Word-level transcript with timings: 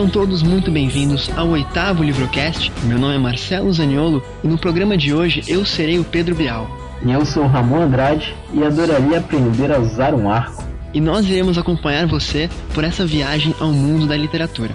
Sejam 0.00 0.10
todos 0.10 0.42
muito 0.42 0.70
bem-vindos 0.70 1.30
ao 1.36 1.48
oitavo 1.48 2.02
Livrocast. 2.02 2.72
Meu 2.84 2.98
nome 2.98 3.16
é 3.16 3.18
Marcelo 3.18 3.70
Zaniolo 3.70 4.24
e 4.42 4.48
no 4.48 4.56
programa 4.56 4.96
de 4.96 5.12
hoje 5.12 5.42
eu 5.46 5.62
serei 5.66 5.98
o 5.98 6.04
Pedro 6.04 6.34
Bial. 6.34 6.74
E 7.04 7.12
eu 7.12 7.22
sou 7.26 7.46
Ramon 7.46 7.82
Andrade 7.82 8.34
e 8.54 8.64
adoraria 8.64 9.18
aprender 9.18 9.70
a 9.70 9.78
usar 9.78 10.14
um 10.14 10.30
arco. 10.30 10.64
E 10.94 11.02
nós 11.02 11.28
iremos 11.28 11.58
acompanhar 11.58 12.06
você 12.06 12.48
por 12.72 12.82
essa 12.82 13.04
viagem 13.04 13.54
ao 13.60 13.72
mundo 13.72 14.06
da 14.06 14.16
literatura. 14.16 14.74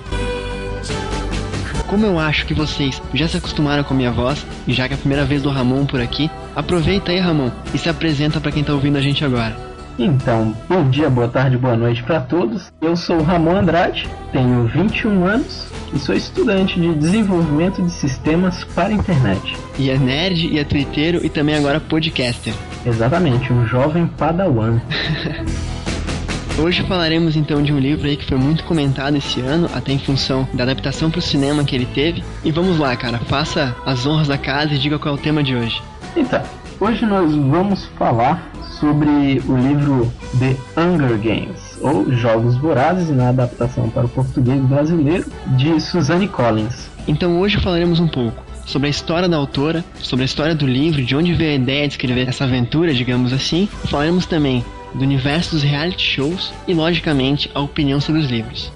Como 1.88 2.06
eu 2.06 2.20
acho 2.20 2.46
que 2.46 2.54
vocês 2.54 3.02
já 3.12 3.28
se 3.28 3.38
acostumaram 3.38 3.84
com 3.84 3.96
a 3.96 3.98
minha 3.98 4.12
voz, 4.12 4.46
e 4.68 4.73
já 4.73 4.88
que 4.88 4.94
é 4.94 4.96
a 4.96 5.00
primeira 5.00 5.26
vez 5.26 5.42
do 5.42 5.50
Ramon 5.50 5.88
por 5.88 6.00
aqui, 6.00 6.30
aproveita 6.56 7.12
aí, 7.12 7.20
Ramon, 7.20 7.50
e 7.73 7.80
se 7.80 7.90
apresenta 7.90 8.40
para 8.40 8.52
quem 8.52 8.62
está 8.62 8.73
ouvindo 8.73 8.98
a 8.98 9.02
gente 9.02 9.26
agora. 9.26 9.65
Então, 9.98 10.54
bom 10.67 10.90
dia, 10.90 11.09
boa 11.09 11.30
tarde, 11.30 11.58
boa 11.58 11.77
noite 11.77 12.03
para 12.03 12.20
todos. 12.20 12.70
Eu 12.81 12.98
sou 12.98 13.22
Ramon 13.22 13.56
Andrade, 13.56 14.09
tenho 14.30 14.67
21 14.67 15.25
anos 15.25 15.67
e 15.94 16.00
sou 16.00 16.14
estudante 16.14 16.78
de 16.78 16.94
desenvolvimento 16.95 17.81
de 17.81 17.89
sistemas 17.89 18.66
para 18.66 18.89
a 18.89 18.94
internet. 18.94 19.55
E 19.80 19.89
é 19.89 19.97
nerd, 19.97 20.47
e 20.47 20.59
é 20.59 20.66
twitteiro 20.66 21.25
e 21.25 21.30
também 21.30 21.55
agora 21.55 21.80
podcaster. 21.80 22.53
Exatamente, 22.86 23.53
um 23.53 23.66
jovem 23.66 24.05
padawan. 24.05 24.81
Hoje 26.59 26.83
falaremos 26.83 27.38
então 27.38 27.64
de 27.64 27.72
um 27.72 27.80
livro 27.80 28.08
aí 28.08 28.17
que 28.17 28.25
foi 28.25 28.38
muito 28.38 28.66
comentado 28.66 29.16
esse 29.16 29.39
ano, 29.39 29.70
até 29.73 29.94
em 29.94 30.00
função 30.00 30.48
da 30.53 30.64
adaptação 30.64 31.09
para 31.09 31.20
o 31.20 31.22
cinema 31.22 31.64
que 31.64 31.75
ele 31.75 31.86
teve. 31.86 32.22
E 32.44 32.52
vamos 32.52 32.77
lá, 32.77 32.94
cara, 32.98 33.20
faça 33.20 33.73
as 33.86 34.05
honras 34.05 34.27
da 34.27 34.38
casa 34.38 34.73
e 34.73 34.77
diga 34.77 35.00
qual 35.00 35.16
é 35.16 35.17
o 35.17 35.22
tema 35.22 35.42
de 35.42 35.55
hoje. 35.55 35.81
Então, 36.16 36.42
hoje 36.80 37.06
nós 37.06 37.34
vamos 37.34 37.86
falar 37.98 38.52
sobre 38.80 39.42
o 39.48 39.58
livro 39.58 40.12
The 40.40 40.56
Hunger 40.80 41.17
Games, 41.17 41.78
ou 41.82 42.12
Jogos 42.12 42.58
Vorazes, 42.58 43.09
na 43.09 43.30
adaptação 43.30 43.90
para 43.90 44.06
o 44.06 44.09
português 44.09 44.62
brasileiro, 44.62 45.26
de 45.58 45.80
Suzanne 45.80 46.28
Collins. 46.28 46.90
Então 47.08 47.40
hoje 47.40 47.59
falaremos 47.59 48.00
um 48.00 48.08
pouco 48.08 48.44
sobre 48.66 48.88
a 48.88 48.90
história 48.90 49.30
da 49.30 49.38
autora, 49.38 49.84
sobre 50.02 50.23
a 50.23 50.26
história 50.26 50.56
do 50.56 50.66
livro, 50.66 51.04
de 51.04 51.16
onde 51.16 51.34
veio 51.34 51.52
a 51.52 51.56
ideia 51.56 51.88
de 51.88 51.94
escrever 51.94 52.28
essa 52.28 52.44
aventura, 52.44 52.94
digamos 52.94 53.32
assim. 53.32 53.70
Falaremos 53.86 54.26
também 54.26 54.66
do 54.94 55.04
universo 55.04 55.52
dos 55.52 55.64
reality 55.64 56.04
shows 56.04 56.54
e, 56.67 56.73
logicamente, 56.73 57.50
a 57.54 57.60
opinião 57.60 58.02
sobre 58.02 58.22
os 58.22 58.30
livros. 58.30 58.72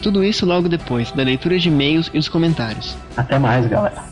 Tudo 0.00 0.24
isso 0.24 0.46
logo 0.46 0.68
depois 0.68 1.12
da 1.12 1.22
leitura 1.22 1.58
de 1.58 1.68
e-mails 1.68 2.08
e 2.14 2.18
dos 2.18 2.28
comentários. 2.28 2.96
Até 3.16 3.38
mais, 3.38 3.66
galera! 3.66 4.04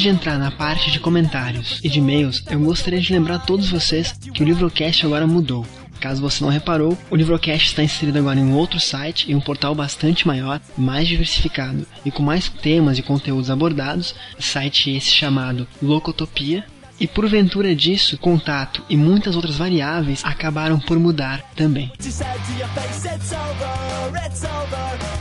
Antes 0.00 0.12
de 0.12 0.16
entrar 0.16 0.38
na 0.38 0.50
parte 0.50 0.90
de 0.90 0.98
comentários 0.98 1.78
e 1.84 1.88
de 1.90 1.98
e-mails, 1.98 2.42
eu 2.50 2.58
gostaria 2.58 2.98
de 2.98 3.12
lembrar 3.12 3.34
a 3.34 3.38
todos 3.38 3.68
vocês 3.68 4.12
que 4.32 4.42
o 4.42 4.46
Livrocast 4.46 5.04
agora 5.04 5.26
mudou. 5.26 5.66
Caso 6.00 6.22
você 6.22 6.42
não 6.42 6.50
reparou, 6.50 6.96
o 7.10 7.16
Livrocast 7.16 7.66
está 7.66 7.82
inserido 7.82 8.16
agora 8.16 8.40
em 8.40 8.44
um 8.44 8.54
outro 8.54 8.80
site, 8.80 9.30
em 9.30 9.34
um 9.34 9.42
portal 9.42 9.74
bastante 9.74 10.26
maior, 10.26 10.58
mais 10.74 11.06
diversificado 11.06 11.86
e 12.02 12.10
com 12.10 12.22
mais 12.22 12.48
temas 12.48 12.96
e 12.96 13.02
conteúdos 13.02 13.50
abordados, 13.50 14.14
site 14.38 14.90
esse 14.90 15.10
chamado 15.10 15.68
Locotopia. 15.82 16.64
E 17.00 17.06
porventura 17.06 17.74
disso, 17.74 18.18
contato 18.18 18.82
e 18.86 18.94
muitas 18.94 19.34
outras 19.34 19.56
variáveis 19.56 20.22
acabaram 20.22 20.78
por 20.78 20.98
mudar 20.98 21.42
também. 21.56 21.90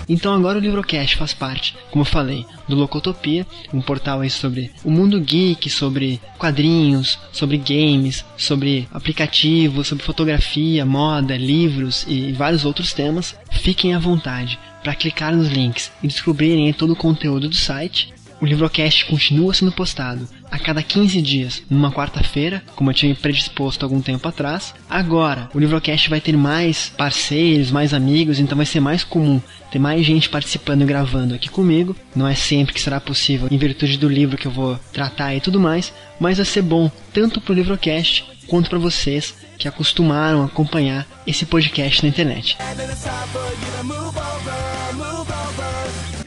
Então 0.09 0.33
agora 0.33 0.57
o 0.57 0.61
Livrocast 0.61 1.15
faz 1.15 1.33
parte, 1.33 1.77
como 1.89 2.01
eu 2.01 2.05
falei, 2.05 2.45
do 2.67 2.75
Locotopia, 2.75 3.47
um 3.73 3.79
portal 3.79 4.19
aí 4.19 4.29
sobre 4.29 4.71
o 4.83 4.91
mundo 4.91 5.21
geek, 5.21 5.69
sobre 5.69 6.19
quadrinhos, 6.37 7.17
sobre 7.31 7.57
games, 7.57 8.25
sobre 8.35 8.85
aplicativos, 8.91 9.87
sobre 9.87 10.03
fotografia, 10.03 10.85
moda, 10.85 11.37
livros 11.37 12.05
e 12.09 12.33
vários 12.33 12.65
outros 12.65 12.91
temas. 12.91 13.37
Fiquem 13.51 13.93
à 13.93 13.99
vontade 13.99 14.59
para 14.83 14.95
clicar 14.95 15.33
nos 15.33 15.47
links 15.47 15.91
e 16.03 16.07
descobrirem 16.07 16.73
todo 16.73 16.91
o 16.91 16.97
conteúdo 16.97 17.47
do 17.47 17.55
site. 17.55 18.13
O 18.41 18.45
Livrocast 18.45 19.05
continua 19.05 19.53
sendo 19.53 19.71
postado 19.71 20.27
a 20.51 20.57
cada 20.57 20.81
15 20.81 21.21
dias, 21.21 21.63
numa 21.69 21.91
quarta-feira, 21.91 22.63
como 22.75 22.89
eu 22.89 22.93
tinha 22.93 23.15
predisposto 23.15 23.85
algum 23.85 24.01
tempo 24.01 24.27
atrás. 24.27 24.73
Agora, 24.89 25.49
o 25.53 25.59
Livrocast 25.59 26.09
vai 26.09 26.19
ter 26.19 26.35
mais 26.35 26.89
parceiros, 26.97 27.71
mais 27.71 27.93
amigos, 27.93 28.39
então 28.39 28.57
vai 28.57 28.65
ser 28.65 28.79
mais 28.79 29.03
comum 29.03 29.41
ter 29.71 29.79
mais 29.79 30.05
gente 30.05 30.29
participando 30.29 30.81
e 30.81 30.85
gravando 30.85 31.35
aqui 31.35 31.49
comigo. 31.49 31.95
Não 32.15 32.27
é 32.27 32.35
sempre 32.35 32.73
que 32.73 32.81
será 32.81 32.99
possível, 32.99 33.47
em 33.49 33.57
virtude 33.57 33.97
do 33.97 34.09
livro 34.09 34.37
que 34.37 34.47
eu 34.47 34.51
vou 34.51 34.79
tratar 34.91 35.35
e 35.35 35.41
tudo 35.41 35.59
mais, 35.59 35.93
mas 36.19 36.37
vai 36.37 36.45
ser 36.45 36.61
bom 36.61 36.91
tanto 37.13 37.39
para 37.39 37.51
o 37.51 37.55
Livrocast 37.55 38.25
quanto 38.47 38.69
para 38.69 38.79
vocês 38.79 39.35
que 39.57 39.67
acostumaram 39.67 40.41
a 40.41 40.45
acompanhar 40.45 41.05
esse 41.27 41.45
podcast 41.45 42.01
na 42.01 42.09
internet. 42.09 42.57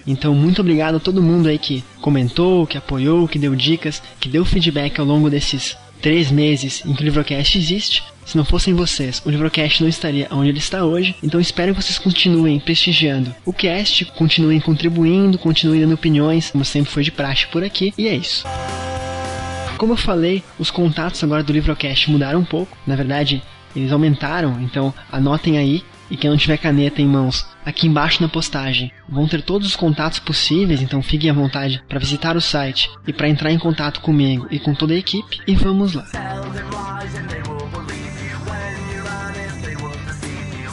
Então, 0.07 0.35
muito 0.35 0.61
obrigado 0.61 0.97
a 0.97 1.01
todo 1.01 1.23
mundo 1.23 1.49
aí 1.49 1.59
que 1.59 1.85
comentou, 2.01 2.67
que 2.67 2.79
apoiou, 2.79 3.29
que 3.29 3.39
deu 3.39 3.55
dicas, 3.55 4.03
que 4.21 4.29
deu 4.29 4.45
feedback 4.45 4.99
ao 4.99 5.07
longo 5.07 5.31
desses 5.31 5.77
três 6.01 6.31
meses 6.31 6.83
em 6.85 6.93
que 6.93 7.03
o 7.03 7.05
Livrocast 7.05 7.57
existe. 7.57 8.03
Se 8.25 8.37
não 8.37 8.45
fossem 8.45 8.75
vocês, 8.75 9.23
o 9.25 9.31
Livrocast 9.31 9.81
não 9.81 9.89
estaria 9.89 10.29
onde 10.31 10.49
ele 10.49 10.59
está 10.59 10.85
hoje. 10.85 11.15
Então 11.23 11.41
espero 11.41 11.75
que 11.75 11.83
vocês 11.83 11.99
continuem 11.99 12.59
prestigiando 12.59 13.35
o 13.45 13.53
cast, 13.53 14.05
continuem 14.17 14.61
contribuindo, 14.61 15.39
continuem 15.39 15.81
dando 15.81 15.95
opiniões, 15.95 16.51
como 16.51 16.65
sempre 16.65 16.91
foi 16.91 17.03
de 17.03 17.11
praxe 17.11 17.47
por 17.47 17.65
aqui. 17.65 17.95
E 17.97 18.07
é 18.09 18.15
isso. 18.15 18.45
Como 19.77 19.95
eu 19.95 19.97
falei, 19.97 20.43
os 20.59 20.71
contatos 20.71 21.23
agora 21.25 21.43
do 21.43 21.53
Livrocast 21.53 22.11
mudaram 22.11 22.41
um 22.41 22.45
pouco. 22.45 22.77
Na 22.87 22.95
verdade, 22.95 23.43
eles 23.75 23.91
aumentaram, 23.91 24.61
então 24.61 24.95
anotem 25.11 25.59
aí. 25.59 25.83
E 26.13 26.17
quem 26.19 26.29
não 26.29 26.37
tiver 26.37 26.59
caneta 26.59 27.01
em 27.01 27.07
mãos, 27.07 27.47
aqui 27.65 27.87
embaixo 27.87 28.21
na 28.21 28.29
postagem 28.29 28.93
vão 29.09 29.27
ter 29.27 29.41
todos 29.41 29.67
os 29.67 29.75
contatos 29.75 30.19
possíveis, 30.19 30.83
então 30.83 31.01
fiquem 31.03 31.31
à 31.31 31.33
vontade 31.33 31.83
para 31.89 31.99
visitar 31.99 32.37
o 32.37 32.41
site 32.41 32.91
e 33.07 33.15
para 33.15 33.31
entrar 33.31 33.51
em 33.51 33.59
contato 33.59 34.03
comigo 34.03 34.47
e 34.51 34.59
com 34.59 34.75
toda 34.75 34.93
a 34.93 34.99
equipe. 34.99 35.41
E 35.47 35.55
vamos 35.55 35.95
lá. 35.95 36.05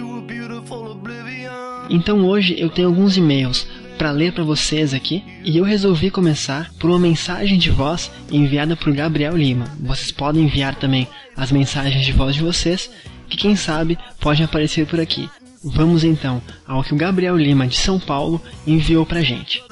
Então 1.88 2.26
hoje 2.26 2.56
eu 2.58 2.68
tenho 2.68 2.88
alguns 2.88 3.16
e-mails 3.16 3.66
para 4.02 4.10
ler 4.10 4.32
para 4.32 4.42
vocês 4.42 4.92
aqui, 4.92 5.22
e 5.44 5.56
eu 5.56 5.62
resolvi 5.62 6.10
começar 6.10 6.72
por 6.80 6.90
uma 6.90 6.98
mensagem 6.98 7.56
de 7.56 7.70
voz 7.70 8.10
enviada 8.32 8.74
por 8.74 8.92
Gabriel 8.92 9.36
Lima. 9.36 9.64
Vocês 9.78 10.10
podem 10.10 10.42
enviar 10.42 10.74
também 10.74 11.06
as 11.36 11.52
mensagens 11.52 12.04
de 12.04 12.10
voz 12.10 12.34
de 12.34 12.42
vocês, 12.42 12.90
que 13.28 13.36
quem 13.36 13.54
sabe 13.54 13.96
pode 14.18 14.42
aparecer 14.42 14.88
por 14.88 14.98
aqui. 14.98 15.30
Vamos 15.62 16.02
então 16.02 16.42
ao 16.66 16.82
que 16.82 16.92
o 16.92 16.96
Gabriel 16.96 17.36
Lima 17.36 17.64
de 17.64 17.76
São 17.76 18.00
Paulo 18.00 18.42
enviou 18.66 19.06
pra 19.06 19.22
gente. 19.22 19.62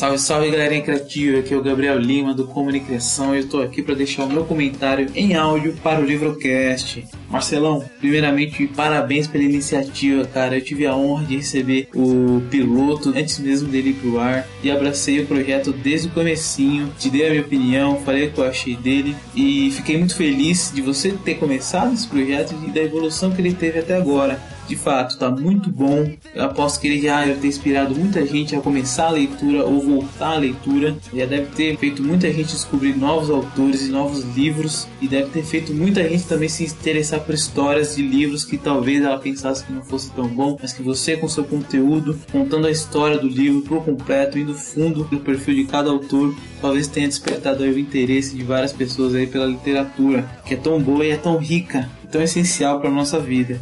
Salve, 0.00 0.18
salve 0.18 0.50
galerinha 0.50 0.80
criativa, 0.80 1.40
aqui 1.40 1.52
é 1.52 1.56
o 1.58 1.62
Gabriel 1.62 1.98
Lima 1.98 2.32
do 2.32 2.46
Comunicação 2.46 3.34
e 3.34 3.40
eu 3.40 3.48
tô 3.50 3.60
aqui 3.60 3.82
para 3.82 3.94
deixar 3.94 4.24
o 4.24 4.30
meu 4.30 4.46
comentário 4.46 5.10
em 5.14 5.34
áudio 5.34 5.74
para 5.82 6.00
o 6.00 6.04
Livrocast. 6.06 7.06
Marcelão, 7.28 7.84
primeiramente 8.00 8.66
parabéns 8.66 9.26
pela 9.26 9.44
iniciativa, 9.44 10.24
cara. 10.24 10.56
Eu 10.56 10.64
tive 10.64 10.86
a 10.86 10.96
honra 10.96 11.26
de 11.26 11.36
receber 11.36 11.86
o 11.94 12.40
piloto 12.50 13.10
antes 13.10 13.38
mesmo 13.40 13.68
dele 13.68 13.90
ir 13.90 13.94
pro 13.96 14.18
ar 14.18 14.48
e 14.62 14.70
abracei 14.70 15.20
o 15.20 15.26
projeto 15.26 15.70
desde 15.70 16.08
o 16.08 16.12
comecinho, 16.12 16.90
te 16.98 17.10
dei 17.10 17.26
a 17.26 17.30
minha 17.32 17.42
opinião, 17.42 18.00
falei 18.00 18.28
o 18.28 18.32
que 18.32 18.38
eu 18.38 18.44
achei 18.44 18.76
dele 18.76 19.14
e 19.36 19.70
fiquei 19.70 19.98
muito 19.98 20.16
feliz 20.16 20.72
de 20.74 20.80
você 20.80 21.12
ter 21.12 21.34
começado 21.34 21.92
esse 21.92 22.08
projeto 22.08 22.54
e 22.66 22.70
da 22.70 22.80
evolução 22.80 23.32
que 23.32 23.42
ele 23.42 23.52
teve 23.52 23.80
até 23.80 23.98
agora 23.98 24.40
de 24.70 24.76
fato 24.76 25.10
está 25.10 25.28
muito 25.28 25.68
bom. 25.68 26.12
Eu 26.32 26.44
aposto 26.44 26.80
que 26.80 26.86
ele 26.86 27.02
já 27.02 27.24
deve 27.24 27.40
ter 27.40 27.48
inspirado 27.48 27.94
muita 27.94 28.24
gente 28.24 28.54
a 28.54 28.60
começar 28.60 29.08
a 29.08 29.10
leitura 29.10 29.64
ou 29.64 29.80
voltar 29.80 30.34
à 30.34 30.38
leitura. 30.38 30.96
Já 31.12 31.26
deve 31.26 31.46
ter 31.46 31.76
feito 31.76 32.04
muita 32.04 32.32
gente 32.32 32.52
descobrir 32.52 32.96
novos 32.96 33.30
autores 33.30 33.82
e 33.82 33.90
novos 33.90 34.22
livros. 34.36 34.86
E 35.00 35.08
deve 35.08 35.30
ter 35.30 35.42
feito 35.42 35.74
muita 35.74 36.08
gente 36.08 36.24
também 36.24 36.48
se 36.48 36.64
interessar 36.64 37.20
por 37.20 37.34
histórias 37.34 37.96
de 37.96 38.02
livros 38.02 38.44
que 38.44 38.56
talvez 38.56 39.02
ela 39.02 39.18
pensasse 39.18 39.64
que 39.64 39.72
não 39.72 39.82
fosse 39.82 40.12
tão 40.12 40.28
bom, 40.28 40.56
mas 40.60 40.72
que 40.72 40.82
você 40.82 41.16
com 41.16 41.28
seu 41.28 41.42
conteúdo, 41.42 42.16
contando 42.30 42.68
a 42.68 42.70
história 42.70 43.18
do 43.18 43.26
livro 43.26 43.62
por 43.62 43.84
completo, 43.84 44.38
indo 44.38 44.54
fundo 44.54 45.08
no 45.10 45.18
perfil 45.18 45.56
de 45.56 45.64
cada 45.64 45.90
autor, 45.90 46.32
talvez 46.60 46.86
tenha 46.86 47.08
despertado 47.08 47.64
o 47.64 47.78
interesse 47.78 48.36
de 48.36 48.44
várias 48.44 48.72
pessoas 48.72 49.16
aí 49.16 49.26
pela 49.26 49.46
literatura, 49.46 50.24
que 50.46 50.54
é 50.54 50.56
tão 50.56 50.80
boa 50.80 51.04
e 51.04 51.10
é 51.10 51.16
tão 51.16 51.38
rica, 51.38 51.90
tão 52.10 52.22
essencial 52.22 52.80
para 52.80 52.90
nossa 52.90 53.18
vida. 53.18 53.60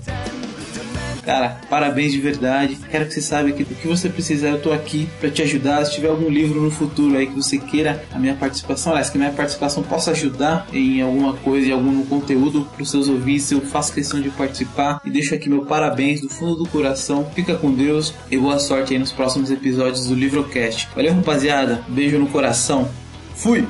Cara, 1.29 1.61
parabéns 1.69 2.13
de 2.13 2.19
verdade. 2.19 2.79
Quero 2.91 3.05
que 3.05 3.13
você 3.13 3.21
saiba 3.21 3.53
que 3.53 3.63
o 3.63 3.67
que 3.67 3.87
você 3.87 4.09
precisar, 4.09 4.49
eu 4.49 4.63
tô 4.63 4.73
aqui 4.73 5.07
para 5.21 5.31
te 5.31 5.43
ajudar. 5.43 5.85
Se 5.85 5.93
tiver 5.93 6.09
algum 6.09 6.31
livro 6.31 6.59
no 6.59 6.71
futuro 6.71 7.19
aí 7.19 7.27
que 7.27 7.35
você 7.35 7.59
queira 7.59 8.03
a 8.11 8.19
minha 8.19 8.35
participação, 8.35 8.93
aliás, 8.93 9.11
que 9.11 9.19
a 9.19 9.21
minha 9.21 9.33
participação 9.33 9.83
possa 9.83 10.13
ajudar 10.13 10.67
em 10.73 11.03
alguma 11.03 11.35
coisa, 11.35 11.69
em 11.69 11.73
algum 11.73 12.03
conteúdo 12.07 12.67
para 12.73 12.83
os 12.83 12.91
seus 12.91 13.11
ouvintes, 13.11 13.53
eu 13.53 13.61
faço 13.61 13.93
questão 13.93 14.23
de 14.23 14.31
participar 14.31 15.03
e 15.05 15.11
deixo 15.11 15.35
aqui 15.35 15.51
meu 15.51 15.67
parabéns 15.67 16.23
do 16.23 16.31
fundo 16.31 16.57
do 16.57 16.67
coração. 16.67 17.31
Fica 17.35 17.55
com 17.57 17.75
Deus 17.75 18.15
e 18.31 18.39
boa 18.39 18.59
sorte 18.59 18.95
aí 18.95 18.99
nos 18.99 19.13
próximos 19.13 19.51
episódios 19.51 20.07
do 20.07 20.15
Livrocast. 20.15 20.89
Valeu, 20.97 21.13
rapaziada. 21.13 21.85
Beijo 21.89 22.19
no 22.19 22.29
coração. 22.29 22.89
Fui! 23.35 23.69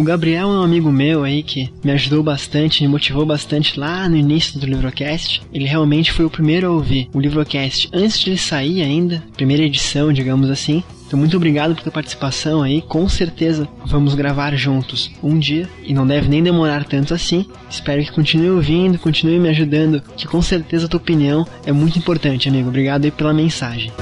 O 0.00 0.02
Gabriel 0.02 0.48
é 0.48 0.58
um 0.58 0.62
amigo 0.62 0.90
meu 0.90 1.24
aí 1.24 1.42
que 1.42 1.70
me 1.84 1.92
ajudou 1.92 2.22
bastante, 2.22 2.82
me 2.82 2.88
motivou 2.88 3.26
bastante 3.26 3.78
lá 3.78 4.08
no 4.08 4.16
início 4.16 4.58
do 4.58 4.64
Livrocast. 4.64 5.42
Ele 5.52 5.66
realmente 5.66 6.10
foi 6.10 6.24
o 6.24 6.30
primeiro 6.30 6.68
a 6.68 6.70
ouvir 6.70 7.10
o 7.12 7.20
Livrocast 7.20 7.86
antes 7.92 8.18
de 8.18 8.30
ele 8.30 8.38
sair 8.38 8.80
ainda, 8.80 9.22
primeira 9.36 9.62
edição, 9.62 10.10
digamos 10.10 10.48
assim. 10.48 10.82
Então, 11.06 11.18
muito 11.18 11.36
obrigado 11.36 11.74
pela 11.74 11.90
participação 11.90 12.62
aí. 12.62 12.80
Com 12.80 13.06
certeza 13.10 13.68
vamos 13.84 14.14
gravar 14.14 14.56
juntos 14.56 15.10
um 15.22 15.38
dia 15.38 15.68
e 15.84 15.92
não 15.92 16.06
deve 16.06 16.30
nem 16.30 16.42
demorar 16.42 16.84
tanto 16.84 17.12
assim. 17.12 17.44
Espero 17.68 18.02
que 18.02 18.10
continue 18.10 18.48
ouvindo, 18.48 18.98
continue 18.98 19.38
me 19.38 19.50
ajudando, 19.50 20.02
que 20.16 20.26
com 20.26 20.40
certeza 20.40 20.86
a 20.86 20.88
tua 20.88 20.96
opinião 20.96 21.46
é 21.66 21.72
muito 21.72 21.98
importante, 21.98 22.48
amigo. 22.48 22.70
Obrigado 22.70 23.04
aí 23.04 23.10
pela 23.10 23.34
mensagem. 23.34 23.92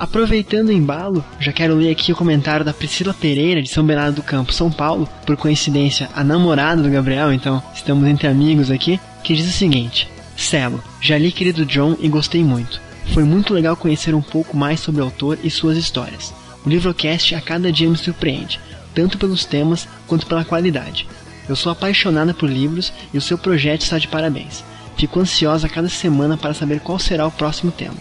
Aproveitando 0.00 0.70
o 0.70 0.72
embalo, 0.72 1.22
já 1.38 1.52
quero 1.52 1.74
ler 1.74 1.90
aqui 1.90 2.10
o 2.10 2.16
comentário 2.16 2.64
da 2.64 2.72
Priscila 2.72 3.12
Pereira, 3.12 3.60
de 3.60 3.68
São 3.68 3.84
Bernardo 3.84 4.14
do 4.14 4.22
Campo, 4.22 4.50
São 4.50 4.72
Paulo, 4.72 5.06
por 5.26 5.36
coincidência, 5.36 6.08
a 6.14 6.24
namorada 6.24 6.80
do 6.80 6.88
Gabriel, 6.88 7.30
então 7.30 7.62
estamos 7.74 8.08
entre 8.08 8.26
amigos 8.26 8.70
aqui, 8.70 8.98
que 9.22 9.34
diz 9.34 9.46
o 9.46 9.52
seguinte: 9.52 10.08
Celo, 10.34 10.82
já 11.02 11.18
li 11.18 11.30
Querido 11.30 11.66
John 11.66 11.98
e 12.00 12.08
gostei 12.08 12.42
muito. 12.42 12.80
Foi 13.12 13.24
muito 13.24 13.52
legal 13.52 13.76
conhecer 13.76 14.14
um 14.14 14.22
pouco 14.22 14.56
mais 14.56 14.80
sobre 14.80 15.02
o 15.02 15.04
autor 15.04 15.38
e 15.44 15.50
suas 15.50 15.76
histórias. 15.76 16.32
O 16.64 16.70
livrocast 16.70 17.34
a 17.34 17.40
cada 17.42 17.70
dia 17.70 17.88
me 17.88 17.98
surpreende, 17.98 18.58
tanto 18.94 19.18
pelos 19.18 19.44
temas 19.44 19.86
quanto 20.06 20.26
pela 20.26 20.46
qualidade. 20.46 21.06
Eu 21.46 21.54
sou 21.54 21.70
apaixonada 21.70 22.32
por 22.32 22.48
livros 22.48 22.90
e 23.12 23.18
o 23.18 23.20
seu 23.20 23.36
projeto 23.36 23.82
está 23.82 23.98
de 23.98 24.08
parabéns. 24.08 24.64
Fico 24.96 25.20
ansiosa 25.20 25.66
a 25.66 25.70
cada 25.70 25.90
semana 25.90 26.38
para 26.38 26.54
saber 26.54 26.80
qual 26.80 26.98
será 26.98 27.26
o 27.26 27.30
próximo 27.30 27.70
tema. 27.70 27.96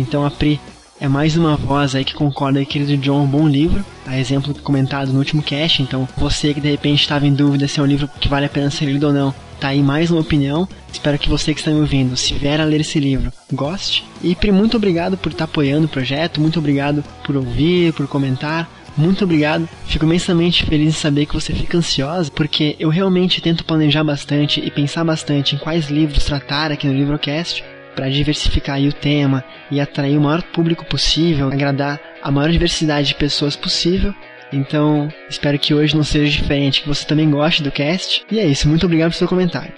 Então 0.00 0.24
a 0.24 0.30
Pri 0.30 0.60
é 1.00 1.08
mais 1.08 1.36
uma 1.36 1.56
voz 1.56 1.94
aí 1.94 2.04
que 2.04 2.14
concorda 2.14 2.60
que 2.60 2.66
querido 2.66 2.96
John 2.96 3.20
é 3.20 3.22
um 3.22 3.26
bom 3.26 3.48
livro, 3.48 3.84
a 4.06 4.18
exemplo 4.18 4.54
comentado 4.62 5.12
no 5.12 5.18
último 5.18 5.42
cast. 5.42 5.82
Então 5.82 6.08
você 6.16 6.54
que 6.54 6.60
de 6.60 6.70
repente 6.70 7.00
estava 7.00 7.26
em 7.26 7.34
dúvida 7.34 7.68
se 7.68 7.80
é 7.80 7.82
um 7.82 7.86
livro 7.86 8.08
que 8.20 8.28
vale 8.28 8.46
a 8.46 8.48
pena 8.48 8.70
ser 8.70 8.86
lido 8.86 9.08
ou 9.08 9.12
não, 9.12 9.34
tá 9.60 9.68
aí 9.68 9.82
mais 9.82 10.10
uma 10.10 10.20
opinião. 10.20 10.68
Espero 10.92 11.18
que 11.18 11.28
você 11.28 11.52
que 11.52 11.60
está 11.60 11.70
me 11.70 11.80
ouvindo, 11.80 12.16
se 12.16 12.34
vier 12.34 12.60
a 12.60 12.64
ler 12.64 12.80
esse 12.80 12.98
livro, 12.98 13.32
goste. 13.52 14.04
E 14.22 14.34
Pri, 14.34 14.52
muito 14.52 14.76
obrigado 14.76 15.16
por 15.16 15.32
estar 15.32 15.44
apoiando 15.44 15.86
o 15.86 15.90
projeto, 15.90 16.40
muito 16.40 16.58
obrigado 16.58 17.04
por 17.24 17.36
ouvir, 17.36 17.92
por 17.92 18.06
comentar. 18.06 18.68
Muito 18.96 19.22
obrigado. 19.22 19.68
Fico 19.86 20.04
imensamente 20.04 20.64
feliz 20.64 20.88
em 20.88 20.98
saber 20.98 21.26
que 21.26 21.34
você 21.34 21.52
fica 21.52 21.78
ansiosa, 21.78 22.32
porque 22.34 22.74
eu 22.80 22.88
realmente 22.88 23.40
tento 23.40 23.64
planejar 23.64 24.02
bastante 24.02 24.60
e 24.60 24.72
pensar 24.72 25.04
bastante 25.04 25.54
em 25.54 25.58
quais 25.58 25.88
livros 25.88 26.24
tratar 26.24 26.72
aqui 26.72 26.84
no 26.84 26.92
Livrocast 26.92 27.62
para 27.98 28.08
diversificar 28.08 28.80
o 28.80 28.92
tema 28.92 29.42
e 29.72 29.80
atrair 29.80 30.16
o 30.16 30.20
maior 30.20 30.40
público 30.40 30.84
possível, 30.84 31.48
agradar 31.48 32.00
a 32.22 32.30
maior 32.30 32.48
diversidade 32.48 33.08
de 33.08 33.14
pessoas 33.16 33.56
possível. 33.56 34.14
Então, 34.52 35.12
espero 35.28 35.58
que 35.58 35.74
hoje 35.74 35.96
não 35.96 36.04
seja 36.04 36.30
diferente, 36.30 36.80
que 36.80 36.86
você 36.86 37.04
também 37.04 37.28
goste 37.28 37.60
do 37.60 37.72
cast. 37.72 38.24
E 38.30 38.38
é 38.38 38.46
isso, 38.46 38.68
muito 38.68 38.86
obrigado 38.86 39.10
pelo 39.10 39.18
seu 39.18 39.26
comentário. 39.26 39.72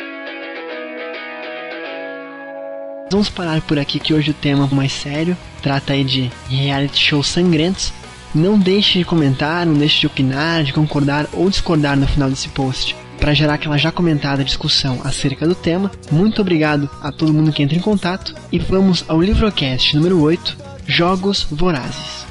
Vamos 3.10 3.30
parar 3.30 3.62
por 3.62 3.78
aqui 3.78 3.98
que 3.98 4.12
hoje 4.12 4.32
o 4.32 4.34
tema 4.34 4.68
é 4.70 4.74
mais 4.74 4.92
sério 4.92 5.34
trata 5.62 5.94
aí 5.94 6.04
de 6.04 6.30
reality 6.48 6.98
shows 6.98 7.26
sangrentos. 7.26 7.90
Não 8.34 8.58
deixe 8.58 8.98
de 8.98 9.04
comentar, 9.04 9.64
não 9.64 9.74
deixe 9.74 10.00
de 10.00 10.06
opinar, 10.06 10.62
de 10.62 10.74
concordar 10.74 11.26
ou 11.32 11.48
discordar 11.48 11.98
no 11.98 12.06
final 12.06 12.28
desse 12.28 12.48
post 12.50 12.94
para 13.20 13.34
gerar 13.34 13.54
aquela 13.54 13.76
já 13.76 13.92
comentada 13.92 14.42
discussão 14.42 15.00
acerca 15.04 15.46
do 15.46 15.54
tema. 15.54 15.90
Muito 16.10 16.40
obrigado 16.40 16.90
a 17.02 17.12
todo 17.12 17.34
mundo 17.34 17.52
que 17.52 17.62
entra 17.62 17.76
em 17.76 17.80
contato 17.80 18.34
e 18.50 18.58
vamos 18.58 19.04
ao 19.06 19.20
Livrocast 19.20 19.94
número 19.94 20.20
8, 20.20 20.56
Jogos 20.86 21.46
Vorazes. 21.50 22.26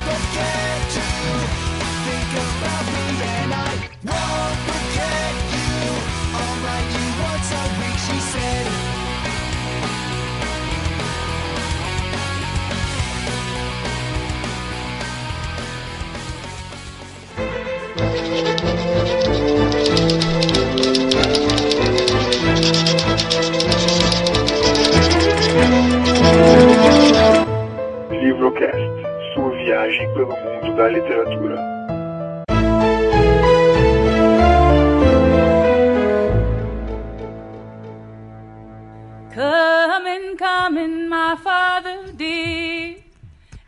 pelo 30.08 30.27
mundo 30.27 30.75
da 30.75 30.88
literatura. 30.88 31.58
Come 39.34 40.08
in, 40.08 40.38
come 40.38 40.77
in, 40.77 41.10
my 41.10 41.36
father 41.36 42.12
dear, 42.13 42.98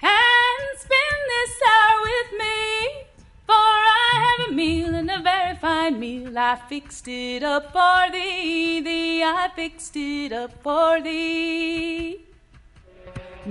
and 0.01 0.67
spend 0.77 1.21
this 1.33 1.61
hour 1.67 2.01
with 2.01 2.39
me. 2.39 3.05
For 3.45 3.53
I 3.53 4.09
have 4.25 4.50
a 4.50 4.53
meal 4.53 4.95
and 4.95 5.09
a 5.11 5.21
very 5.21 5.55
fine 5.57 6.00
meal. 6.00 6.38
I 6.38 6.55
fixed 6.69 7.07
it 7.07 7.43
up 7.43 7.71
for 7.71 8.11
thee, 8.11 8.81
thee, 8.81 9.23
I 9.23 9.50
fixed 9.55 9.95
it 9.95 10.31
up 10.31 10.51
for 10.63 11.01
thee. 11.01 12.30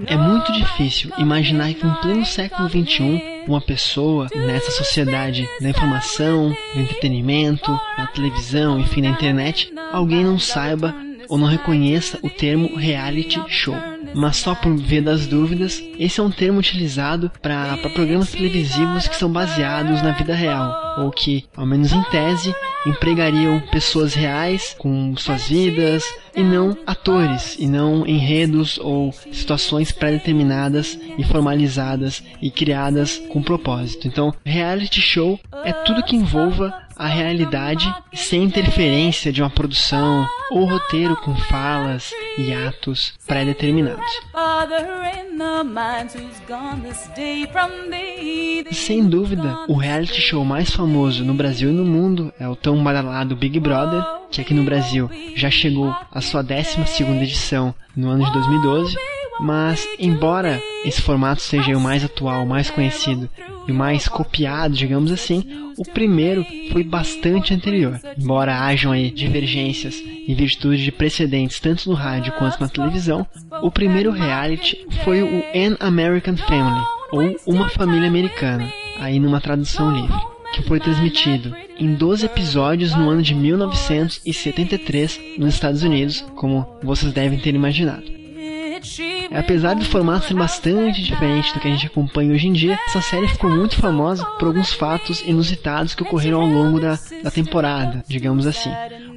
É 0.06 0.16
muito 0.16 0.52
difícil 0.52 1.10
imaginar 1.18 1.74
que 1.74 1.86
em 1.86 1.94
pleno 1.94 2.24
século 2.24 2.68
XXI, 2.68 3.44
uma 3.48 3.60
pessoa 3.60 4.28
nessa 4.34 4.70
sociedade 4.70 5.48
da 5.60 5.68
informação, 5.68 6.54
do 6.74 6.80
entretenimento, 6.80 7.70
da 7.96 8.06
televisão, 8.06 8.78
enfim, 8.78 9.02
da 9.02 9.08
internet, 9.08 9.72
alguém 9.92 10.24
não 10.24 10.38
saiba 10.38 10.94
ou 11.28 11.36
não 11.36 11.46
reconheça 11.46 12.18
o 12.22 12.30
termo 12.30 12.76
reality 12.76 13.40
show. 13.48 13.76
Mas 14.14 14.36
só 14.36 14.54
por 14.54 14.76
via 14.76 15.02
das 15.02 15.26
dúvidas, 15.26 15.82
esse 15.98 16.20
é 16.20 16.22
um 16.22 16.30
termo 16.30 16.58
utilizado 16.58 17.30
para 17.42 17.76
programas 17.76 18.30
televisivos 18.30 19.08
que 19.08 19.16
são 19.16 19.30
baseados 19.30 20.02
na 20.02 20.12
vida 20.12 20.34
real, 20.34 20.96
ou 20.98 21.10
que, 21.10 21.44
ao 21.56 21.66
menos 21.66 21.92
em 21.92 22.02
tese, 22.04 22.54
empregariam 22.86 23.60
pessoas 23.70 24.14
reais 24.14 24.74
com 24.78 25.14
suas 25.16 25.48
vidas 25.48 26.04
e 26.34 26.42
não 26.42 26.76
atores, 26.86 27.56
e 27.58 27.66
não 27.66 28.06
enredos 28.06 28.78
ou 28.78 29.12
situações 29.32 29.92
pré-determinadas 29.92 30.98
e 31.18 31.24
formalizadas 31.24 32.22
e 32.40 32.50
criadas 32.50 33.18
com 33.28 33.42
propósito. 33.42 34.08
Então, 34.08 34.34
reality 34.44 35.00
show 35.00 35.38
é 35.64 35.72
tudo 35.72 36.02
que 36.02 36.16
envolva 36.16 36.72
a 37.00 37.06
realidade 37.06 37.90
sem 38.12 38.44
interferência 38.44 39.32
de 39.32 39.40
uma 39.40 39.48
produção 39.48 40.28
ou 40.50 40.66
roteiro 40.66 41.16
com 41.16 41.34
falas 41.34 42.12
e 42.36 42.52
atos 42.52 43.14
pré-determinados. 43.26 44.04
Sem 48.70 49.08
dúvida, 49.08 49.64
o 49.66 49.76
reality 49.76 50.20
show 50.20 50.44
mais 50.44 50.70
famoso 50.70 51.24
no 51.24 51.32
Brasil 51.32 51.70
e 51.70 51.72
no 51.72 51.86
mundo 51.86 52.30
é 52.38 52.46
o 52.46 52.54
tão 52.54 52.84
badalado 52.84 53.34
Big 53.34 53.58
Brother, 53.58 54.04
que 54.30 54.42
aqui 54.42 54.52
no 54.52 54.64
Brasil 54.64 55.10
já 55.34 55.50
chegou 55.50 55.96
à 56.12 56.20
sua 56.20 56.42
12 56.42 56.86
segunda 56.86 57.22
edição 57.22 57.74
no 57.96 58.10
ano 58.10 58.26
de 58.26 58.32
2012 58.32 59.19
mas, 59.40 59.88
embora 59.98 60.62
esse 60.84 61.00
formato 61.00 61.40
seja 61.40 61.76
o 61.76 61.80
mais 61.80 62.04
atual, 62.04 62.44
o 62.44 62.48
mais 62.48 62.70
conhecido 62.70 63.28
e 63.66 63.72
o 63.72 63.74
mais 63.74 64.06
copiado, 64.06 64.74
digamos 64.74 65.10
assim, 65.10 65.72
o 65.78 65.84
primeiro 65.84 66.44
foi 66.72 66.84
bastante 66.84 67.54
anterior. 67.54 67.98
Embora 68.18 68.58
hajam 68.58 68.92
aí 68.92 69.10
divergências 69.10 69.96
em 69.96 70.34
virtude 70.34 70.84
de 70.84 70.92
precedentes 70.92 71.58
tanto 71.58 71.88
no 71.88 71.94
rádio 71.94 72.32
quanto 72.34 72.60
na 72.60 72.68
televisão, 72.68 73.26
o 73.62 73.70
primeiro 73.70 74.10
reality 74.10 74.86
foi 75.04 75.22
o 75.22 75.42
An 75.54 75.76
American 75.80 76.36
Family, 76.36 76.84
ou 77.10 77.36
Uma 77.46 77.68
Família 77.68 78.08
Americana, 78.08 78.70
aí 78.98 79.18
numa 79.18 79.40
tradução 79.40 79.90
livre 79.90 80.30
que 80.52 80.62
foi 80.62 80.80
transmitido 80.80 81.54
em 81.78 81.94
12 81.94 82.26
episódios 82.26 82.94
no 82.94 83.08
ano 83.08 83.22
de 83.22 83.34
1973 83.34 85.20
nos 85.38 85.54
Estados 85.54 85.82
Unidos, 85.82 86.24
como 86.34 86.66
vocês 86.82 87.12
devem 87.12 87.38
ter 87.38 87.54
imaginado. 87.54 88.19
Apesar 89.32 89.74
do 89.74 89.84
formato 89.84 90.26
ser 90.26 90.34
bastante 90.34 91.02
diferente 91.02 91.54
do 91.54 91.60
que 91.60 91.68
a 91.68 91.70
gente 91.70 91.86
acompanha 91.86 92.32
hoje 92.32 92.48
em 92.48 92.52
dia, 92.52 92.78
essa 92.88 93.00
série 93.00 93.28
ficou 93.28 93.48
muito 93.48 93.76
famosa 93.76 94.24
por 94.24 94.48
alguns 94.48 94.72
fatos 94.72 95.22
inusitados 95.24 95.94
que 95.94 96.02
ocorreram 96.02 96.40
ao 96.40 96.48
longo 96.48 96.80
da, 96.80 96.98
da 97.22 97.30
temporada, 97.30 98.02
digamos 98.08 98.46
assim. 98.46 98.70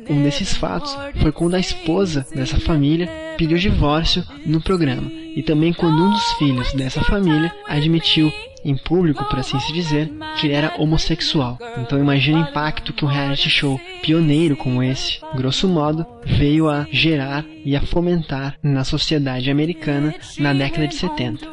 Um 0.09 0.21
desses 0.21 0.55
fatos 0.55 0.95
foi 1.21 1.31
quando 1.31 1.55
a 1.55 1.59
esposa 1.59 2.25
dessa 2.33 2.59
família 2.59 3.09
pediu 3.37 3.57
divórcio 3.57 4.23
no 4.45 4.61
programa, 4.61 5.09
e 5.35 5.41
também 5.41 5.73
quando 5.73 6.03
um 6.03 6.11
dos 6.11 6.33
filhos 6.33 6.71
dessa 6.73 7.01
família 7.01 7.51
admitiu 7.67 8.31
em 8.63 8.77
público, 8.77 9.25
por 9.25 9.39
assim 9.39 9.59
se 9.59 9.73
dizer, 9.73 10.11
que 10.39 10.47
ele 10.47 10.53
era 10.53 10.73
homossexual. 10.77 11.57
Então 11.77 11.99
imagine 11.99 12.41
o 12.41 12.49
impacto 12.49 12.93
que 12.93 13.05
um 13.05 13.07
reality 13.07 13.49
show 13.49 13.79
pioneiro 14.01 14.55
como 14.55 14.81
esse, 14.81 15.19
grosso 15.35 15.67
modo, 15.67 16.05
veio 16.23 16.69
a 16.69 16.85
gerar 16.91 17.45
e 17.65 17.75
a 17.75 17.81
fomentar 17.81 18.57
na 18.61 18.83
sociedade 18.83 19.51
americana 19.51 20.15
na 20.39 20.53
década 20.53 20.87
de 20.87 20.95
70. 20.95 21.47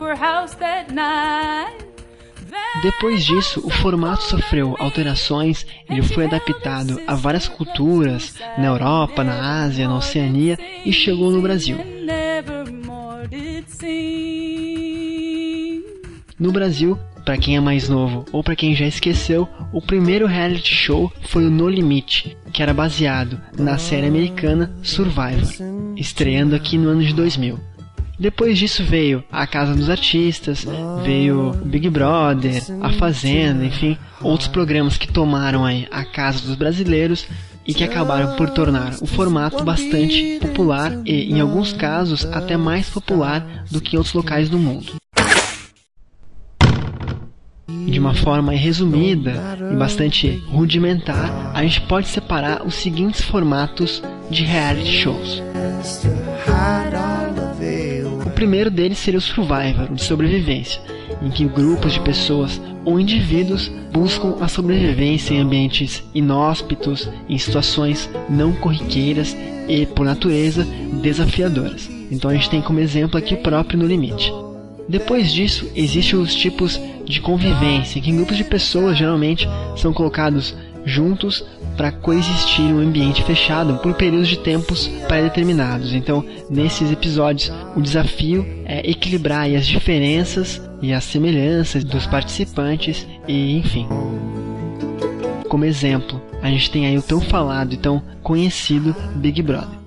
Depois 2.83 3.25
disso, 3.25 3.61
o 3.65 3.71
formato 3.71 4.23
sofreu 4.23 4.77
alterações, 4.79 5.67
ele 5.89 6.03
foi 6.03 6.27
adaptado 6.27 7.01
a 7.07 7.15
várias 7.15 7.49
culturas 7.49 8.35
na 8.57 8.67
Europa, 8.67 9.25
na 9.25 9.63
Ásia, 9.63 9.89
na 9.89 9.97
Oceania 9.97 10.59
e 10.85 10.93
chegou 10.93 11.31
no 11.31 11.43
Brasil. 11.43 11.77
No 16.41 16.51
Brasil, 16.51 16.99
para 17.23 17.37
quem 17.37 17.55
é 17.55 17.61
mais 17.61 17.87
novo 17.87 18.25
ou 18.33 18.43
para 18.43 18.57
quem 18.57 18.75
já 18.75 18.87
esqueceu, 18.87 19.47
o 19.75 19.83
primeiro 19.83 20.27
reality 20.27 20.75
show 20.75 21.13
foi 21.29 21.45
o 21.45 21.51
No 21.51 21.69
Limite, 21.69 22.35
que 22.51 22.63
era 22.63 22.73
baseado 22.73 23.39
na 23.59 23.77
série 23.77 24.07
americana 24.07 24.73
Survivor, 24.83 25.53
estreando 25.99 26.57
aqui 26.57 26.79
no 26.79 26.89
ano 26.89 27.03
de 27.03 27.13
2000. 27.13 27.61
Depois 28.19 28.59
disso 28.59 28.83
veio 28.83 29.23
A 29.31 29.47
Casa 29.47 29.75
dos 29.75 29.91
Artistas, 29.91 30.67
veio 31.05 31.53
Big 31.63 31.91
Brother, 31.91 32.63
A 32.81 32.91
Fazenda, 32.95 33.63
enfim, 33.63 33.99
outros 34.23 34.49
programas 34.49 34.97
que 34.97 35.13
tomaram 35.13 35.67
aí 35.67 35.87
a 35.91 36.07
casa 36.07 36.41
dos 36.41 36.55
brasileiros 36.55 37.27
e 37.67 37.75
que 37.75 37.85
acabaram 37.85 38.35
por 38.37 38.49
tornar 38.49 38.95
o 39.03 39.07
formato 39.07 39.63
bastante 39.63 40.39
popular 40.41 41.03
e, 41.05 41.31
em 41.31 41.39
alguns 41.39 41.75
casos, 41.75 42.25
até 42.25 42.57
mais 42.57 42.89
popular 42.89 43.67
do 43.71 43.79
que 43.79 43.95
em 43.95 43.99
outros 43.99 44.15
locais 44.15 44.49
do 44.49 44.59
mundo 44.59 45.00
de 47.87 47.99
uma 47.99 48.15
forma 48.15 48.53
resumida 48.53 49.33
e 49.73 49.77
bastante 49.77 50.43
rudimentar, 50.49 51.53
a 51.55 51.63
gente 51.63 51.81
pode 51.83 52.09
separar 52.09 52.67
os 52.67 52.75
seguintes 52.75 53.23
formatos 53.23 54.03
de 54.31 54.43
reality 54.45 54.93
shows. 54.93 55.43
O 58.27 58.31
primeiro 58.31 58.71
deles 58.71 58.99
seria 58.99 59.19
o 59.19 59.23
Survivor, 59.23 59.93
de 59.93 60.03
sobrevivência, 60.03 60.81
em 61.23 61.31
que 61.31 61.45
grupos 61.45 61.93
de 61.93 62.01
pessoas 62.01 62.61
ou 62.85 62.99
indivíduos 62.99 63.71
buscam 63.93 64.37
a 64.41 64.49
sobrevivência 64.49 65.35
em 65.35 65.41
ambientes 65.41 66.03
inóspitos, 66.15 67.09
em 67.29 67.37
situações 67.37 68.09
não 68.29 68.53
corriqueiras 68.53 69.37
e, 69.69 69.85
por 69.87 70.07
natureza, 70.07 70.67
desafiadoras. 71.03 71.89
Então 72.11 72.31
a 72.31 72.35
gente 72.35 72.51
tem 72.51 72.63
como 72.63 72.81
exemplo 72.81 73.19
aqui 73.19 73.35
o 73.35 73.43
próprio 73.43 73.79
No 73.79 73.87
Limite. 73.87 74.33
Depois 74.89 75.31
disso, 75.31 75.71
existem 75.77 76.19
os 76.19 76.35
tipos 76.35 76.81
de 77.11 77.21
convivência, 77.21 78.01
que 78.01 78.13
grupos 78.13 78.37
de 78.37 78.45
pessoas 78.45 78.97
geralmente 78.97 79.49
são 79.77 79.93
colocados 79.93 80.57
juntos 80.85 81.45
para 81.77 81.93
coexistir 81.93 82.65
em 82.65 82.75
um 82.75 82.81
ambiente 82.81 83.23
fechado 83.23 83.79
por 83.79 83.95
períodos 83.95 84.29
de 84.29 84.39
tempos 84.39 84.89
pré-determinados. 85.09 85.95
Então, 85.95 86.25
nesses 86.49 86.91
episódios, 86.91 87.53
o 87.77 87.81
desafio 87.81 88.47
é 88.65 88.89
equilibrar 88.89 89.47
as 89.55 89.67
diferenças 89.67 90.61
e 90.83 90.93
as 90.93 91.05
semelhanças 91.05 91.85
dos 91.85 92.07
participantes 92.07 93.07
e, 93.27 93.57
enfim. 93.57 93.87
Como 95.49 95.65
exemplo, 95.65 96.21
a 96.43 96.49
gente 96.49 96.71
tem 96.71 96.87
aí 96.87 96.97
o 96.97 97.03
tão 97.03 97.21
falado 97.21 97.73
e 97.73 97.77
tão 97.77 98.03
conhecido 98.23 98.95
Big 99.17 99.43
Brother. 99.43 99.80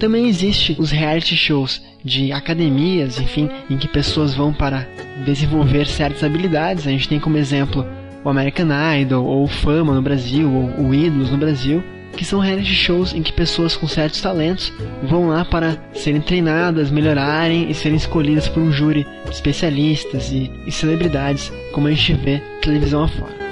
Também 0.00 0.28
existe 0.28 0.74
os 0.78 0.90
reality 0.90 1.36
shows 1.36 1.82
de 2.02 2.32
academias, 2.32 3.20
enfim, 3.20 3.50
em 3.68 3.76
que 3.76 3.86
pessoas 3.86 4.34
vão 4.34 4.50
para 4.50 4.88
desenvolver 5.26 5.86
certas 5.86 6.24
habilidades. 6.24 6.86
A 6.86 6.90
gente 6.90 7.06
tem 7.06 7.20
como 7.20 7.36
exemplo 7.36 7.86
o 8.24 8.30
American 8.30 8.68
Idol, 8.98 9.26
ou 9.26 9.46
Fama 9.46 9.92
no 9.92 10.00
Brasil, 10.00 10.50
ou 10.50 10.86
o 10.86 10.94
Ídolos 10.94 11.30
no 11.30 11.36
Brasil, 11.36 11.84
que 12.16 12.24
são 12.24 12.40
reality 12.40 12.72
shows 12.72 13.12
em 13.12 13.22
que 13.22 13.30
pessoas 13.30 13.76
com 13.76 13.86
certos 13.86 14.22
talentos 14.22 14.72
vão 15.02 15.28
lá 15.28 15.44
para 15.44 15.76
serem 15.92 16.22
treinadas, 16.22 16.90
melhorarem 16.90 17.70
e 17.70 17.74
serem 17.74 17.98
escolhidas 17.98 18.48
por 18.48 18.62
um 18.62 18.72
júri 18.72 19.06
de 19.26 19.30
especialistas 19.30 20.32
e, 20.32 20.50
e 20.66 20.72
celebridades, 20.72 21.52
como 21.72 21.88
a 21.88 21.90
gente 21.90 22.14
vê 22.14 22.40
televisão 22.62 23.04
afora. 23.04 23.49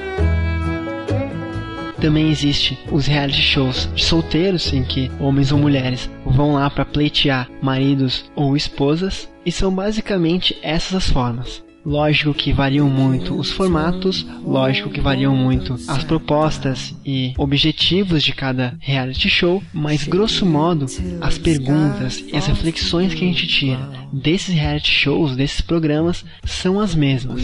Também 2.00 2.30
existe 2.30 2.78
os 2.92 3.06
reality 3.06 3.42
shows 3.42 3.88
de 3.94 4.04
solteiros 4.04 4.72
em 4.72 4.84
que 4.84 5.10
homens 5.18 5.50
ou 5.50 5.58
mulheres 5.58 6.08
vão 6.24 6.54
lá 6.54 6.70
para 6.70 6.84
pleitear 6.84 7.48
maridos 7.60 8.30
ou 8.36 8.56
esposas 8.56 9.28
e 9.44 9.50
são 9.50 9.74
basicamente 9.74 10.56
essas 10.62 10.94
as 10.94 11.10
formas. 11.10 11.62
Lógico 11.84 12.34
que 12.34 12.52
variam 12.52 12.90
muito 12.90 13.34
os 13.34 13.50
formatos, 13.50 14.26
lógico 14.44 14.90
que 14.90 15.00
variam 15.00 15.34
muito 15.34 15.74
as 15.88 16.04
propostas 16.04 16.94
e 17.06 17.32
objetivos 17.38 18.22
de 18.22 18.34
cada 18.34 18.76
reality 18.80 19.30
show, 19.30 19.62
mas 19.72 20.04
grosso 20.04 20.44
modo, 20.44 20.86
as 21.20 21.38
perguntas 21.38 22.22
e 22.30 22.36
as 22.36 22.46
reflexões 22.46 23.14
que 23.14 23.24
a 23.24 23.28
gente 23.28 23.46
tira 23.46 23.88
desses 24.12 24.54
reality 24.54 24.90
shows, 24.90 25.36
desses 25.36 25.60
programas, 25.60 26.24
são 26.44 26.78
as 26.78 26.94
mesmas, 26.94 27.40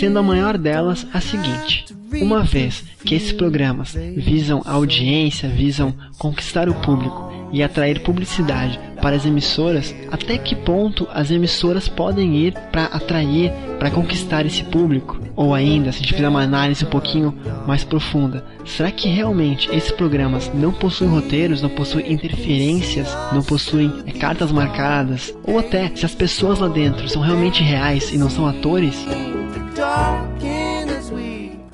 sendo 0.00 0.18
a 0.18 0.22
maior 0.22 0.58
delas 0.58 1.06
a 1.12 1.20
seguinte: 1.20 1.84
uma 2.22 2.42
vez 2.42 2.84
que 3.04 3.14
esses 3.14 3.32
programas 3.32 3.94
visam 4.16 4.62
audiência, 4.64 5.48
visam 5.48 5.94
conquistar 6.18 6.68
o 6.68 6.74
público 6.74 7.32
e 7.52 7.62
atrair 7.62 8.00
publicidade 8.00 8.80
para 9.00 9.14
as 9.14 9.24
emissoras, 9.24 9.94
até 10.10 10.36
que 10.36 10.56
ponto 10.56 11.06
as 11.12 11.30
emissoras 11.30 11.88
podem 11.88 12.34
ir 12.36 12.52
para 12.72 12.86
atrair, 12.86 13.52
para 13.78 13.90
conquistar 13.90 14.44
esse 14.44 14.64
público? 14.64 15.20
Ou 15.36 15.54
ainda, 15.54 15.92
se 15.92 15.98
a 15.98 16.00
gente 16.00 16.14
fizer 16.14 16.28
uma 16.28 16.42
análise 16.42 16.84
um 16.84 16.88
pouquinho 16.88 17.32
mais 17.66 17.84
profunda, 17.84 18.44
será 18.64 18.90
que 18.90 19.08
realmente 19.08 19.68
esses 19.72 19.92
programas 19.92 20.50
não 20.54 20.72
possuem 20.72 21.10
roteiros, 21.10 21.62
não 21.62 21.68
possuem 21.68 22.12
interferências, 22.12 23.08
não 23.32 23.42
possuem 23.42 23.92
é, 24.06 24.12
cartas 24.12 24.50
marcadas? 24.50 25.32
Ou 25.44 25.58
até 25.58 25.94
se 25.94 26.04
as 26.04 26.14
pessoas 26.14 26.58
lá 26.58 26.68
dentro 26.68 27.08
são 27.08 27.22
realmente 27.22 27.62
reais 27.62 28.12
e 28.12 28.18
não 28.18 28.30
são 28.30 28.46
atores? 28.46 29.06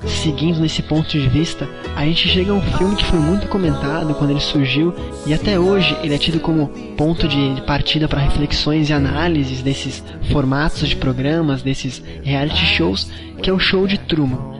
Seguindo 0.07 0.59
nesse 0.59 0.81
ponto 0.81 1.09
de 1.09 1.27
vista, 1.27 1.67
a 1.95 2.05
gente 2.05 2.27
chega 2.27 2.51
a 2.51 2.55
um 2.55 2.61
filme 2.61 2.95
que 2.95 3.05
foi 3.05 3.19
muito 3.19 3.47
comentado 3.47 4.13
quando 4.15 4.31
ele 4.31 4.39
surgiu 4.39 4.93
e 5.25 5.33
até 5.33 5.59
hoje 5.59 5.95
ele 6.01 6.15
é 6.15 6.17
tido 6.17 6.39
como 6.39 6.67
ponto 6.97 7.27
de 7.27 7.61
partida 7.65 8.07
para 8.07 8.21
reflexões 8.21 8.89
e 8.89 8.93
análises 8.93 9.61
desses 9.61 10.03
formatos 10.31 10.87
de 10.89 10.95
programas, 10.95 11.61
desses 11.61 12.03
reality 12.23 12.65
shows, 12.65 13.11
que 13.41 13.49
é 13.49 13.53
o 13.53 13.59
show 13.59 13.85
de 13.85 13.97
Truman. 13.97 14.51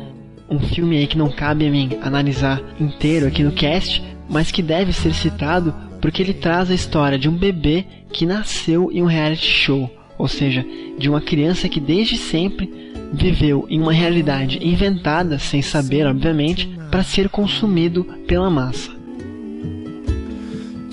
Um 0.49 0.59
filme 0.59 0.97
aí 0.97 1.07
que 1.07 1.17
não 1.17 1.29
cabe 1.29 1.65
a 1.65 1.71
mim 1.71 1.97
analisar 2.01 2.61
inteiro 2.79 3.27
aqui 3.27 3.43
no 3.43 3.51
cast, 3.51 4.03
mas 4.29 4.51
que 4.51 4.61
deve 4.61 4.93
ser 4.93 5.13
citado 5.13 5.73
porque 6.01 6.21
ele 6.21 6.33
traz 6.33 6.69
a 6.69 6.73
história 6.73 7.17
de 7.17 7.29
um 7.29 7.37
bebê 7.37 7.85
que 8.11 8.25
nasceu 8.25 8.91
em 8.91 9.01
um 9.01 9.05
reality 9.05 9.45
show, 9.45 9.89
ou 10.17 10.27
seja, 10.27 10.65
de 10.97 11.09
uma 11.09 11.21
criança 11.21 11.69
que 11.69 11.79
desde 11.79 12.17
sempre 12.17 12.90
viveu 13.11 13.65
em 13.69 13.79
uma 13.79 13.91
realidade 13.91 14.59
inventada, 14.61 15.37
sem 15.37 15.61
saber, 15.61 16.07
obviamente, 16.07 16.67
para 16.89 17.03
ser 17.03 17.29
consumido 17.29 18.03
pela 18.27 18.49
massa. 18.49 18.91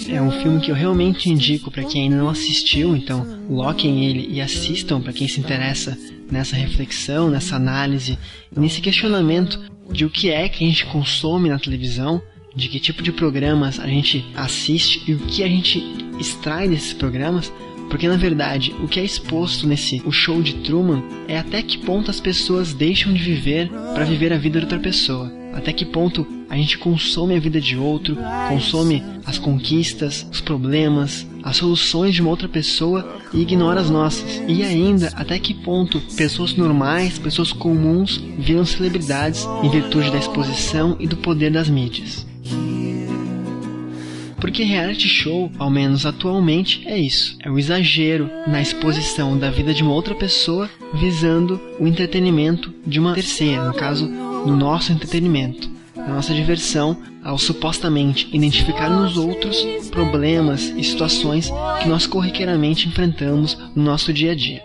É 0.09 0.23
um 0.23 0.31
filme 0.31 0.61
que 0.61 0.71
eu 0.71 0.75
realmente 0.75 1.29
indico 1.29 1.71
para 1.71 1.85
quem 1.85 2.05
ainda 2.05 2.17
não 2.17 2.31
assistiu, 2.31 2.97
então 2.97 3.27
loquem 3.49 4.07
ele 4.07 4.27
e 4.31 4.41
assistam 4.41 5.01
para 5.01 5.13
quem 5.13 5.29
se 5.29 5.39
interessa 5.39 5.99
nessa 6.31 6.57
reflexão, 6.57 7.29
nessa 7.31 7.57
análise, 7.57 8.19
nesse 8.57 8.81
questionamento 8.81 9.61
de 9.93 10.05
o 10.05 10.11
que 10.11 10.31
é 10.31 10.49
que 10.49 10.65
a 10.65 10.67
gente 10.67 10.87
consome 10.87 11.51
na 11.51 11.59
televisão, 11.59 12.23
de 12.55 12.69
que 12.69 12.81
tipo 12.81 13.03
de 13.03 13.13
programas 13.13 13.79
a 13.79 13.87
gente 13.87 14.25
assiste 14.35 15.03
e 15.07 15.15
o 15.15 15.19
que 15.19 15.43
a 15.43 15.49
gente 15.49 15.83
extrai 16.19 16.69
desses 16.69 16.93
programas 16.93 17.53
porque 17.89 18.09
na 18.09 18.17
verdade, 18.17 18.75
o 18.83 18.89
que 18.89 19.01
é 19.01 19.05
exposto 19.05 19.67
nesse 19.67 20.03
o 20.05 20.13
show 20.13 20.43
de 20.43 20.55
Truman 20.57 21.03
é 21.27 21.39
até 21.39 21.63
que 21.63 21.79
ponto 21.79 22.11
as 22.11 22.21
pessoas 22.21 22.73
deixam 22.73 23.13
de 23.13 23.23
viver 23.23 23.71
para 23.95 24.05
viver 24.05 24.33
a 24.33 24.39
vida 24.39 24.59
de 24.59 24.67
outra 24.67 24.79
pessoa. 24.79 25.33
Até 25.53 25.73
que 25.73 25.85
ponto 25.85 26.27
a 26.49 26.57
gente 26.57 26.79
consome 26.79 27.35
a 27.35 27.41
vida 27.41 27.61
de 27.61 27.77
outro, 27.77 28.17
consome 28.49 29.03
as 29.25 29.39
conquistas, 29.39 30.27
os 30.31 30.41
problemas, 30.41 31.27
as 31.43 31.57
soluções 31.57 32.15
de 32.15 32.21
uma 32.21 32.31
outra 32.31 32.49
pessoa 32.49 33.17
e 33.35 33.41
ignora 33.41 33.81
as 33.81 33.91
nossas. 33.91 34.41
E 34.47 34.63
ainda, 34.63 35.11
até 35.15 35.39
que 35.39 35.55
ponto 35.55 36.01
pessoas 36.17 36.55
normais, 36.55 37.19
pessoas 37.19 37.53
comuns 37.53 38.23
viram 38.39 38.65
celebridades 38.65 39.47
em 39.63 39.69
virtude 39.69 40.11
da 40.11 40.19
exposição 40.19 40.97
e 41.01 41.07
do 41.07 41.17
poder 41.17 41.51
das 41.51 41.69
mídias. 41.69 42.28
Porque 44.41 44.63
reality 44.63 45.09
show, 45.09 45.51
ao 45.59 45.69
menos 45.69 46.07
atualmente, 46.07 46.87
é 46.87 46.97
isso. 46.97 47.37
É 47.43 47.51
o 47.51 47.59
exagero 47.59 48.31
na 48.47 48.63
exposição 48.63 49.37
da 49.37 49.51
vida 49.51 49.75
de 49.75 49.83
uma 49.83 49.93
outra 49.93 50.15
pessoa 50.15 50.71
visando 50.95 51.61
o 51.79 51.87
entretenimento 51.87 52.73
de 52.87 53.01
uma 53.01 53.15
terceira, 53.15 53.65
no 53.65 53.75
caso, 53.75 54.09
no 54.09 54.57
nosso 54.57 54.93
entretenimento, 54.93 55.69
na 55.95 56.15
nossa 56.15 56.33
diversão, 56.33 56.97
ao 57.23 57.37
supostamente 57.37 58.29
identificar 58.33 58.89
nos 58.89 59.17
outros 59.17 59.61
problemas 59.91 60.73
e 60.77 60.85
situações 60.85 61.51
que 61.83 61.89
nós 61.89 62.07
corriqueiramente 62.07 62.89
enfrentamos 62.89 63.59
no 63.75 63.83
nosso 63.83 64.13
dia 64.13 64.33
a 64.33 64.35
dia. 64.35 64.63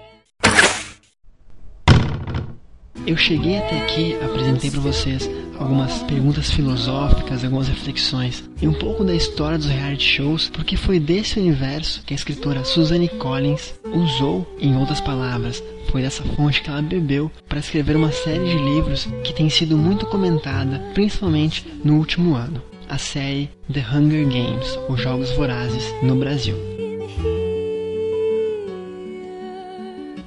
Eu 3.05 3.17
cheguei 3.17 3.57
até 3.57 3.81
aqui, 3.81 4.15
apresentei 4.23 4.71
para 4.71 4.79
vocês 4.79 5.29
algumas 5.57 6.03
perguntas 6.03 6.51
filosóficas, 6.51 7.43
algumas 7.43 7.67
reflexões 7.67 8.43
e 8.61 8.67
um 8.67 8.73
pouco 8.73 9.03
da 9.03 9.13
história 9.13 9.57
dos 9.57 9.67
reality 9.67 10.03
shows, 10.03 10.49
porque 10.49 10.77
foi 10.77 10.99
desse 10.99 11.39
universo 11.39 12.01
que 12.05 12.13
a 12.13 12.15
escritora 12.15 12.63
Suzanne 12.63 13.09
Collins 13.09 13.73
usou, 13.85 14.47
em 14.59 14.75
outras 14.75 15.01
palavras, 15.01 15.63
foi 15.91 16.01
dessa 16.01 16.23
fonte 16.23 16.61
que 16.61 16.69
ela 16.69 16.81
bebeu 16.81 17.31
para 17.47 17.59
escrever 17.59 17.95
uma 17.95 18.11
série 18.11 18.45
de 18.45 18.57
livros 18.57 19.07
que 19.23 19.33
tem 19.33 19.49
sido 19.49 19.77
muito 19.77 20.05
comentada, 20.07 20.79
principalmente 20.93 21.65
no 21.83 21.97
último 21.97 22.35
ano. 22.35 22.61
A 22.89 22.97
série 22.97 23.49
The 23.71 23.79
Hunger 23.79 24.27
Games, 24.27 24.77
os 24.89 25.01
Jogos 25.01 25.31
Vorazes, 25.31 25.83
no 26.01 26.15
Brasil. 26.15 26.55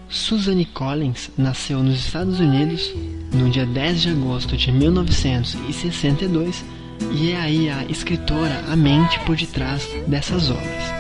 Suzanne 0.09 0.65
Collins 0.65 1.31
nasceu 1.37 1.83
nos 1.83 1.99
Estados 1.99 2.41
Unidos 2.41 2.93
no 3.33 3.51
dia 3.51 3.67
10 3.67 4.03
de 4.03 4.11
agosto 4.11 4.57
de 4.57 4.73
1962 4.73 6.65
e 7.13 7.33
é 7.33 7.37
aí 7.37 7.69
a 7.69 7.85
escritora, 7.85 8.65
a 8.71 8.77
mente 8.77 9.19
por 9.21 9.37
detrás 9.37 9.89
dessas 10.07 10.51
obras. 10.51 10.97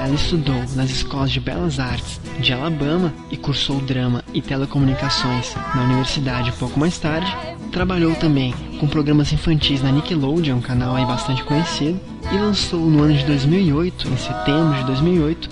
Ela 0.00 0.14
estudou 0.14 0.62
nas 0.74 0.90
escolas 0.90 1.30
de 1.30 1.40
belas 1.40 1.78
artes 1.78 2.20
de 2.38 2.52
Alabama 2.52 3.12
e 3.30 3.36
cursou 3.36 3.80
drama 3.80 4.22
e 4.34 4.42
telecomunicações 4.42 5.54
na 5.74 5.84
universidade 5.84 6.52
pouco 6.52 6.78
mais 6.78 6.98
tarde. 6.98 7.34
Trabalhou 7.72 8.14
também 8.14 8.54
com 8.78 8.86
programas 8.86 9.32
infantis 9.32 9.82
na 9.82 9.90
Nickelodeon, 9.90 10.56
um 10.56 10.60
canal 10.60 10.94
aí 10.94 11.06
bastante 11.06 11.42
conhecido, 11.44 11.98
e 12.32 12.36
lançou 12.36 12.80
no 12.80 13.02
ano 13.02 13.14
de 13.14 13.24
2008, 13.24 14.08
em 14.08 14.16
setembro 14.16 14.78
de 14.78 14.84
2008, 14.84 15.48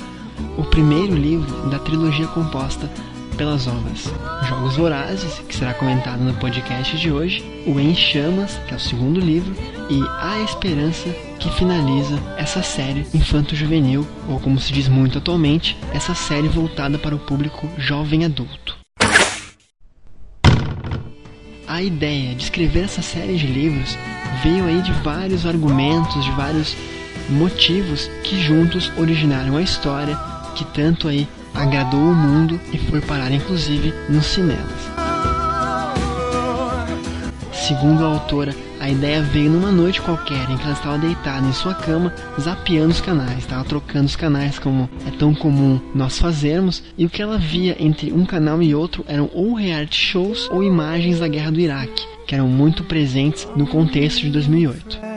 o 0.58 0.64
primeiro 0.64 1.14
livro 1.14 1.70
da 1.70 1.78
trilogia 1.78 2.26
composta 2.28 2.90
pelas 3.36 3.66
obras. 3.66 4.12
Jogos 4.48 4.76
Vorazes, 4.76 5.38
que 5.48 5.54
será 5.54 5.74
comentado 5.74 6.22
no 6.22 6.34
podcast 6.34 6.96
de 6.96 7.10
hoje, 7.10 7.42
o 7.66 7.78
Em 7.78 7.94
Chamas, 7.94 8.58
que 8.66 8.74
é 8.74 8.76
o 8.76 8.80
segundo 8.80 9.20
livro, 9.20 9.54
e 9.90 10.02
A 10.20 10.40
Esperança, 10.40 11.08
que 11.38 11.50
finaliza 11.50 12.18
essa 12.36 12.62
série 12.62 13.06
infanto-juvenil, 13.14 14.06
ou 14.28 14.38
como 14.40 14.58
se 14.58 14.72
diz 14.72 14.88
muito 14.88 15.18
atualmente, 15.18 15.76
essa 15.92 16.14
série 16.14 16.48
voltada 16.48 16.98
para 16.98 17.14
o 17.14 17.18
público 17.18 17.68
jovem 17.78 18.24
adulto. 18.24 18.76
A 21.66 21.82
ideia 21.82 22.34
de 22.34 22.44
escrever 22.44 22.84
essa 22.84 23.02
série 23.02 23.36
de 23.36 23.46
livros 23.46 23.96
veio 24.42 24.66
aí 24.66 24.82
de 24.82 24.92
vários 25.02 25.46
argumentos, 25.46 26.24
de 26.24 26.30
vários 26.32 26.76
motivos 27.30 28.10
que 28.24 28.40
juntos 28.40 28.92
originaram 28.98 29.56
a 29.56 29.62
história 29.62 30.18
que 30.54 30.64
tanto 30.66 31.08
aí 31.08 31.26
agradou 31.54 32.00
o 32.00 32.14
mundo 32.14 32.60
e 32.72 32.78
foi 32.78 33.00
parar 33.00 33.30
inclusive 33.30 33.92
nos 34.08 34.26
cinemas. 34.26 34.90
Segundo 37.52 38.04
a 38.04 38.08
autora, 38.08 38.54
a 38.80 38.90
ideia 38.90 39.22
veio 39.22 39.48
numa 39.48 39.70
noite 39.70 40.00
qualquer 40.00 40.50
em 40.50 40.56
que 40.56 40.64
ela 40.64 40.72
estava 40.72 40.98
deitada 40.98 41.46
em 41.46 41.52
sua 41.52 41.72
cama, 41.72 42.12
zapeando 42.40 42.90
os 42.90 43.00
canais, 43.00 43.38
estava 43.38 43.62
trocando 43.62 44.06
os 44.06 44.16
canais 44.16 44.58
como 44.58 44.90
é 45.06 45.10
tão 45.12 45.32
comum 45.32 45.80
nós 45.94 46.18
fazermos, 46.18 46.82
e 46.98 47.06
o 47.06 47.08
que 47.08 47.22
ela 47.22 47.38
via 47.38 47.76
entre 47.78 48.12
um 48.12 48.26
canal 48.26 48.60
e 48.60 48.74
outro 48.74 49.04
eram 49.06 49.30
ou 49.32 49.54
reality 49.54 49.96
shows 49.96 50.50
ou 50.50 50.64
imagens 50.64 51.20
da 51.20 51.28
guerra 51.28 51.52
do 51.52 51.60
Iraque, 51.60 52.04
que 52.26 52.34
eram 52.34 52.48
muito 52.48 52.82
presentes 52.82 53.48
no 53.54 53.66
contexto 53.66 54.22
de 54.22 54.30
2008. 54.30 55.11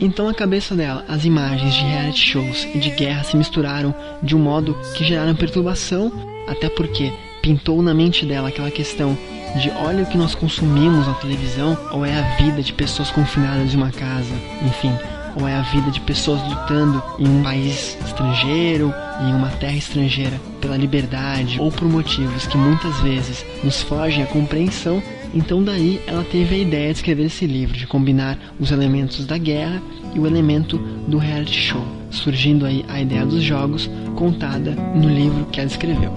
Então, 0.00 0.26
na 0.26 0.34
cabeça 0.34 0.76
dela, 0.76 1.04
as 1.08 1.24
imagens 1.24 1.74
de 1.74 1.82
reality 1.82 2.20
shows 2.20 2.68
e 2.72 2.78
de 2.78 2.90
guerra 2.90 3.24
se 3.24 3.36
misturaram 3.36 3.92
de 4.22 4.36
um 4.36 4.38
modo 4.38 4.76
que 4.94 5.04
geraram 5.04 5.34
perturbação, 5.34 6.12
até 6.46 6.68
porque 6.68 7.12
pintou 7.42 7.82
na 7.82 7.92
mente 7.92 8.24
dela 8.24 8.48
aquela 8.48 8.70
questão 8.70 9.18
de 9.60 9.70
olha 9.70 10.04
o 10.04 10.06
que 10.06 10.16
nós 10.16 10.36
consumimos 10.36 11.06
na 11.06 11.14
televisão, 11.14 11.76
ou 11.90 12.04
é 12.04 12.16
a 12.16 12.36
vida 12.36 12.62
de 12.62 12.72
pessoas 12.72 13.10
confinadas 13.10 13.74
em 13.74 13.76
uma 13.76 13.90
casa, 13.90 14.34
enfim, 14.64 14.92
ou 15.34 15.48
é 15.48 15.54
a 15.54 15.62
vida 15.62 15.90
de 15.90 16.00
pessoas 16.00 16.40
lutando 16.48 17.02
em 17.18 17.26
um 17.26 17.42
país 17.42 17.96
estrangeiro, 18.06 18.94
em 19.20 19.34
uma 19.34 19.48
terra 19.48 19.76
estrangeira, 19.76 20.40
pela 20.60 20.76
liberdade 20.76 21.58
ou 21.60 21.72
por 21.72 21.88
motivos 21.88 22.46
que 22.46 22.56
muitas 22.56 23.00
vezes 23.00 23.44
nos 23.64 23.82
fogem 23.82 24.22
à 24.22 24.26
compreensão 24.26 25.02
então 25.34 25.62
daí 25.62 26.00
ela 26.06 26.24
teve 26.24 26.54
a 26.54 26.58
ideia 26.58 26.92
de 26.92 26.98
escrever 26.98 27.26
esse 27.26 27.46
livro, 27.46 27.76
de 27.76 27.86
combinar 27.86 28.38
os 28.58 28.70
elementos 28.70 29.26
da 29.26 29.38
guerra 29.38 29.82
e 30.14 30.18
o 30.18 30.26
elemento 30.26 30.78
do 31.06 31.18
reality 31.18 31.60
show, 31.60 31.84
surgindo 32.10 32.64
aí 32.64 32.84
a 32.88 33.00
ideia 33.00 33.26
dos 33.26 33.42
jogos 33.42 33.90
contada 34.16 34.72
no 34.72 35.08
livro 35.08 35.46
que 35.46 35.60
ela 35.60 35.68
escreveu. 35.68 36.12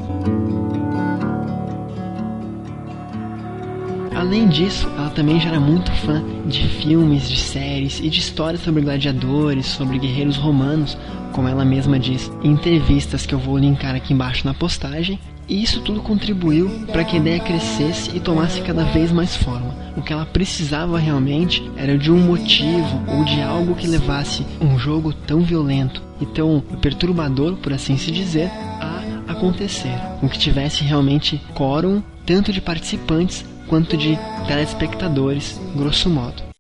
Além 4.16 4.48
disso, 4.48 4.88
ela 4.98 5.10
também 5.10 5.40
já 5.40 5.50
era 5.50 5.60
muito 5.60 5.92
fã 5.92 6.24
de 6.46 6.68
filmes, 6.68 7.28
de 7.28 7.38
séries 7.38 8.00
e 8.00 8.10
de 8.10 8.20
histórias 8.20 8.62
sobre 8.62 8.84
gladiadores, 8.84 9.66
sobre 9.66 9.98
guerreiros 9.98 10.38
romanos, 10.38 10.98
como 11.32 11.48
ela 11.48 11.66
mesma 11.66 11.98
diz 11.98 12.32
em 12.44 12.52
entrevistas 12.52 13.26
que 13.26 13.34
eu 13.34 13.40
vou 13.40 13.58
linkar 13.58 13.96
aqui 13.96 14.14
embaixo 14.14 14.46
na 14.46 14.54
postagem. 14.54 15.20
E 15.48 15.62
isso 15.62 15.82
tudo 15.82 16.02
contribuiu 16.02 16.70
para 16.92 17.04
que 17.04 17.18
a 17.18 17.20
ideia 17.20 17.40
crescesse 17.40 18.16
e 18.16 18.20
tomasse 18.20 18.62
cada 18.62 18.84
vez 18.86 19.12
mais 19.12 19.36
forma. 19.36 19.76
O 19.98 20.02
que 20.02 20.14
ela 20.14 20.26
precisava 20.26 20.98
realmente 20.98 21.70
era 21.76 21.98
de 21.98 22.12
um 22.12 22.20
motivo 22.20 23.02
ou 23.08 23.26
de 23.26 23.42
algo 23.42 23.76
que 23.76 23.88
levasse 23.88 24.46
um 24.62 24.80
jogo 24.80 25.14
tão 25.14 25.42
violento 25.42 26.02
e 26.22 26.26
tão 26.26 26.64
perturbador, 26.82 27.56
por 27.58 27.74
assim 27.74 27.98
se 27.98 28.12
dizer, 28.12 28.50
a 28.80 29.32
acontecer. 29.32 29.96
O 30.22 30.30
que 30.30 30.40
tivesse 30.40 30.84
realmente 30.84 31.42
quórum, 31.54 32.02
tanto 32.26 32.54
de 32.54 32.62
participantes 32.62 33.44
quanto 33.68 33.98
de 33.98 34.18
telespectadores, 34.48 35.60
grosso 35.76 36.10
modo. 36.10 36.51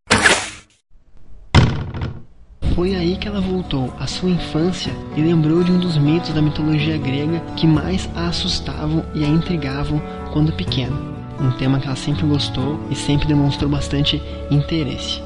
Foi 2.75 2.95
aí 2.95 3.17
que 3.17 3.27
ela 3.27 3.41
voltou 3.41 3.93
à 3.99 4.07
sua 4.07 4.29
infância 4.29 4.93
e 5.15 5.21
lembrou 5.21 5.63
de 5.63 5.71
um 5.71 5.79
dos 5.79 5.97
mitos 5.97 6.33
da 6.33 6.41
mitologia 6.41 6.97
grega 6.97 7.41
que 7.55 7.67
mais 7.67 8.09
a 8.15 8.27
assustavam 8.27 9.03
e 9.13 9.25
a 9.25 9.27
intrigavam 9.27 10.01
quando 10.31 10.53
pequena. 10.53 10.95
Um 11.39 11.51
tema 11.51 11.79
que 11.79 11.87
ela 11.87 11.95
sempre 11.95 12.25
gostou 12.25 12.79
e 12.89 12.95
sempre 12.95 13.27
demonstrou 13.27 13.69
bastante 13.69 14.21
interesse. 14.49 15.21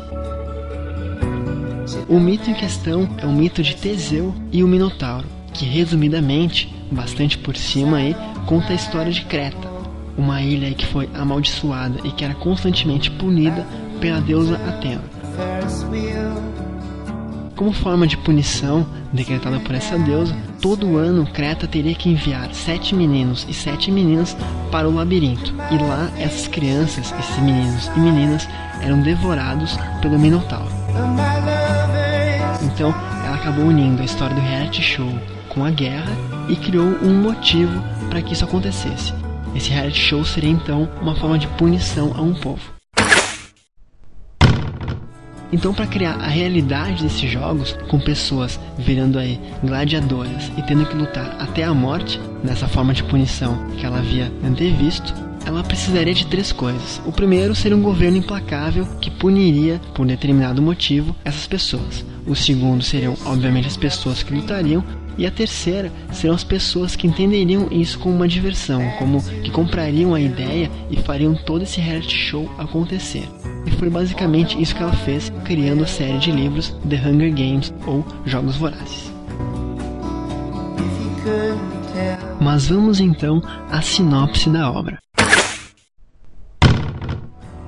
O 2.09 2.19
mito 2.19 2.49
em 2.49 2.53
questão 2.53 3.07
é 3.17 3.25
o 3.25 3.31
mito 3.31 3.61
de 3.61 3.75
Teseu 3.75 4.33
e 4.51 4.63
o 4.63 4.67
Minotauro, 4.67 5.27
que 5.53 5.65
resumidamente, 5.65 6.73
bastante 6.91 7.37
por 7.37 7.55
cima 7.55 7.97
aí, 7.97 8.15
conta 8.47 8.73
a 8.73 8.75
história 8.75 9.11
de 9.11 9.23
Creta, 9.25 9.69
uma 10.17 10.41
ilha 10.41 10.73
que 10.73 10.85
foi 10.85 11.09
amaldiçoada 11.13 11.99
e 12.03 12.11
que 12.11 12.23
era 12.23 12.33
constantemente 12.33 13.11
punida 13.11 13.65
pela 13.99 14.19
deusa 14.19 14.55
Atena. 14.67 15.03
Como 17.55 17.71
forma 17.71 18.05
de 18.05 18.17
punição 18.17 18.85
decretada 19.13 19.59
por 19.61 19.73
essa 19.73 19.97
deusa, 19.97 20.35
todo 20.61 20.97
ano 20.97 21.25
Creta 21.25 21.65
teria 21.65 21.95
que 21.95 22.09
enviar 22.09 22.53
sete 22.53 22.93
meninos 22.93 23.45
e 23.49 23.53
sete 23.53 23.89
meninas 23.89 24.35
para 24.69 24.89
o 24.89 24.93
labirinto. 24.93 25.53
E 25.71 25.77
lá 25.77 26.11
essas 26.19 26.49
crianças, 26.49 27.13
esses 27.17 27.39
meninos 27.39 27.89
e 27.95 27.99
meninas, 27.99 28.47
eram 28.81 29.01
devorados 29.01 29.77
pelo 30.01 30.19
Minotauro. 30.19 30.69
Então 32.61 32.93
ela 33.25 33.37
acabou 33.37 33.65
unindo 33.65 34.01
a 34.01 34.05
história 34.05 34.35
do 34.35 34.41
reality 34.41 34.81
show 34.81 35.09
com 35.47 35.63
a 35.63 35.71
guerra 35.71 36.11
e 36.49 36.57
criou 36.57 36.87
um 37.01 37.21
motivo 37.21 37.81
para 38.09 38.21
que 38.21 38.33
isso 38.33 38.43
acontecesse. 38.43 39.13
Esse 39.55 39.69
reality 39.69 39.99
show 39.99 40.25
seria 40.25 40.49
então 40.49 40.89
uma 41.01 41.15
forma 41.15 41.39
de 41.39 41.47
punição 41.47 42.13
a 42.17 42.21
um 42.21 42.33
povo. 42.33 42.74
Então, 45.51 45.73
para 45.73 45.87
criar 45.87 46.15
a 46.15 46.27
realidade 46.27 47.03
desses 47.03 47.29
jogos, 47.29 47.77
com 47.87 47.99
pessoas 47.99 48.59
virando 48.77 49.19
aí 49.19 49.39
gladiadoras 49.63 50.51
e 50.57 50.61
tendo 50.63 50.85
que 50.85 50.95
lutar 50.95 51.37
até 51.39 51.63
a 51.63 51.73
morte, 51.73 52.19
nessa 52.43 52.67
forma 52.67 52.93
de 52.93 53.03
punição 53.03 53.67
que 53.77 53.85
ela 53.85 53.99
havia 53.99 54.31
antevisto, 54.43 55.13
ela 55.45 55.63
precisaria 55.63 56.13
de 56.13 56.25
três 56.25 56.51
coisas. 56.51 56.99
O 57.05 57.11
primeiro 57.11 57.53
seria 57.53 57.77
um 57.77 57.81
governo 57.81 58.17
implacável 58.17 58.85
que 58.99 59.11
puniria, 59.11 59.79
por 59.93 60.05
determinado 60.05 60.61
motivo, 60.61 61.15
essas 61.23 61.47
pessoas. 61.47 62.03
O 62.25 62.35
segundo 62.35 62.83
seriam, 62.83 63.15
obviamente, 63.25 63.67
as 63.67 63.77
pessoas 63.77 64.23
que 64.23 64.33
lutariam. 64.33 64.83
E 65.17 65.25
a 65.25 65.31
terceira 65.31 65.93
serão 66.11 66.35
as 66.35 66.43
pessoas 66.43 66.93
que 66.93 67.07
entenderiam 67.07 67.69
isso 67.71 67.97
como 67.99 68.15
uma 68.15 68.27
diversão, 68.27 68.81
como 68.97 69.23
que 69.23 69.49
comprariam 69.49 70.13
a 70.13 70.19
ideia 70.19 70.69
e 70.91 70.97
fariam 70.97 71.33
todo 71.33 71.61
esse 71.61 71.79
reality 71.79 72.17
show 72.17 72.51
acontecer. 72.57 73.23
E 73.65 73.71
foi 73.71 73.89
basicamente 73.89 74.61
isso 74.61 74.75
que 74.75 74.83
ela 74.83 74.93
fez, 74.93 75.31
criando 75.43 75.83
a 75.83 75.87
série 75.87 76.17
de 76.19 76.31
livros 76.31 76.69
The 76.87 76.97
Hunger 76.97 77.33
Games 77.33 77.73
ou 77.85 78.05
Jogos 78.25 78.57
Vorazes. 78.57 79.11
Mas 82.39 82.67
vamos 82.67 82.99
então 82.99 83.41
à 83.71 83.81
sinopse 83.81 84.49
da 84.49 84.71
obra. 84.71 84.99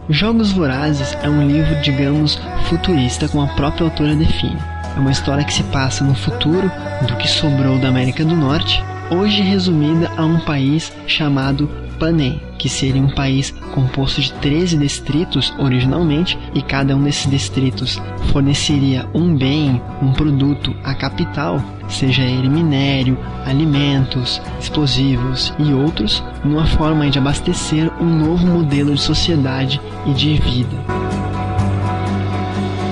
Jogos 0.10 0.54
Vorazes 0.54 1.18
é 1.22 1.30
um 1.30 1.46
livro, 1.46 1.82
digamos, 1.82 2.40
futurista, 2.70 3.28
como 3.28 3.44
a 3.44 3.56
própria 3.56 3.86
autora 3.86 4.16
define. 4.16 4.58
É 4.96 5.00
uma 5.00 5.12
história 5.12 5.44
que 5.44 5.54
se 5.54 5.64
passa 5.64 6.04
no 6.04 6.16
futuro 6.16 6.72
do 7.08 7.16
que 7.18 7.28
sobrou 7.28 7.78
da 7.78 7.90
América 7.90 8.24
do 8.24 8.36
Norte, 8.36 8.82
hoje 9.12 9.42
resumida 9.42 10.10
a 10.16 10.24
um 10.24 10.40
país 10.40 10.94
chamado 11.08 11.70
Panem, 12.00 12.42
que 12.58 12.68
seria 12.70 13.02
um 13.02 13.10
país 13.10 13.52
composto 13.74 14.22
de 14.22 14.34
13 14.34 14.78
distritos 14.78 15.54
originalmente, 15.58 16.38
e 16.54 16.62
cada 16.62 16.96
um 16.96 17.04
desses 17.04 17.30
distritos 17.30 18.02
forneceria 18.32 19.08
um 19.14 19.36
bem, 19.36 19.82
um 20.02 20.12
produto 20.12 20.76
à 20.84 20.94
capital, 20.94 21.62
seja 21.88 22.24
ele 22.24 22.50
minério, 22.50 23.18
alimentos, 23.46 24.42
explosivos 24.60 25.54
e 25.60 25.74
outros, 25.74 26.24
numa 26.44 26.66
forma 26.66 27.10
de 27.10 27.20
abastecer 27.20 27.92
um 28.02 28.06
novo 28.06 28.46
modelo 28.46 28.94
de 28.94 29.02
sociedade 29.02 29.80
e 30.06 30.14
de 30.14 30.36
vida. 30.36 30.78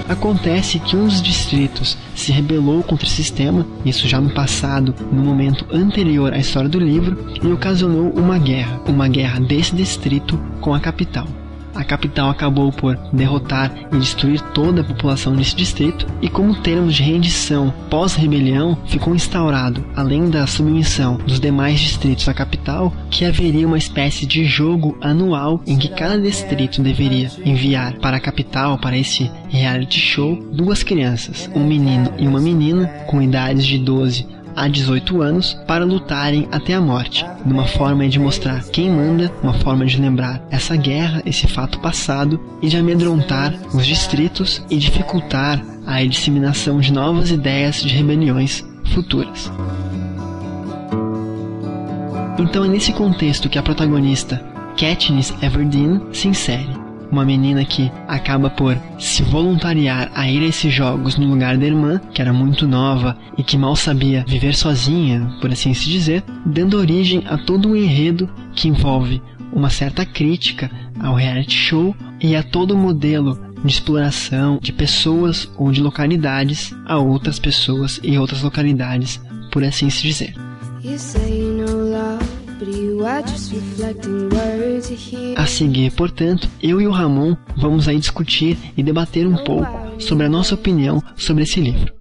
Acontece 0.07 0.79
que 0.79 0.95
dos 0.95 1.21
distritos 1.21 1.97
se 2.15 2.31
rebelou 2.31 2.81
contra 2.81 3.05
o 3.05 3.09
sistema, 3.09 3.65
isso 3.85 4.07
já 4.07 4.19
no 4.19 4.33
passado, 4.33 4.95
no 5.11 5.21
momento 5.21 5.65
anterior 5.71 6.33
à 6.33 6.39
história 6.39 6.69
do 6.69 6.79
livro, 6.79 7.17
e 7.43 7.47
ocasionou 7.47 8.11
uma 8.11 8.39
guerra, 8.39 8.79
uma 8.87 9.07
guerra 9.07 9.39
desse 9.39 9.75
distrito 9.75 10.39
com 10.61 10.73
a 10.73 10.79
capital 10.79 11.27
a 11.75 11.83
capital 11.83 12.29
acabou 12.29 12.71
por 12.71 12.95
derrotar 13.11 13.71
e 13.91 13.97
destruir 13.97 14.41
toda 14.53 14.81
a 14.81 14.83
população 14.83 15.35
desse 15.35 15.55
distrito, 15.55 16.07
e 16.21 16.29
como 16.29 16.61
termos 16.61 16.95
de 16.95 17.03
rendição 17.03 17.73
pós-rebelião, 17.89 18.77
ficou 18.87 19.13
instaurado, 19.13 19.85
além 19.95 20.29
da 20.29 20.47
submissão 20.47 21.17
dos 21.17 21.39
demais 21.39 21.79
distritos 21.79 22.27
à 22.27 22.33
capital, 22.33 22.93
que 23.09 23.25
haveria 23.25 23.67
uma 23.67 23.77
espécie 23.77 24.25
de 24.25 24.45
jogo 24.45 24.97
anual 25.01 25.61
em 25.67 25.77
que 25.77 25.89
cada 25.89 26.19
distrito 26.19 26.81
deveria 26.81 27.29
enviar 27.45 27.97
para 27.99 28.17
a 28.17 28.21
capital, 28.21 28.77
para 28.77 28.97
esse 28.97 29.29
reality 29.49 29.99
show, 29.99 30.35
duas 30.51 30.83
crianças, 30.83 31.49
um 31.53 31.65
menino 31.65 32.11
e 32.17 32.27
uma 32.27 32.39
menina, 32.39 32.87
com 33.07 33.21
idades 33.21 33.65
de 33.65 33.77
12 33.77 34.34
a 34.55 34.67
18 34.67 35.21
anos 35.21 35.53
para 35.67 35.85
lutarem 35.85 36.47
até 36.51 36.73
a 36.73 36.81
morte, 36.81 37.25
numa 37.45 37.65
forma 37.65 38.07
de 38.07 38.19
mostrar 38.19 38.63
quem 38.65 38.89
manda, 38.89 39.31
uma 39.43 39.53
forma 39.53 39.85
de 39.85 39.99
lembrar 39.99 40.41
essa 40.49 40.75
guerra, 40.75 41.21
esse 41.25 41.47
fato 41.47 41.79
passado 41.79 42.39
e 42.61 42.69
de 42.69 42.77
amedrontar 42.77 43.53
os 43.73 43.85
distritos 43.85 44.63
e 44.69 44.77
dificultar 44.77 45.63
a 45.85 46.03
disseminação 46.03 46.79
de 46.79 46.91
novas 46.93 47.31
ideias 47.31 47.81
de 47.81 47.89
rebeliões 47.89 48.65
futuras. 48.93 49.51
Então 52.37 52.63
é 52.65 52.67
nesse 52.67 52.93
contexto 52.93 53.49
que 53.49 53.57
a 53.57 53.63
protagonista 53.63 54.43
Katniss 54.77 55.33
Everdeen 55.41 56.01
se 56.11 56.27
insere 56.27 56.84
uma 57.15 57.23
menina 57.23 57.63
que 57.63 57.89
acaba 58.09 58.49
por 58.49 58.77
se 58.99 59.23
voluntariar 59.23 60.11
a 60.13 60.29
ir 60.29 60.43
a 60.43 60.47
esses 60.47 60.73
jogos 60.73 61.15
no 61.15 61.29
lugar 61.29 61.57
da 61.57 61.65
irmã, 61.65 62.01
que 62.13 62.21
era 62.21 62.33
muito 62.33 62.67
nova 62.67 63.17
e 63.37 63.43
que 63.43 63.57
mal 63.57 63.73
sabia 63.73 64.25
viver 64.27 64.53
sozinha, 64.53 65.25
por 65.39 65.49
assim 65.49 65.73
se 65.73 65.89
dizer, 65.89 66.23
dando 66.45 66.77
origem 66.77 67.23
a 67.25 67.37
todo 67.37 67.69
um 67.69 67.75
enredo 67.75 68.29
que 68.53 68.67
envolve 68.67 69.21
uma 69.53 69.69
certa 69.69 70.05
crítica 70.05 70.69
ao 70.99 71.15
reality 71.15 71.55
show 71.55 71.95
e 72.19 72.35
a 72.35 72.43
todo 72.43 72.71
o 72.71 72.77
modelo 72.77 73.39
de 73.63 73.71
exploração 73.71 74.59
de 74.61 74.73
pessoas 74.73 75.49
ou 75.57 75.71
de 75.71 75.81
localidades 75.81 76.75
a 76.85 76.97
outras 76.97 77.39
pessoas 77.39 77.97
e 78.03 78.17
outras 78.17 78.43
localidades, 78.43 79.21
por 79.53 79.63
assim 79.63 79.89
se 79.89 80.01
dizer. 80.01 80.35
A 85.37 85.45
seguir, 85.45 85.91
portanto, 85.91 86.49
eu 86.61 86.81
e 86.81 86.87
o 86.87 86.91
Ramon 86.91 87.35
vamos 87.55 87.87
aí 87.87 87.99
discutir 87.99 88.57
e 88.75 88.81
debater 88.81 89.27
um 89.27 89.35
pouco 89.35 90.01
sobre 90.01 90.25
a 90.25 90.29
nossa 90.29 90.55
opinião 90.55 91.03
sobre 91.15 91.43
esse 91.43 91.61
livro. 91.61 91.93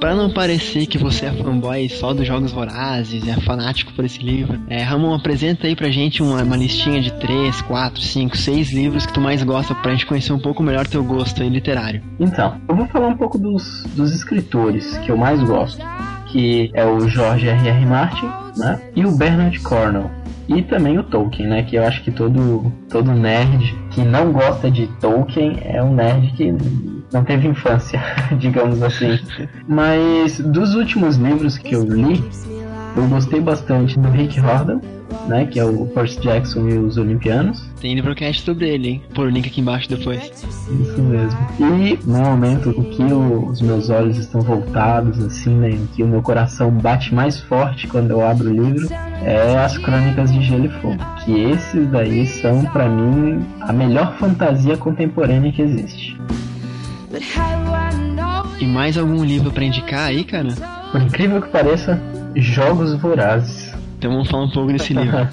Para 0.00 0.16
não 0.16 0.30
parecer 0.30 0.86
que 0.86 0.96
você 0.96 1.26
é 1.26 1.32
fanboy 1.32 1.88
só 1.90 2.14
dos 2.14 2.26
Jogos 2.26 2.50
Vorazes, 2.50 3.28
é 3.28 3.38
fanático 3.42 3.92
por 3.92 4.04
esse 4.04 4.18
livro, 4.18 4.58
é, 4.66 4.82
Ramon, 4.82 5.14
apresenta 5.14 5.66
aí 5.66 5.76
pra 5.76 5.90
gente 5.90 6.22
uma, 6.22 6.42
uma 6.42 6.56
listinha 6.56 7.02
de 7.02 7.12
3, 7.20 7.60
4, 7.60 8.00
5, 8.00 8.36
6 8.36 8.72
livros 8.72 9.06
que 9.06 9.12
tu 9.12 9.20
mais 9.20 9.44
gosta 9.44 9.74
pra 9.74 9.92
gente 9.92 10.06
conhecer 10.06 10.32
um 10.32 10.40
pouco 10.40 10.62
melhor 10.62 10.86
teu 10.86 11.04
gosto 11.04 11.42
aí 11.42 11.48
literário. 11.50 12.02
Então, 12.18 12.58
eu 12.68 12.74
vou 12.74 12.86
falar 12.88 13.08
um 13.08 13.16
pouco 13.16 13.38
dos, 13.38 13.84
dos 13.94 14.12
escritores 14.12 14.96
que 14.98 15.10
eu 15.10 15.18
mais 15.18 15.40
gosto 15.44 15.84
que 16.32 16.70
é 16.72 16.84
o 16.84 17.06
George 17.08 17.46
R. 17.46 17.68
R. 17.68 17.86
Martin, 17.86 18.26
né? 18.56 18.80
E 18.96 19.04
o 19.04 19.12
Bernard 19.12 19.60
Cornwell. 19.60 20.10
E 20.48 20.62
também 20.62 20.98
o 20.98 21.02
Tolkien, 21.02 21.48
né? 21.48 21.62
Que 21.62 21.76
eu 21.76 21.84
acho 21.84 22.02
que 22.02 22.10
todo, 22.10 22.72
todo 22.90 23.12
nerd 23.12 23.74
que 23.90 24.02
não 24.02 24.32
gosta 24.32 24.70
de 24.70 24.86
Tolkien 25.00 25.58
é 25.62 25.82
um 25.82 25.94
nerd 25.94 26.32
que 26.32 26.52
não 27.12 27.22
teve 27.22 27.46
infância, 27.46 28.02
digamos 28.40 28.82
assim. 28.82 29.18
Mas 29.68 30.40
dos 30.40 30.74
últimos 30.74 31.16
livros 31.16 31.58
que 31.58 31.74
eu 31.74 31.84
li, 31.84 32.24
eu 32.96 33.08
gostei 33.08 33.40
bastante 33.40 33.98
do 33.98 34.08
Rick 34.08 34.40
Riordan, 34.40 34.80
né? 35.26 35.46
Que 35.46 35.58
é 35.58 35.64
o 35.64 35.86
Percy 35.86 36.20
Jackson 36.20 36.68
e 36.68 36.78
os 36.78 36.96
Olimpianos. 36.96 37.64
Tem 37.80 37.94
livrocast 37.94 38.42
sobre 38.42 38.68
ele, 38.68 38.88
hein? 38.88 39.02
Por 39.14 39.30
link 39.32 39.46
aqui 39.46 39.60
embaixo 39.60 39.88
depois. 39.88 40.22
Isso 40.22 41.02
mesmo. 41.02 41.38
E 41.58 41.98
no 42.04 42.18
momento 42.18 42.70
o 42.70 42.84
que 42.84 43.02
os 43.02 43.60
meus 43.60 43.90
olhos 43.90 44.18
estão 44.18 44.40
voltados, 44.40 45.18
assim, 45.24 45.54
né? 45.54 45.70
Em 45.70 45.86
que 45.94 46.02
o 46.02 46.08
meu 46.08 46.22
coração 46.22 46.70
bate 46.70 47.14
mais 47.14 47.40
forte 47.40 47.86
quando 47.86 48.10
eu 48.10 48.26
abro 48.26 48.50
o 48.50 48.52
livro, 48.52 48.88
é 49.22 49.56
as 49.58 49.76
Crônicas 49.78 50.32
de 50.32 50.42
Gelo 50.42 50.66
e 50.66 50.68
Fogo. 50.68 50.98
Que 51.24 51.40
esses 51.50 51.88
daí 51.90 52.26
são, 52.26 52.64
para 52.66 52.88
mim, 52.88 53.44
a 53.60 53.72
melhor 53.72 54.16
fantasia 54.18 54.76
contemporânea 54.76 55.52
que 55.52 55.62
existe. 55.62 56.16
E 58.60 58.64
mais 58.66 58.96
algum 58.96 59.24
livro 59.24 59.50
para 59.50 59.64
indicar 59.64 60.08
aí, 60.08 60.24
cara? 60.24 60.54
Por 60.92 61.02
incrível 61.02 61.42
que 61.42 61.48
pareça, 61.48 62.00
Jogos 62.36 62.94
Vorazes. 62.94 63.74
Então 63.98 64.10
vamos 64.10 64.30
falar 64.30 64.44
um 64.44 64.50
pouco 64.50 64.72
desse 64.72 64.92
livro. 64.94 65.28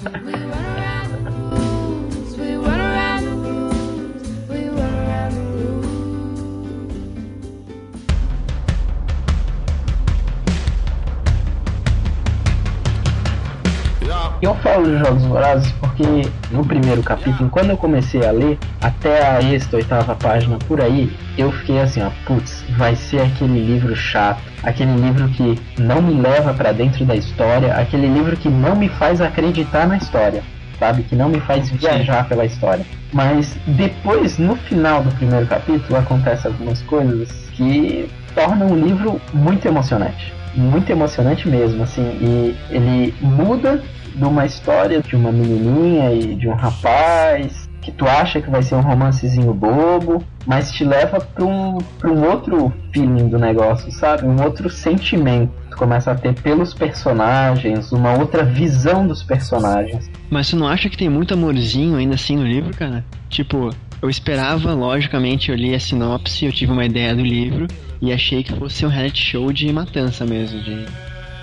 Eu 14.42 14.54
falo 14.54 14.86
de 14.86 14.96
Jogos 14.96 15.22
Vorazes 15.26 15.70
porque 15.72 16.02
no 16.50 16.64
primeiro 16.64 17.02
capítulo, 17.02 17.50
quando 17.50 17.70
eu 17.70 17.76
comecei 17.76 18.26
a 18.26 18.30
ler, 18.30 18.58
até 18.80 19.36
a 19.36 19.42
sexta, 19.42 19.76
oitava 19.76 20.14
página 20.14 20.56
por 20.66 20.80
aí, 20.80 21.14
eu 21.36 21.52
fiquei 21.52 21.78
assim, 21.78 22.00
ó, 22.00 22.08
putz, 22.24 22.64
vai 22.78 22.96
ser 22.96 23.20
aquele 23.20 23.60
livro 23.60 23.94
chato, 23.94 24.40
aquele 24.62 24.94
livro 24.96 25.28
que 25.28 25.60
não 25.78 26.00
me 26.00 26.14
leva 26.18 26.54
para 26.54 26.72
dentro 26.72 27.04
da 27.04 27.14
história, 27.14 27.74
aquele 27.74 28.06
livro 28.08 28.34
que 28.34 28.48
não 28.48 28.74
me 28.74 28.88
faz 28.88 29.20
acreditar 29.20 29.86
na 29.86 29.98
história, 29.98 30.42
sabe? 30.78 31.02
Que 31.02 31.14
não 31.14 31.28
me 31.28 31.40
faz 31.40 31.68
viajar 31.68 32.26
pela 32.26 32.46
história. 32.46 32.86
Mas 33.12 33.58
depois, 33.66 34.38
no 34.38 34.56
final 34.56 35.02
do 35.02 35.14
primeiro 35.16 35.46
capítulo, 35.46 35.98
acontecem 35.98 36.50
algumas 36.50 36.80
coisas 36.84 37.28
que 37.52 38.08
tornam 38.34 38.68
o 38.68 38.74
livro 38.74 39.20
muito 39.34 39.68
emocionante. 39.68 40.32
Muito 40.54 40.90
emocionante 40.90 41.46
mesmo, 41.46 41.82
assim, 41.82 42.02
e 42.02 42.56
ele 42.70 43.14
muda 43.20 43.80
de 44.14 44.24
uma 44.24 44.46
história 44.46 45.00
de 45.00 45.16
uma 45.16 45.32
menininha 45.32 46.12
e 46.12 46.34
de 46.34 46.48
um 46.48 46.54
rapaz 46.54 47.68
que 47.80 47.90
tu 47.90 48.06
acha 48.06 48.40
que 48.40 48.50
vai 48.50 48.62
ser 48.62 48.74
um 48.74 48.80
romancezinho 48.80 49.54
bobo, 49.54 50.22
mas 50.46 50.70
te 50.70 50.84
leva 50.84 51.18
para 51.20 51.44
um, 51.44 51.78
pra 51.98 52.10
um 52.10 52.28
outro 52.28 52.72
feeling 52.92 53.28
do 53.28 53.38
negócio, 53.38 53.90
sabe? 53.90 54.26
Um 54.26 54.42
outro 54.42 54.68
sentimento. 54.68 55.52
Tu 55.70 55.76
começa 55.76 56.10
a 56.10 56.14
ter 56.14 56.34
pelos 56.34 56.74
personagens, 56.74 57.90
uma 57.90 58.18
outra 58.18 58.44
visão 58.44 59.06
dos 59.06 59.22
personagens. 59.22 60.10
Mas 60.28 60.50
tu 60.50 60.56
não 60.56 60.68
acha 60.68 60.90
que 60.90 60.96
tem 60.96 61.08
muito 61.08 61.32
amorzinho 61.32 61.96
ainda 61.96 62.16
assim 62.16 62.36
no 62.36 62.46
livro, 62.46 62.76
cara? 62.76 63.04
Tipo, 63.30 63.70
eu 64.02 64.10
esperava, 64.10 64.74
logicamente, 64.74 65.50
eu 65.50 65.56
li 65.56 65.74
a 65.74 65.80
sinopse, 65.80 66.44
eu 66.44 66.52
tive 66.52 66.72
uma 66.72 66.84
ideia 66.84 67.14
do 67.14 67.22
livro 67.22 67.66
e 68.00 68.12
achei 68.12 68.42
que 68.42 68.52
fosse 68.54 68.84
um 68.84 68.88
reality 68.88 69.22
show 69.22 69.52
de 69.52 69.72
matança 69.72 70.24
mesmo, 70.24 70.60
de 70.62 70.86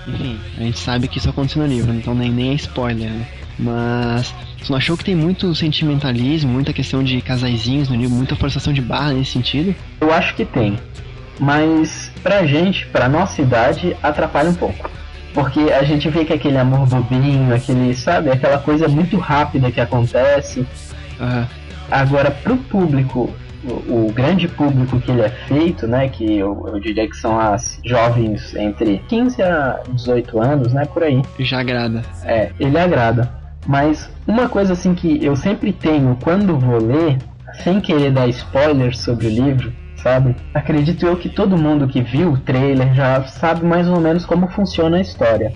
enfim, 0.08 0.38
a 0.56 0.60
gente 0.60 0.78
sabe 0.78 1.08
que 1.08 1.18
isso 1.18 1.28
aconteceu 1.28 1.62
no 1.62 1.68
livro, 1.68 1.92
então 1.92 2.14
nem, 2.14 2.30
nem 2.30 2.50
é 2.50 2.54
spoiler, 2.54 3.10
né? 3.10 3.26
Mas 3.58 4.34
você 4.60 4.72
não 4.72 4.78
achou 4.78 4.96
que 4.96 5.04
tem 5.04 5.14
muito 5.14 5.54
sentimentalismo, 5.54 6.50
muita 6.50 6.72
questão 6.72 7.02
de 7.02 7.20
casaizinhos 7.20 7.88
no 7.88 7.96
livro, 7.96 8.14
muita 8.14 8.36
forçação 8.36 8.72
de 8.72 8.80
barra 8.80 9.12
nesse 9.12 9.32
sentido? 9.32 9.74
Eu 10.00 10.12
acho 10.12 10.34
que 10.34 10.44
tem. 10.44 10.78
Mas 11.40 12.10
pra 12.22 12.46
gente, 12.46 12.86
pra 12.86 13.08
nossa 13.08 13.42
idade, 13.42 13.96
atrapalha 14.02 14.50
um 14.50 14.54
pouco. 14.54 14.90
Porque 15.34 15.60
a 15.60 15.82
gente 15.82 16.08
vê 16.08 16.24
que 16.24 16.32
aquele 16.32 16.56
amor 16.56 16.86
bobinho, 16.86 17.54
aquele, 17.54 17.94
sabe, 17.94 18.30
aquela 18.30 18.58
coisa 18.58 18.88
muito 18.88 19.16
rápida 19.18 19.70
que 19.70 19.80
acontece. 19.80 20.60
Uhum. 21.20 21.46
Agora, 21.90 22.30
pro 22.30 22.56
público 22.56 23.32
o, 23.64 24.12
grande 24.12 24.48
público 24.48 25.00
que 25.00 25.10
ele 25.10 25.22
é 25.22 25.28
feito, 25.28 25.86
né, 25.86 26.08
que 26.08 26.38
eu, 26.38 26.64
eu, 26.68 26.80
diria 26.80 27.08
que 27.08 27.16
são 27.16 27.38
as 27.38 27.80
jovens 27.84 28.54
entre 28.54 28.98
15 29.08 29.42
a 29.42 29.80
18 29.92 30.40
anos, 30.40 30.72
né, 30.72 30.84
por 30.86 31.02
aí. 31.02 31.22
Já 31.38 31.60
agrada. 31.60 32.02
É, 32.24 32.50
ele 32.58 32.78
agrada. 32.78 33.30
Mas 33.66 34.10
uma 34.26 34.48
coisa 34.48 34.72
assim 34.72 34.94
que 34.94 35.24
eu 35.24 35.36
sempre 35.36 35.72
tenho 35.72 36.16
quando 36.22 36.58
vou 36.58 36.78
ler, 36.78 37.18
sem 37.62 37.80
querer 37.80 38.12
dar 38.12 38.28
spoilers 38.28 38.98
sobre 39.00 39.26
o 39.26 39.30
livro, 39.30 39.72
sabe? 39.96 40.36
Acredito 40.54 41.04
eu 41.06 41.16
que 41.16 41.28
todo 41.28 41.58
mundo 41.58 41.88
que 41.88 42.00
viu 42.00 42.32
o 42.32 42.38
trailer 42.38 42.94
já 42.94 43.22
sabe 43.24 43.66
mais 43.66 43.88
ou 43.88 44.00
menos 44.00 44.24
como 44.24 44.48
funciona 44.48 44.98
a 44.98 45.00
história. 45.00 45.52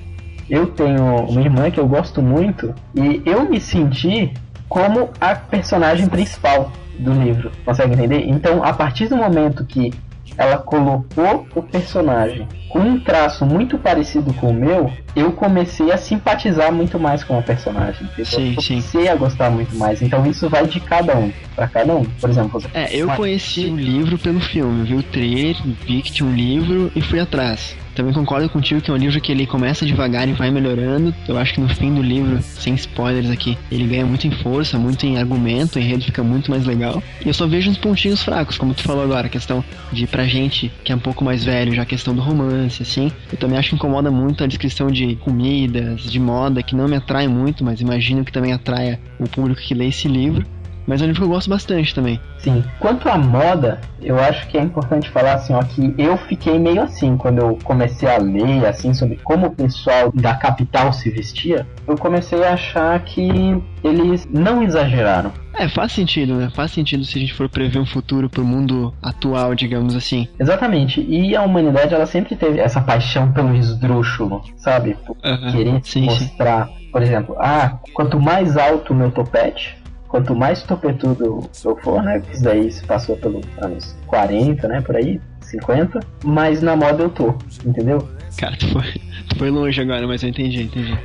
Eu 0.50 0.66
tenho 0.66 1.24
uma 1.26 1.40
irmã 1.40 1.70
que 1.70 1.78
eu 1.80 1.86
gosto 1.86 2.20
muito 2.20 2.74
e 2.94 3.22
eu 3.24 3.48
me 3.48 3.60
senti 3.60 4.34
como 4.72 5.10
a 5.20 5.34
personagem 5.34 6.08
principal 6.08 6.72
do 6.98 7.12
livro. 7.12 7.52
Consegue 7.62 7.92
entender? 7.92 8.26
Então, 8.26 8.64
a 8.64 8.72
partir 8.72 9.06
do 9.06 9.18
momento 9.18 9.66
que 9.66 9.92
ela 10.38 10.56
colocou 10.56 11.46
o 11.54 11.62
personagem 11.62 12.48
com 12.70 12.78
um 12.78 12.98
traço 12.98 13.44
muito 13.44 13.76
parecido 13.76 14.32
com 14.32 14.48
o 14.48 14.54
meu, 14.54 14.90
eu 15.14 15.32
comecei 15.32 15.92
a 15.92 15.98
simpatizar 15.98 16.72
muito 16.72 16.98
mais 16.98 17.22
com 17.22 17.38
o 17.38 17.42
personagem. 17.42 18.08
Sim, 18.24 18.48
eu 18.48 18.54
comecei 18.54 18.80
sim. 18.80 19.08
a 19.08 19.14
gostar 19.14 19.50
muito 19.50 19.76
mais. 19.76 20.00
Então 20.00 20.24
isso 20.24 20.48
vai 20.48 20.66
de 20.66 20.80
cada 20.80 21.18
um, 21.18 21.30
para 21.54 21.68
cada 21.68 21.94
um. 21.94 22.04
Por 22.04 22.30
exemplo, 22.30 22.58
você... 22.58 22.68
É, 22.72 22.96
eu 22.96 23.08
conheci 23.10 23.66
o 23.66 23.76
livro 23.76 24.16
pelo 24.16 24.40
filme, 24.40 24.84
vi 24.86 24.94
o 24.94 25.02
trailer, 25.02 25.54
vi 25.86 26.00
que 26.00 26.10
tinha 26.10 26.26
um 26.26 26.34
livro 26.34 26.90
e 26.96 27.02
fui 27.02 27.20
atrás. 27.20 27.76
Também 27.94 28.12
concordo 28.12 28.48
contigo 28.48 28.80
que 28.80 28.90
é 28.90 28.94
um 28.94 28.96
livro 28.96 29.20
que 29.20 29.30
ele 29.30 29.46
começa 29.46 29.84
devagar 29.84 30.28
e 30.28 30.32
vai 30.32 30.50
melhorando. 30.50 31.14
Eu 31.28 31.36
acho 31.38 31.54
que 31.54 31.60
no 31.60 31.68
fim 31.68 31.94
do 31.94 32.02
livro, 32.02 32.40
sem 32.42 32.74
spoilers 32.74 33.30
aqui, 33.30 33.56
ele 33.70 33.86
ganha 33.86 34.06
muito 34.06 34.26
em 34.26 34.30
força, 34.30 34.78
muito 34.78 35.04
em 35.04 35.18
argumento, 35.18 35.76
o 35.76 35.78
enredo 35.78 36.04
fica 36.04 36.22
muito 36.22 36.50
mais 36.50 36.64
legal. 36.64 37.02
E 37.24 37.28
eu 37.28 37.34
só 37.34 37.46
vejo 37.46 37.70
uns 37.70 37.78
pontinhos 37.78 38.22
fracos, 38.22 38.56
como 38.56 38.74
tu 38.74 38.82
falou 38.82 39.02
agora, 39.02 39.26
a 39.26 39.30
questão 39.30 39.64
de 39.92 40.06
pra 40.06 40.24
gente 40.24 40.72
que 40.84 40.92
é 40.92 40.94
um 40.94 40.98
pouco 40.98 41.24
mais 41.24 41.44
velho, 41.44 41.74
já 41.74 41.82
a 41.82 41.86
questão 41.86 42.14
do 42.14 42.22
romance, 42.22 42.82
assim. 42.82 43.10
Eu 43.30 43.38
também 43.38 43.58
acho 43.58 43.70
que 43.70 43.74
incomoda 43.74 44.10
muito 44.10 44.42
a 44.42 44.46
descrição 44.46 44.88
de 44.88 45.16
comidas, 45.16 46.02
de 46.02 46.18
moda, 46.18 46.62
que 46.62 46.74
não 46.74 46.88
me 46.88 46.96
atrai 46.96 47.28
muito, 47.28 47.64
mas 47.64 47.80
imagino 47.80 48.24
que 48.24 48.32
também 48.32 48.52
atraia 48.52 48.98
o 49.18 49.28
público 49.28 49.60
que 49.60 49.74
lê 49.74 49.88
esse 49.88 50.08
livro. 50.08 50.46
Mas 50.86 51.00
é 51.00 51.04
um 51.04 51.08
livro 51.08 51.22
que 51.22 51.26
eu 51.26 51.32
gosto 51.32 51.50
bastante 51.50 51.94
também. 51.94 52.20
Sim. 52.38 52.64
Quanto 52.78 53.08
à 53.08 53.16
moda, 53.16 53.80
eu 54.00 54.18
acho 54.18 54.48
que 54.48 54.58
é 54.58 54.60
importante 54.62 55.08
falar 55.10 55.34
assim, 55.34 55.54
ó, 55.54 55.62
que 55.62 55.94
eu 55.96 56.16
fiquei 56.16 56.58
meio 56.58 56.82
assim 56.82 57.16
quando 57.16 57.38
eu 57.38 57.58
comecei 57.62 58.08
a 58.08 58.18
ler 58.18 58.66
assim 58.66 58.92
sobre 58.92 59.16
como 59.22 59.46
o 59.46 59.50
pessoal 59.54 60.10
da 60.12 60.34
capital 60.34 60.92
se 60.92 61.10
vestia. 61.10 61.66
Eu 61.86 61.96
comecei 61.96 62.42
a 62.44 62.54
achar 62.54 62.98
que 63.00 63.62
eles 63.84 64.28
não 64.30 64.62
exageraram. 64.62 65.32
É, 65.54 65.68
faz 65.68 65.92
sentido, 65.92 66.34
né? 66.34 66.50
Faz 66.54 66.72
sentido 66.72 67.04
se 67.04 67.18
a 67.18 67.20
gente 67.20 67.34
for 67.34 67.48
prever 67.48 67.78
um 67.78 67.86
futuro 67.86 68.28
pro 68.28 68.44
mundo 68.44 68.92
atual, 69.02 69.54
digamos 69.54 69.94
assim. 69.94 70.26
Exatamente. 70.38 71.00
E 71.00 71.36
a 71.36 71.42
humanidade, 71.42 71.94
ela 71.94 72.06
sempre 72.06 72.34
teve 72.34 72.58
essa 72.58 72.80
paixão 72.80 73.30
pelo 73.32 73.54
esdrúxulo, 73.54 74.42
sabe? 74.56 74.96
Por 75.06 75.16
querer 75.52 75.80
sim, 75.84 76.06
mostrar, 76.06 76.68
sim. 76.68 76.88
por 76.90 77.02
exemplo, 77.02 77.36
ah, 77.38 77.78
quanto 77.92 78.18
mais 78.18 78.56
alto 78.56 78.92
o 78.92 78.96
meu 78.96 79.10
topete, 79.10 79.81
quanto 80.12 80.36
mais 80.36 80.62
topetudo 80.62 81.48
eu 81.64 81.76
for, 81.76 82.02
né? 82.02 82.22
Isso 82.30 82.44
daí 82.44 82.70
se 82.70 82.84
passou 82.84 83.16
pelos 83.16 83.46
anos 83.62 83.96
40, 84.06 84.68
né? 84.68 84.82
Por 84.82 84.94
aí, 84.94 85.18
50, 85.40 86.00
mais 86.22 86.60
na 86.60 86.76
moda 86.76 87.04
eu 87.04 87.10
tô, 87.10 87.34
entendeu? 87.64 88.06
Cara, 88.36 88.54
tu 88.58 88.68
foi, 88.68 88.92
tu 89.30 89.36
foi 89.38 89.50
longe 89.50 89.80
agora, 89.80 90.06
mas 90.06 90.22
eu 90.22 90.28
entendi, 90.28 90.64
entendi. 90.64 90.96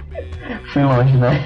Fui 0.74 0.84
longe, 0.84 1.15
né? 1.15 1.41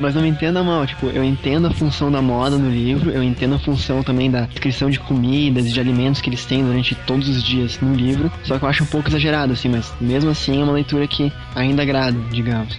Mas 0.00 0.14
não 0.14 0.22
me 0.22 0.28
entenda 0.28 0.62
mal, 0.62 0.86
tipo, 0.86 1.06
eu 1.06 1.24
entendo 1.24 1.66
a 1.66 1.72
função 1.72 2.10
da 2.10 2.22
moda 2.22 2.56
no 2.56 2.70
livro, 2.70 3.10
eu 3.10 3.22
entendo 3.22 3.56
a 3.56 3.58
função 3.58 4.00
também 4.02 4.30
da 4.30 4.42
descrição 4.42 4.88
de 4.90 5.00
comidas 5.00 5.66
e 5.66 5.70
de 5.72 5.80
alimentos 5.80 6.20
que 6.20 6.28
eles 6.30 6.44
têm 6.44 6.64
durante 6.64 6.94
todos 6.94 7.28
os 7.28 7.42
dias 7.42 7.80
no 7.80 7.94
livro, 7.94 8.30
só 8.44 8.58
que 8.58 8.64
eu 8.64 8.68
acho 8.68 8.84
um 8.84 8.86
pouco 8.86 9.08
exagerado, 9.08 9.52
assim, 9.52 9.68
mas 9.68 9.92
mesmo 10.00 10.30
assim 10.30 10.60
é 10.60 10.64
uma 10.64 10.72
leitura 10.72 11.06
que 11.08 11.32
ainda 11.54 11.82
agrada, 11.82 12.16
digamos. 12.30 12.78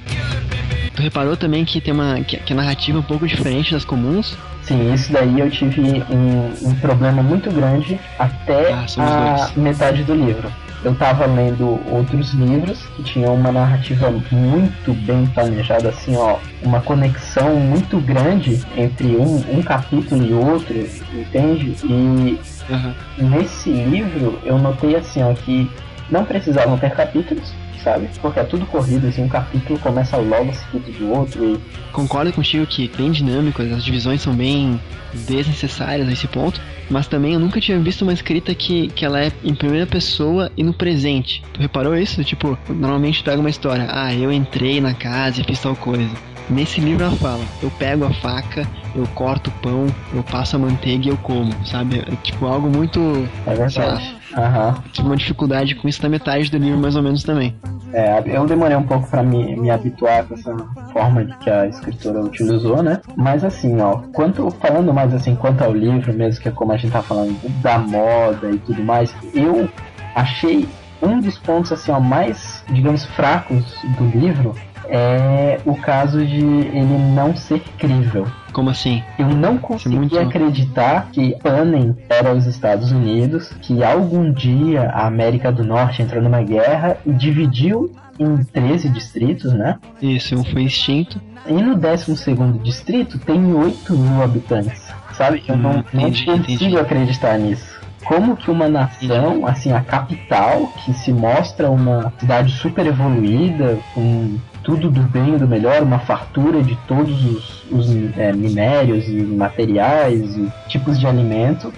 Tu 0.99 1.03
reparou 1.03 1.37
também 1.37 1.63
que 1.63 1.79
tem 1.79 1.93
uma 1.93 2.19
que, 2.21 2.35
que 2.35 2.51
a 2.51 2.55
narrativa 2.57 2.97
é 2.97 2.99
um 2.99 3.03
pouco 3.03 3.25
diferente 3.25 3.71
das 3.71 3.85
comuns? 3.85 4.37
Sim, 4.63 4.93
isso 4.93 5.13
daí 5.13 5.39
eu 5.39 5.49
tive 5.49 6.03
um, 6.09 6.51
um 6.61 6.75
problema 6.75 7.23
muito 7.23 7.49
grande 7.49 7.97
até 8.19 8.73
ah, 8.97 9.49
a 9.55 9.59
metade 9.59 10.03
do 10.03 10.13
livro. 10.13 10.51
Eu 10.83 10.91
estava 10.91 11.25
lendo 11.25 11.79
outros 11.89 12.33
livros 12.33 12.85
que 12.97 13.03
tinham 13.03 13.33
uma 13.33 13.49
narrativa 13.49 14.11
muito 14.29 14.93
bem 15.05 15.25
planejada, 15.27 15.87
assim, 15.87 16.17
ó, 16.17 16.37
uma 16.61 16.81
conexão 16.81 17.55
muito 17.55 17.97
grande 18.01 18.61
entre 18.75 19.15
um, 19.15 19.37
um 19.57 19.61
capítulo 19.61 20.21
e 20.25 20.33
outro, 20.33 20.77
entende? 21.13 21.77
E 21.81 22.39
uhum. 22.69 22.93
nesse 23.29 23.71
livro 23.71 24.37
eu 24.43 24.57
notei 24.57 24.97
assim, 24.97 25.23
ó, 25.23 25.33
que 25.33 25.71
não 26.11 26.25
precisavam 26.25 26.77
ter 26.77 26.91
capítulos, 26.91 27.53
sabe? 27.83 28.09
Porque 28.21 28.39
é 28.39 28.43
tudo 28.43 28.65
corrido, 28.65 29.07
assim, 29.07 29.23
um 29.23 29.29
capítulo 29.29 29.79
começa 29.79 30.17
logo 30.17 30.53
seguido 30.53 30.91
do 30.91 31.11
outro 31.11 31.43
e... 31.45 31.59
Concordo 31.91 32.31
contigo 32.31 32.65
que 32.65 32.87
bem 32.95 33.11
dinâmico, 33.11 33.61
as 33.61 33.83
divisões 33.83 34.21
são 34.21 34.33
bem 34.33 34.79
desnecessárias 35.13 36.07
nesse 36.07 36.27
ponto, 36.27 36.61
mas 36.89 37.07
também 37.07 37.33
eu 37.33 37.39
nunca 37.39 37.59
tinha 37.59 37.79
visto 37.79 38.03
uma 38.03 38.13
escrita 38.13 38.53
que, 38.53 38.87
que 38.89 39.05
ela 39.05 39.19
é 39.19 39.31
em 39.43 39.53
primeira 39.53 39.85
pessoa 39.85 40.51
e 40.55 40.63
no 40.63 40.73
presente. 40.73 41.43
Tu 41.53 41.61
reparou 41.61 41.95
isso? 41.95 42.23
Tipo, 42.23 42.57
normalmente 42.69 43.23
pega 43.23 43.39
uma 43.39 43.49
história, 43.49 43.87
ah, 43.89 44.13
eu 44.13 44.31
entrei 44.31 44.79
na 44.81 44.93
casa 44.93 45.41
e 45.41 45.43
fiz 45.43 45.59
tal 45.59 45.75
coisa. 45.75 46.09
Nesse 46.49 46.81
livro 46.81 47.03
ela 47.03 47.15
fala, 47.15 47.45
eu 47.61 47.69
pego 47.71 48.05
a 48.05 48.13
faca, 48.13 48.67
eu 48.95 49.05
corto 49.13 49.51
o 49.51 49.53
pão, 49.61 49.85
eu 50.13 50.23
passo 50.23 50.55
a 50.55 50.59
manteiga 50.59 51.05
e 51.05 51.09
eu 51.09 51.17
como, 51.17 51.53
sabe? 51.63 51.99
É, 51.99 52.15
tipo 52.23 52.47
algo 52.47 52.69
muito. 52.69 53.27
É 53.45 53.53
verdade. 53.53 54.18
Aham. 54.37 54.83
Tive 54.91 55.07
uma 55.07 55.17
dificuldade 55.17 55.75
com 55.75 55.87
isso 55.87 56.01
na 56.03 56.09
metade 56.09 56.49
do 56.49 56.57
livro, 56.57 56.79
mais 56.79 56.95
ou 56.95 57.01
menos 57.01 57.23
também. 57.23 57.55
É, 57.91 58.21
eu 58.25 58.45
demorei 58.45 58.77
um 58.77 58.83
pouco 58.83 59.09
para 59.09 59.23
me, 59.23 59.55
me 59.55 59.71
habituar 59.71 60.23
com 60.25 60.35
essa 60.35 60.55
forma 60.93 61.25
de 61.25 61.35
que 61.37 61.49
a 61.49 61.65
escritora 61.67 62.21
utilizou, 62.21 62.83
né? 62.83 63.01
Mas 63.15 63.43
assim, 63.43 63.79
ó, 63.81 63.97
quanto 64.13 64.51
falando 64.51 64.93
mais 64.93 65.13
assim, 65.13 65.35
quanto 65.35 65.63
ao 65.63 65.73
livro 65.73 66.13
mesmo, 66.13 66.41
que 66.41 66.49
é 66.49 66.51
como 66.51 66.71
a 66.71 66.77
gente 66.77 66.91
tá 66.91 67.01
falando 67.01 67.35
da 67.61 67.79
moda 67.79 68.51
e 68.51 68.57
tudo 68.59 68.83
mais, 68.83 69.15
eu 69.33 69.67
achei 70.13 70.67
um 71.01 71.19
dos 71.19 71.37
pontos 71.39 71.71
assim, 71.71 71.91
ó, 71.91 71.99
mais, 71.99 72.63
digamos, 72.69 73.05
fracos 73.05 73.65
do 73.97 74.05
livro 74.05 74.53
é 74.89 75.59
o 75.65 75.75
caso 75.75 76.25
de 76.25 76.39
ele 76.43 76.97
não 77.15 77.35
ser 77.35 77.61
crível. 77.77 78.27
Como 78.51 78.69
assim? 78.69 79.03
Eu 79.17 79.27
não 79.27 79.57
consegui 79.57 79.95
muito- 79.95 80.17
acreditar 80.19 81.07
que 81.11 81.35
Panem 81.41 81.95
era 82.09 82.33
os 82.33 82.45
Estados 82.45 82.91
Unidos, 82.91 83.51
que 83.61 83.83
algum 83.83 84.31
dia 84.31 84.89
a 84.89 85.05
América 85.07 85.51
do 85.51 85.63
Norte 85.63 86.01
entrou 86.01 86.21
numa 86.21 86.41
guerra 86.41 86.97
e 87.05 87.11
dividiu 87.11 87.91
em 88.19 88.43
13 88.43 88.89
distritos, 88.89 89.53
né? 89.53 89.77
Isso, 90.01 90.35
um 90.35 90.43
foi 90.43 90.63
extinto. 90.63 91.21
E 91.47 91.53
no 91.53 91.75
12 91.75 92.13
distrito 92.61 93.17
tem 93.19 93.53
8 93.53 93.93
mil 93.97 94.21
habitantes, 94.21 94.91
sabe? 95.13 95.41
Eu 95.47 95.55
Hum, 95.55 95.57
não, 95.59 95.73
não 95.93 96.01
entendi, 96.01 96.25
consigo 96.25 96.53
entendi. 96.53 96.77
acreditar 96.77 97.37
nisso. 97.37 97.79
Como 98.05 98.35
que 98.35 98.49
uma 98.49 98.67
nação, 98.67 99.45
assim, 99.45 99.71
a 99.71 99.81
capital, 99.81 100.67
que 100.83 100.93
se 100.93 101.13
mostra 101.13 101.69
uma 101.69 102.11
cidade 102.17 102.51
super 102.53 102.85
evoluída, 102.87 103.77
com 103.93 104.37
tudo 104.69 104.91
do 104.91 105.01
bem 105.01 105.33
e 105.33 105.37
do 105.39 105.47
melhor, 105.47 105.81
uma 105.81 105.97
fartura 105.97 106.61
de 106.61 106.75
todos 106.87 107.25
os, 107.25 107.63
os, 107.71 108.17
é, 108.17 108.31
minérios 108.31 109.07
e 109.07 109.13
materiais 109.13 110.37
e 110.37 110.47
tipos 110.67 110.99
de 110.99 111.07
alimento, 111.07 111.73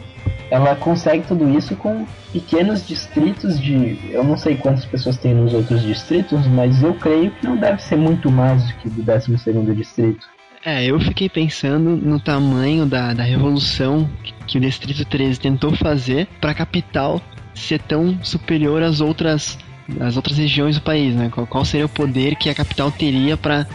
ela 0.50 0.76
consegue 0.76 1.26
tudo 1.26 1.50
isso 1.58 1.74
com 1.78 2.06
pequenos 2.34 2.86
distritos 2.86 3.58
de. 3.58 3.98
Eu 4.12 4.26
não 4.26 4.36
sei 4.36 4.58
quantas 4.58 4.84
pessoas 4.84 5.16
tem 5.16 5.34
nos 5.34 5.54
outros 5.54 5.82
distritos, 5.84 6.46
mas 6.48 6.84
eu 6.84 6.94
creio 6.96 7.32
que 7.32 7.46
não 7.46 7.56
deve 7.56 7.82
ser 7.82 7.96
muito 7.96 8.30
mais 8.30 8.62
do 8.68 8.74
que 8.74 8.90
do 8.90 9.02
12 9.02 9.74
distrito. 9.74 10.28
É, 10.66 10.84
eu 10.84 11.00
fiquei 11.00 11.30
pensando 11.30 11.96
no 11.96 12.20
tamanho 12.20 12.86
da, 12.86 13.14
da 13.14 13.24
revolução 13.24 14.08
que, 14.46 14.58
o 14.58 14.62
Distrito 14.62 15.06
13 15.06 15.40
tentou 15.40 15.76
fazer 15.76 16.28
para 16.40 16.52
a 16.52 16.54
capital 16.54 17.22
ser 17.56 17.80
tão 17.80 18.24
superior 18.24 18.84
às 18.84 19.02
outras, 19.02 19.58
às 20.00 20.16
outras 20.16 20.38
regiões 20.38 20.76
do 20.76 20.82
país, 20.82 21.16
né? 21.16 21.30
Qual, 21.34 21.46
qual 21.48 21.66
seria 21.66 21.86
o 21.86 21.90
poder 21.90 22.36
que 22.36 22.50
a 22.50 22.56
capital 22.56 22.92
teria 22.92 23.38
para 23.38 23.68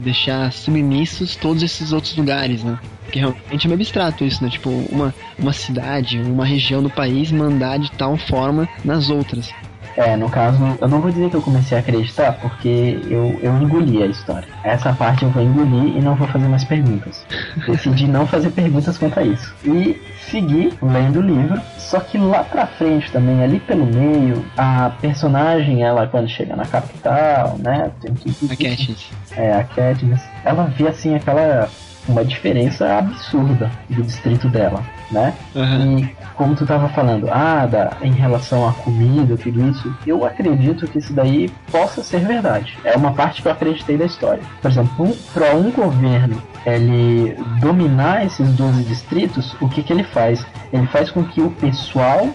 deixar 0.00 0.52
submissos 0.52 1.36
todos 1.36 1.62
esses 1.62 1.92
outros 1.92 2.16
lugares, 2.16 2.64
né? 2.64 2.78
Porque 3.04 3.18
realmente 3.18 3.66
é 3.66 3.68
meio 3.68 3.74
abstrato 3.80 4.24
isso, 4.24 4.42
né? 4.42 4.50
Tipo, 4.50 4.70
uma, 4.70 5.14
uma 5.38 5.52
cidade, 5.52 6.18
uma 6.18 6.44
região 6.44 6.82
do 6.82 6.90
país 6.90 7.30
mandar 7.30 7.78
de 7.78 7.90
tal 7.92 8.16
forma 8.16 8.68
nas 8.84 9.10
outras. 9.10 9.50
É, 9.96 10.16
no 10.16 10.28
caso, 10.30 10.58
eu 10.80 10.88
não 10.88 11.00
vou 11.00 11.10
dizer 11.10 11.30
que 11.30 11.36
eu 11.36 11.42
comecei 11.42 11.76
a 11.76 11.80
acreditar, 11.80 12.32
porque 12.40 13.00
eu, 13.08 13.38
eu 13.42 13.56
engoli 13.60 14.02
a 14.02 14.06
história. 14.06 14.48
Essa 14.62 14.92
parte 14.92 15.24
eu 15.24 15.30
vou 15.30 15.42
engolir 15.42 15.96
e 15.96 16.00
não 16.00 16.14
vou 16.14 16.28
fazer 16.28 16.48
mais 16.48 16.64
perguntas. 16.64 17.26
Decidi 17.66 18.06
não 18.06 18.26
fazer 18.26 18.50
perguntas 18.50 18.96
quanto 18.96 19.18
a 19.18 19.22
isso. 19.22 19.54
E 19.64 20.00
segui 20.30 20.72
lendo 20.80 21.18
o 21.18 21.22
livro, 21.22 21.60
só 21.76 21.98
que 22.00 22.16
lá 22.16 22.44
pra 22.44 22.66
frente 22.66 23.10
também, 23.10 23.42
ali 23.42 23.58
pelo 23.60 23.84
meio, 23.84 24.44
a 24.56 24.90
personagem, 25.00 25.82
ela 25.82 26.06
quando 26.06 26.28
chega 26.28 26.54
na 26.54 26.64
capital, 26.64 27.56
né, 27.58 27.90
tem 28.00 28.14
que... 28.14 28.30
A 28.46 28.56
Katniss. 28.56 29.10
É, 29.36 29.52
a 29.54 29.64
Katniss, 29.64 30.22
ela 30.44 30.64
vê 30.64 30.88
assim 30.88 31.14
aquela... 31.16 31.68
uma 32.08 32.24
diferença 32.24 32.98
absurda 32.98 33.70
do 33.88 34.02
distrito 34.02 34.48
dela, 34.48 34.82
né? 35.10 35.34
Aham. 35.54 35.98
E 35.98 36.16
como 36.34 36.54
tu 36.54 36.64
tava 36.64 36.88
falando, 36.88 37.28
ah, 37.30 37.66
da, 37.66 37.96
em 38.00 38.12
relação 38.12 38.66
à 38.66 38.72
comida, 38.72 39.36
tudo 39.36 39.68
isso, 39.68 39.94
eu 40.06 40.24
acredito 40.24 40.86
que 40.86 40.98
isso 40.98 41.12
daí 41.12 41.50
possa 41.70 42.02
ser 42.02 42.20
verdade. 42.20 42.78
É 42.84 42.96
uma 42.96 43.12
parte 43.12 43.42
que 43.42 43.48
eu 43.48 43.52
acreditei 43.52 43.96
da 43.96 44.06
história. 44.06 44.42
Por 44.62 44.70
exemplo, 44.70 45.04
um, 45.04 45.12
para 45.34 45.54
um 45.54 45.70
governo 45.70 46.40
ele 46.64 47.36
dominar 47.60 48.24
esses 48.24 48.48
12 48.52 48.84
distritos, 48.84 49.56
o 49.60 49.68
que, 49.68 49.82
que 49.82 49.92
ele 49.92 50.04
faz? 50.04 50.46
Ele 50.72 50.86
faz 50.86 51.10
com 51.10 51.24
que 51.24 51.40
o 51.40 51.50
pessoal 51.50 52.28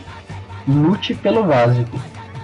lute 0.67 1.13
pelo 1.15 1.43
básico. 1.43 1.99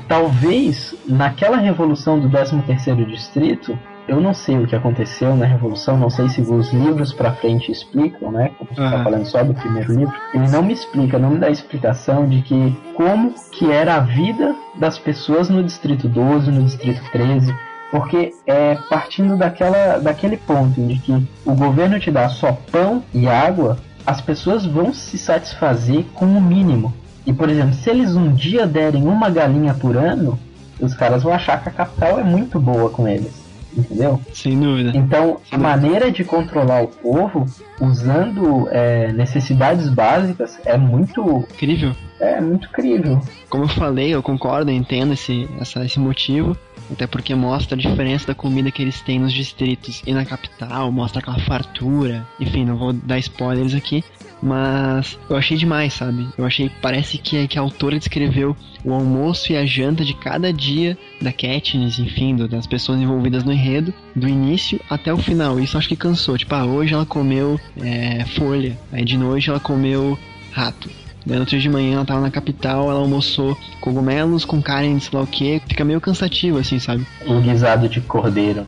Talvez 0.08 0.96
naquela 1.08 1.58
revolução 1.58 2.20
do 2.20 2.30
13º 2.30 3.06
distrito, 3.06 3.78
eu 4.12 4.20
não 4.20 4.34
sei 4.34 4.58
o 4.58 4.68
que 4.68 4.76
aconteceu 4.76 5.34
na 5.38 5.46
revolução, 5.46 5.98
não 5.98 6.10
sei 6.10 6.28
se 6.28 6.42
os 6.42 6.74
livros 6.74 7.14
pra 7.14 7.32
frente 7.32 7.72
explicam, 7.72 8.30
né? 8.30 8.52
Como 8.58 8.70
você 8.70 8.82
tá 8.82 8.96
Aham. 8.96 9.04
falando 9.06 9.26
só 9.26 9.42
do 9.42 9.54
primeiro 9.54 9.94
livro, 9.94 10.14
ele 10.34 10.50
não 10.50 10.62
me 10.62 10.74
explica, 10.74 11.18
não 11.18 11.30
me 11.30 11.40
dá 11.40 11.50
explicação 11.50 12.28
de 12.28 12.42
que 12.42 12.78
como 12.94 13.34
que 13.54 13.72
era 13.72 13.96
a 13.96 14.00
vida 14.02 14.54
das 14.76 15.00
pessoas 15.00 15.50
no 15.50 15.64
distrito 15.64 16.10
12, 16.10 16.52
no 16.52 16.62
distrito 16.62 17.02
13, 17.14 17.56
porque 17.90 18.34
é 18.46 18.76
partindo 18.90 19.38
daquela, 19.38 19.98
daquele 20.00 20.36
ponto 20.36 20.86
de 20.86 21.00
que 21.00 21.28
o 21.46 21.56
governo 21.56 21.98
te 21.98 22.12
dá 22.12 22.28
só 22.28 22.52
pão 22.70 23.02
e 23.14 23.30
água, 23.30 23.78
as 24.06 24.20
pessoas 24.20 24.66
vão 24.66 24.94
se 24.94 25.18
satisfazer 25.18 26.04
com 26.14 26.26
o 26.26 26.42
mínimo. 26.42 26.94
E 27.26 27.32
por 27.32 27.50
exemplo, 27.50 27.76
se 27.76 27.90
eles 27.90 28.14
um 28.18 28.34
dia 28.34 28.68
derem 28.68 29.08
uma 29.08 29.30
galinha 29.30 29.74
por 29.74 29.96
ano, 29.96 30.38
os 30.82 30.94
caras 30.94 31.24
vão 31.24 31.32
achar 31.32 31.64
que 31.64 31.70
a 31.70 31.72
capital 31.72 32.20
é 32.20 32.24
muito 32.24 32.60
boa 32.60 32.90
com 32.90 33.08
eles. 33.08 33.41
Entendeu? 33.76 34.20
Sem 34.34 34.60
dúvida. 34.60 34.92
Então, 34.96 35.40
a 35.50 35.58
maneira 35.58 36.12
de 36.12 36.24
controlar 36.24 36.84
o 36.84 36.88
povo 36.88 37.46
usando 37.80 38.68
é, 38.72 39.12
necessidades 39.14 39.88
básicas 39.90 40.60
é 40.66 40.78
muito, 40.78 41.46
Incrível. 41.54 41.96
é 42.20 42.42
muito 42.42 42.70
crível. 42.70 43.22
Como 43.50 43.64
eu 43.64 43.70
falei, 43.70 44.14
eu 44.14 44.22
concordo, 44.22 44.72
eu 44.72 44.76
entendo 44.76 45.14
esse, 45.14 45.48
essa, 45.60 45.86
esse 45.86 46.00
motivo. 46.00 46.56
Até 46.92 47.08
porque 47.08 47.34
mostra 47.34 47.78
a 47.78 47.80
diferença 47.80 48.28
da 48.28 48.36
comida 48.36 48.70
que 48.70 48.82
eles 48.82 49.00
têm 49.00 49.18
nos 49.18 49.32
distritos 49.32 50.02
e 50.06 50.14
na 50.14 50.26
capital, 50.26 50.92
mostra 50.92 51.22
aquela 51.22 51.40
fartura. 51.40 52.28
Enfim, 52.38 52.66
não 52.66 52.76
vou 52.76 52.92
dar 52.92 53.18
spoilers 53.20 53.74
aqui. 53.74 54.04
Mas 54.42 55.20
eu 55.30 55.36
achei 55.38 55.56
demais, 55.58 55.94
sabe? 55.94 56.28
Eu 56.38 56.46
achei, 56.46 56.72
parece 56.82 57.18
que, 57.18 57.48
que 57.48 57.60
a 57.60 57.62
autora 57.62 57.98
descreveu 58.00 58.56
o 58.84 58.94
almoço 58.94 59.52
e 59.52 59.58
a 59.58 59.66
janta 59.66 60.04
de 60.04 60.14
cada 60.16 60.52
dia 60.52 60.98
da 61.22 61.32
Katniss, 61.32 62.00
enfim, 62.00 62.36
do- 62.36 62.48
das 62.48 62.66
pessoas 62.66 63.00
envolvidas 63.00 63.44
no 63.44 63.54
enredo, 63.54 63.94
do 64.16 64.28
início 64.28 64.80
até 64.90 65.14
o 65.14 65.18
final. 65.18 65.60
Isso 65.60 65.78
acho 65.78 65.88
que 65.88 65.96
cansou. 65.96 66.38
Tipo, 66.38 66.56
ah, 66.56 66.66
hoje 66.66 66.94
ela 66.94 67.06
comeu 67.06 67.60
é, 67.80 68.26
folha, 68.26 68.78
aí 68.92 69.06
de 69.06 69.18
noite 69.18 69.50
ela 69.50 69.60
comeu 69.60 70.18
rato. 70.52 70.90
Daí 71.24 71.36
no 71.36 71.42
outro 71.42 71.52
dia 71.52 71.60
de 71.60 71.70
manhã 71.70 71.96
ela 71.98 72.06
tava 72.06 72.22
na 72.22 72.32
capital, 72.32 72.90
ela 72.90 73.00
almoçou 73.00 73.56
cogumelos 73.80 74.44
com 74.44 74.60
carne 74.60 75.00
sei 75.00 75.12
lá 75.18 75.24
o 75.24 75.28
que. 75.28 75.62
Fica 75.68 75.86
meio 75.86 76.02
cansativo, 76.02 76.58
assim, 76.58 76.80
sabe? 76.80 77.06
Um 77.28 77.40
guisado 77.42 77.88
de 77.88 78.02
cordeiro. 78.02 78.64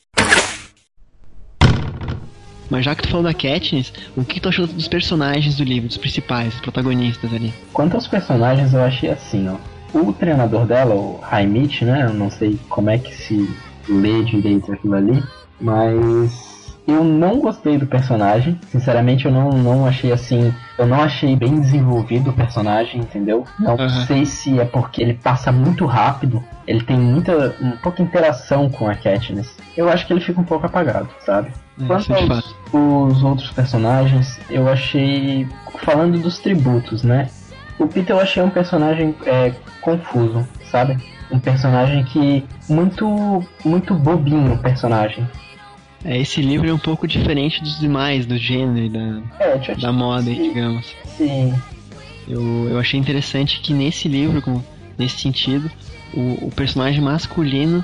Mas 2.74 2.86
já 2.86 2.96
que 2.96 3.04
tu 3.04 3.10
falou 3.10 3.24
da 3.24 3.36
Katniss, 3.36 3.94
o 4.18 4.26
que 4.26 4.40
tu 4.40 4.50
achou 4.50 4.66
dos 4.66 4.88
personagens 4.88 5.56
do 5.56 5.64
livro, 5.64 5.88
dos 5.88 5.98
principais, 5.98 6.54
dos 6.54 6.62
protagonistas 6.62 7.32
ali? 7.32 7.54
Quanto 7.72 7.94
aos 7.94 8.08
personagens, 8.08 8.74
eu 8.74 8.82
achei 8.82 9.12
assim, 9.12 9.48
ó. 9.48 9.58
O 9.96 10.12
treinador 10.12 10.66
dela, 10.66 10.96
o 10.96 11.20
Raimit, 11.22 11.86
né? 11.86 12.08
Eu 12.10 12.16
não 12.16 12.32
sei 12.32 12.60
como 12.70 12.90
é 12.90 12.98
que 12.98 13.14
se 13.14 13.48
lê 13.88 14.24
direito 14.24 14.74
aquilo 14.74 14.96
ali, 14.96 15.24
mas 15.62 16.76
eu 16.88 17.04
não 17.04 17.40
gostei 17.40 17.78
do 17.78 17.86
personagem. 17.86 18.60
Sinceramente, 18.72 19.26
eu 19.26 19.32
não, 19.32 19.52
não 19.52 19.86
achei 19.86 20.12
assim. 20.12 20.52
Eu 20.76 20.88
não 20.88 21.00
achei 21.04 21.36
bem 21.36 21.60
desenvolvido 21.60 22.32
o 22.32 22.34
personagem, 22.34 23.02
entendeu? 23.02 23.46
Não 23.60 23.76
Aham. 23.76 24.06
sei 24.08 24.26
se 24.26 24.60
é 24.60 24.66
porque 24.66 25.00
ele 25.00 25.14
passa 25.14 25.52
muito 25.52 25.86
rápido. 25.86 26.44
Ele 26.66 26.82
tem 26.82 26.98
muita, 26.98 27.56
um 27.62 27.78
pouca 27.78 28.02
interação 28.02 28.68
com 28.68 28.90
a 28.90 28.96
Katniss. 28.96 29.56
Eu 29.78 29.90
acho 29.90 30.08
que 30.08 30.14
ele 30.14 30.22
fica 30.22 30.42
um 30.42 30.46
pouco 30.46 30.66
apagado, 30.66 31.08
sabe? 31.20 31.52
É, 31.82 31.86
Quanto 31.88 32.14
aos 32.14 32.54
os 32.72 33.24
outros 33.24 33.52
personagens, 33.52 34.40
eu 34.50 34.68
achei. 34.68 35.48
Falando 35.84 36.20
dos 36.20 36.38
tributos, 36.40 37.04
né? 37.04 37.30
O 37.80 37.88
Peter 37.88 38.16
eu 38.16 38.22
achei 38.22 38.42
um 38.44 38.50
personagem 38.50 39.16
é, 39.26 39.52
confuso, 39.82 40.48
sabe? 40.70 40.98
Um 41.32 41.40
personagem 41.40 42.04
que. 42.06 42.44
Muito. 42.70 43.44
Muito 43.66 43.94
bobinho 43.96 44.54
o 44.54 44.58
personagem. 44.58 45.28
É, 46.06 46.20
esse 46.20 46.42
livro 46.42 46.68
é 46.70 46.74
um 46.74 46.78
pouco 46.80 47.08
diferente 47.08 47.62
dos 47.64 47.80
demais, 47.80 48.26
do 48.26 48.38
gênero 48.38 48.86
e 48.86 48.90
da, 48.90 49.22
É, 49.40 49.58
te 49.58 49.74
da 49.80 49.92
moda, 49.92 50.24
Sim. 50.26 50.44
digamos. 50.44 50.96
Sim. 51.18 51.54
Eu, 52.28 52.70
eu 52.70 52.80
achei 52.80 53.00
interessante 53.00 53.60
que 53.62 53.74
nesse 53.74 54.08
livro, 54.08 54.42
com- 54.42 54.62
nesse 54.98 55.20
sentido, 55.22 55.72
o, 56.14 56.48
o 56.48 56.52
personagem 56.56 57.02
masculino 57.02 57.84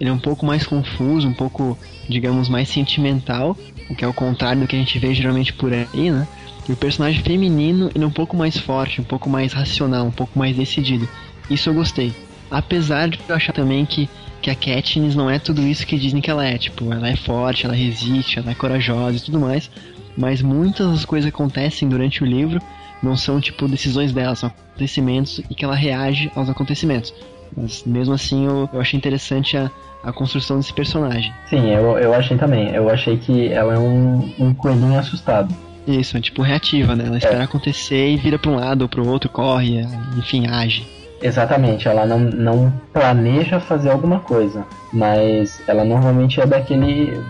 ele 0.00 0.10
é 0.10 0.12
um 0.12 0.18
pouco 0.18 0.46
mais 0.46 0.66
confuso, 0.66 1.26
um 1.26 1.34
pouco, 1.34 1.76
digamos, 2.08 2.48
mais 2.48 2.68
sentimental, 2.68 3.56
o 3.90 3.94
que 3.94 4.04
é 4.04 4.08
o 4.08 4.12
contrário 4.12 4.62
do 4.62 4.66
que 4.66 4.76
a 4.76 4.78
gente 4.78 4.98
vê 4.98 5.14
geralmente 5.14 5.52
por 5.52 5.72
aí, 5.72 6.10
né? 6.10 6.26
E 6.68 6.72
o 6.72 6.76
personagem 6.76 7.22
feminino 7.22 7.90
ele 7.94 8.04
é 8.04 8.06
um 8.06 8.12
pouco 8.12 8.36
mais 8.36 8.58
forte, 8.58 9.00
um 9.00 9.04
pouco 9.04 9.28
mais 9.28 9.52
racional, 9.52 10.06
um 10.06 10.10
pouco 10.10 10.38
mais 10.38 10.54
decidido. 10.54 11.08
Isso 11.48 11.70
eu 11.70 11.74
gostei. 11.74 12.12
Apesar 12.50 13.08
de 13.08 13.18
eu 13.26 13.34
achar 13.34 13.52
também 13.52 13.86
que, 13.86 14.08
que 14.42 14.50
a 14.50 14.54
Katniss 14.54 15.14
não 15.14 15.30
é 15.30 15.38
tudo 15.38 15.62
isso 15.62 15.86
que 15.86 15.98
dizem 15.98 16.20
que 16.20 16.30
ela 16.30 16.44
é. 16.44 16.58
Tipo, 16.58 16.92
ela 16.92 17.08
é 17.08 17.16
forte, 17.16 17.64
ela 17.64 17.74
resiste, 17.74 18.38
ela 18.38 18.50
é 18.50 18.54
corajosa 18.54 19.16
e 19.16 19.20
tudo 19.20 19.40
mais. 19.40 19.70
Mas 20.16 20.42
muitas 20.42 20.90
das 20.90 21.04
coisas 21.04 21.30
que 21.30 21.34
acontecem 21.34 21.88
durante 21.88 22.22
o 22.22 22.26
livro 22.26 22.60
não 23.02 23.16
são, 23.16 23.40
tipo, 23.40 23.68
decisões 23.68 24.12
dela, 24.12 24.34
são 24.34 24.48
acontecimentos 24.48 25.40
e 25.50 25.54
que 25.54 25.64
ela 25.64 25.74
reage 25.74 26.30
aos 26.34 26.50
acontecimentos. 26.50 27.14
Mas 27.56 27.82
mesmo 27.84 28.14
assim 28.14 28.44
eu, 28.44 28.68
eu 28.72 28.80
achei 28.80 28.96
interessante 28.96 29.56
a, 29.56 29.70
a 30.02 30.12
construção 30.12 30.56
desse 30.56 30.72
personagem. 30.72 31.32
Sim, 31.48 31.70
eu, 31.70 31.98
eu 31.98 32.14
achei 32.14 32.36
também. 32.36 32.74
Eu 32.74 32.88
achei 32.90 33.16
que 33.16 33.52
ela 33.52 33.74
é 33.74 33.78
um, 33.78 34.32
um 34.38 34.54
coelhinho 34.54 34.98
assustado. 34.98 35.54
Isso, 35.86 36.16
é 36.16 36.20
tipo 36.20 36.42
reativa, 36.42 36.94
né? 36.94 37.04
Ela 37.06 37.18
espera 37.18 37.44
acontecer 37.44 38.10
e 38.10 38.16
vira 38.16 38.38
pra 38.38 38.50
um 38.50 38.56
lado 38.56 38.82
ou 38.82 38.88
pro 38.88 39.08
outro, 39.08 39.30
corre, 39.30 39.80
enfim, 40.16 40.46
age. 40.46 40.86
Exatamente, 41.20 41.88
ela 41.88 42.06
não, 42.06 42.18
não 42.18 42.72
planeja 42.92 43.58
fazer 43.58 43.90
alguma 43.90 44.20
coisa, 44.20 44.64
mas 44.92 45.60
ela 45.66 45.84
normalmente 45.84 46.40
é 46.40 46.46
daquele. 46.46 47.20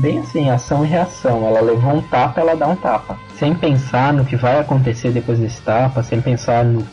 Bem 0.00 0.20
assim, 0.20 0.48
ação 0.48 0.84
e 0.84 0.88
reação. 0.88 1.46
Ela 1.46 1.60
levou 1.60 1.96
um 1.96 2.00
tapa, 2.00 2.40
ela 2.40 2.54
dá 2.54 2.66
um 2.66 2.76
tapa. 2.76 3.18
Sem 3.36 3.54
pensar 3.54 4.12
no 4.12 4.24
que 4.24 4.36
vai 4.36 4.58
acontecer 4.58 5.10
depois 5.10 5.38
desse 5.38 5.60
tapa, 5.60 6.02
sem 6.02 6.20
pensar 6.20 6.64
no 6.64 6.86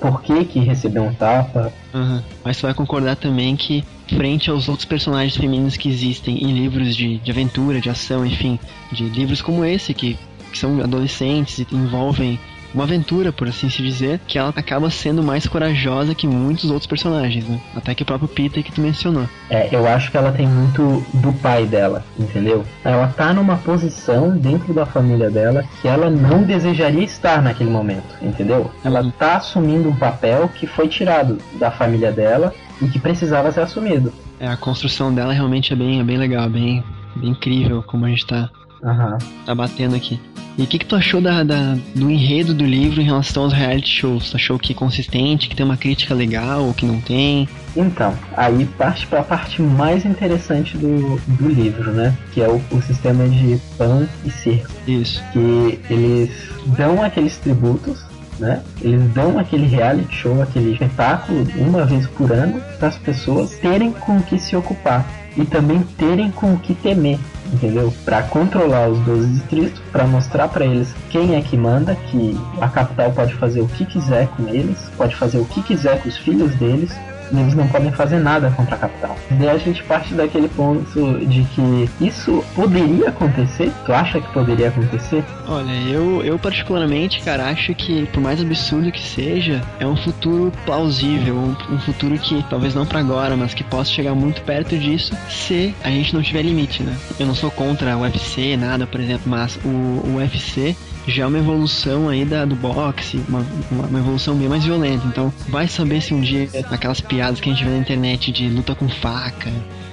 por 0.00 0.22
que, 0.22 0.44
que 0.44 0.60
recebeu 0.60 1.02
um 1.02 1.12
tapa. 1.12 1.72
Uhum. 1.92 2.22
Mas 2.44 2.56
você 2.56 2.66
vai 2.66 2.74
concordar 2.74 3.16
também 3.16 3.56
que, 3.56 3.84
frente 4.08 4.50
aos 4.50 4.68
outros 4.68 4.84
personagens 4.84 5.36
femininos 5.36 5.76
que 5.76 5.88
existem 5.88 6.42
em 6.42 6.52
livros 6.52 6.94
de, 6.96 7.18
de 7.18 7.30
aventura, 7.30 7.80
de 7.80 7.90
ação, 7.90 8.24
enfim, 8.24 8.58
de 8.92 9.04
livros 9.04 9.40
como 9.40 9.64
esse, 9.64 9.94
que, 9.94 10.18
que 10.52 10.58
são 10.58 10.80
adolescentes 10.80 11.58
e 11.58 11.66
envolvem 11.72 12.38
uma 12.74 12.84
aventura, 12.84 13.32
por 13.32 13.48
assim 13.48 13.70
se 13.70 13.80
dizer, 13.82 14.20
que 14.26 14.36
ela 14.36 14.52
acaba 14.54 14.90
sendo 14.90 15.22
mais 15.22 15.46
corajosa 15.46 16.14
que 16.14 16.26
muitos 16.26 16.70
outros 16.70 16.86
personagens, 16.86 17.46
né? 17.46 17.60
Até 17.74 17.94
que 17.94 18.02
o 18.02 18.06
próprio 18.06 18.28
Peter 18.28 18.62
que 18.64 18.72
tu 18.72 18.80
mencionou. 18.80 19.28
É, 19.48 19.68
eu 19.70 19.86
acho 19.86 20.10
que 20.10 20.16
ela 20.16 20.32
tem 20.32 20.46
muito 20.46 21.06
do 21.14 21.32
pai 21.34 21.64
dela, 21.66 22.04
entendeu? 22.18 22.64
Ela 22.84 23.06
tá 23.06 23.32
numa 23.32 23.56
posição 23.56 24.36
dentro 24.36 24.74
da 24.74 24.84
família 24.84 25.30
dela 25.30 25.64
que 25.80 25.86
ela 25.86 26.10
não 26.10 26.42
desejaria 26.42 27.04
estar 27.04 27.40
naquele 27.40 27.70
momento, 27.70 28.16
entendeu? 28.20 28.70
Ela 28.84 29.02
uhum. 29.02 29.10
tá 29.12 29.36
assumindo 29.36 29.88
um 29.88 29.96
papel 29.96 30.48
que 30.48 30.66
foi 30.66 30.88
tirado 30.88 31.38
da 31.58 31.70
família 31.70 32.10
dela 32.10 32.52
e 32.80 32.88
que 32.88 32.98
precisava 32.98 33.50
ser 33.52 33.60
assumido. 33.60 34.12
É, 34.38 34.48
a 34.48 34.56
construção 34.56 35.14
dela 35.14 35.32
realmente 35.32 35.72
é 35.72 35.76
bem, 35.76 36.00
é 36.00 36.04
bem 36.04 36.16
legal, 36.16 36.48
bem, 36.48 36.82
bem 37.16 37.30
incrível 37.30 37.82
como 37.82 38.06
a 38.06 38.08
gente 38.08 38.26
tá, 38.26 38.50
uhum. 38.82 39.18
tá 39.44 39.54
batendo 39.54 39.94
aqui. 39.94 40.20
E 40.56 40.62
o 40.62 40.66
que, 40.68 40.78
que 40.78 40.86
tu 40.86 40.94
achou 40.94 41.20
da, 41.20 41.42
da, 41.42 41.76
do 41.96 42.08
enredo 42.08 42.54
do 42.54 42.64
livro 42.64 43.00
em 43.00 43.04
relação 43.04 43.42
aos 43.42 43.52
reality 43.52 43.88
shows? 43.88 44.30
Tu 44.30 44.36
achou 44.36 44.56
que 44.56 44.72
é 44.72 44.74
consistente, 44.74 45.48
que 45.48 45.56
tem 45.56 45.66
uma 45.66 45.76
crítica 45.76 46.14
legal 46.14 46.64
ou 46.64 46.72
que 46.72 46.86
não 46.86 47.00
tem? 47.00 47.48
Então, 47.76 48.16
aí 48.36 48.64
parte 48.78 49.04
para 49.08 49.20
a 49.20 49.24
parte 49.24 49.60
mais 49.60 50.04
interessante 50.04 50.76
do, 50.76 51.16
do 51.26 51.48
livro, 51.48 51.90
né? 51.90 52.16
Que 52.32 52.40
é 52.40 52.48
o, 52.48 52.62
o 52.70 52.80
sistema 52.82 53.28
de 53.28 53.60
pão 53.76 54.08
e 54.24 54.30
circo. 54.30 54.70
Isso. 54.86 55.20
Que 55.32 55.80
eles 55.90 56.30
dão 56.66 57.02
aqueles 57.02 57.36
tributos 57.38 58.03
né? 58.38 58.62
Eles 58.80 59.12
dão 59.12 59.38
aquele 59.38 59.66
reality 59.66 60.14
show, 60.14 60.42
aquele 60.42 60.72
espetáculo 60.72 61.46
uma 61.56 61.84
vez 61.84 62.06
por 62.08 62.32
ano 62.32 62.60
para 62.78 62.88
as 62.88 62.98
pessoas 62.98 63.50
terem 63.58 63.92
com 63.92 64.18
o 64.18 64.22
que 64.22 64.38
se 64.38 64.56
ocupar 64.56 65.06
e 65.36 65.44
também 65.44 65.82
terem 65.98 66.30
com 66.30 66.54
o 66.54 66.58
que 66.58 66.74
temer 66.74 67.18
entendeu? 67.52 67.92
Para 68.04 68.22
controlar 68.22 68.88
os 68.88 68.98
12 69.00 69.28
distritos, 69.28 69.80
para 69.92 70.06
mostrar 70.06 70.48
para 70.48 70.64
eles 70.64 70.94
quem 71.10 71.36
é 71.36 71.40
que 71.40 71.56
manda, 71.56 71.94
que 71.94 72.36
a 72.60 72.68
capital 72.68 73.12
pode 73.12 73.34
fazer 73.34 73.60
o 73.60 73.68
que 73.68 73.84
quiser 73.84 74.28
com 74.28 74.48
eles, 74.48 74.78
pode 74.96 75.14
fazer 75.16 75.38
o 75.38 75.44
que 75.44 75.62
quiser 75.62 76.00
com 76.02 76.08
os 76.08 76.16
filhos 76.16 76.54
deles, 76.56 76.92
eles 77.40 77.54
não 77.54 77.66
podem 77.68 77.92
fazer 77.92 78.18
nada 78.18 78.50
contra 78.50 78.74
a 78.74 78.78
capital. 78.78 79.16
Daí 79.30 79.50
a 79.50 79.58
gente 79.58 79.82
parte 79.84 80.14
daquele 80.14 80.48
ponto 80.48 81.18
de 81.26 81.44
que 81.44 81.88
isso 82.00 82.44
poderia 82.54 83.08
acontecer. 83.08 83.70
Tu 83.84 83.92
acha 83.92 84.20
que 84.20 84.32
poderia 84.32 84.68
acontecer? 84.68 85.24
Olha, 85.46 85.72
eu, 85.88 86.22
eu 86.24 86.38
particularmente, 86.38 87.20
cara, 87.22 87.48
acho 87.48 87.74
que 87.74 88.06
por 88.06 88.20
mais 88.20 88.40
absurdo 88.40 88.90
que 88.90 89.02
seja, 89.02 89.62
é 89.78 89.86
um 89.86 89.96
futuro 89.96 90.52
plausível, 90.64 91.34
um, 91.36 91.74
um 91.74 91.78
futuro 91.80 92.18
que 92.18 92.44
talvez 92.48 92.74
não 92.74 92.86
para 92.86 93.00
agora, 93.00 93.36
mas 93.36 93.54
que 93.54 93.64
possa 93.64 93.90
chegar 93.90 94.14
muito 94.14 94.42
perto 94.42 94.76
disso 94.76 95.16
se 95.28 95.74
a 95.82 95.88
gente 95.88 96.14
não 96.14 96.22
tiver 96.22 96.42
limite, 96.42 96.82
né? 96.82 96.96
Eu 97.18 97.26
não 97.26 97.34
sou 97.34 97.50
contra 97.50 97.96
o 97.96 98.02
UFC, 98.02 98.56
nada, 98.56 98.86
por 98.86 99.00
exemplo, 99.00 99.24
mas 99.26 99.58
o, 99.64 99.68
o 99.68 100.16
UFC 100.16 100.76
já 101.06 101.24
é 101.24 101.26
uma 101.26 101.38
evolução 101.38 102.08
aí 102.08 102.24
da, 102.24 102.44
do 102.44 102.54
boxe, 102.54 103.20
uma, 103.28 103.44
uma, 103.70 103.98
evolução 103.98 104.34
bem 104.36 104.48
mais 104.48 104.64
violenta. 104.64 105.06
Então, 105.06 105.32
vai 105.48 105.68
saber 105.68 106.00
se 106.00 106.14
um 106.14 106.20
dia 106.20 106.48
aquelas 106.70 107.00
piadas 107.00 107.40
que 107.40 107.50
a 107.50 107.52
gente 107.52 107.64
vê 107.64 107.70
na 107.70 107.78
internet 107.78 108.32
de 108.32 108.48
luta 108.48 108.74
com 108.74 108.88
faca, 108.88 109.50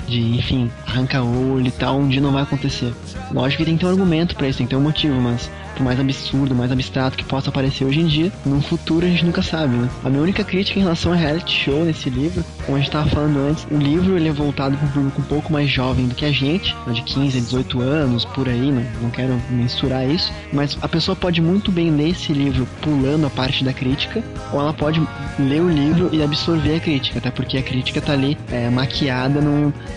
de, 0.08 0.20
enfim, 0.38 0.70
arranca 0.88 1.22
olho 1.22 1.68
e 1.68 1.72
tal, 1.72 2.00
um 2.00 2.08
dia 2.08 2.22
não 2.22 2.32
vai 2.32 2.44
acontecer. 2.44 2.94
Lógico 3.32 3.64
que 3.64 3.66
tem 3.66 3.76
que 3.76 3.82
ter 3.82 3.88
um 3.88 3.92
argumento 3.92 4.36
para 4.36 4.48
isso, 4.48 4.58
tem 4.58 4.68
que 4.68 4.72
ter 4.72 4.78
um 4.78 4.82
motivo, 4.82 5.20
mas 5.20 5.50
por 5.82 5.86
mais 5.86 6.00
absurdo, 6.00 6.54
mais 6.54 6.72
abstrato 6.72 7.18
que 7.18 7.24
possa 7.24 7.50
aparecer 7.50 7.86
hoje 7.86 8.00
em 8.00 8.06
dia, 8.06 8.32
no 8.46 8.62
futuro 8.62 9.04
a 9.04 9.10
gente 9.10 9.26
nunca 9.26 9.42
sabe, 9.42 9.76
né? 9.76 9.90
A 10.04 10.10
minha 10.10 10.22
única 10.22 10.44
crítica 10.44 10.80
em 10.80 10.84
relação 10.84 11.12
a 11.12 11.16
reality 11.16 11.66
show 11.66 11.84
nesse 11.84 12.08
livro, 12.08 12.46
como 12.66 12.78
a 12.78 12.80
gente 12.80 12.90
estava 12.90 13.10
falando 13.10 13.40
antes, 13.50 13.66
o 13.72 13.78
livro 13.78 14.16
ele 14.16 14.30
é 14.30 14.32
voltado 14.32 14.78
para 14.78 14.86
um 14.86 14.92
público 14.92 15.22
um 15.22 15.26
pouco 15.26 15.52
mais 15.52 15.70
jovem 15.70 16.08
do 16.08 16.14
que 16.14 16.24
a 16.24 16.32
gente, 16.32 16.76
né, 16.86 16.94
de 16.94 17.02
15 17.02 17.38
a 17.38 17.42
18 17.42 17.82
anos, 17.82 18.26
por 18.26 18.48
aí, 18.48 18.72
né? 18.72 18.86
não 19.02 19.10
quero 19.10 19.42
mensurar 19.50 20.08
isso, 20.08 20.32
mas 20.54 20.78
a 20.82 20.88
pessoa 20.88 21.16
pode 21.16 21.42
muito 21.42 21.72
bem 21.72 21.90
ler 21.90 22.10
esse 22.10 22.32
livro 22.32 22.68
pulando 22.82 23.26
a 23.26 23.30
parte 23.32 23.64
da 23.64 23.74
crítica, 23.74 24.24
ou 24.54 24.60
ela 24.60 24.74
pode 24.74 25.02
ler 25.40 25.62
o 25.62 25.70
livro 25.70 26.10
e 26.12 26.22
absorver 26.22 26.76
a 26.76 26.80
crítica, 26.80 27.18
até 27.18 27.32
porque 27.32 27.58
a 27.58 27.64
crítica 27.64 27.98
está 27.98 28.14
ali 28.14 28.38
é, 28.52 28.70
maquiada 28.70 29.40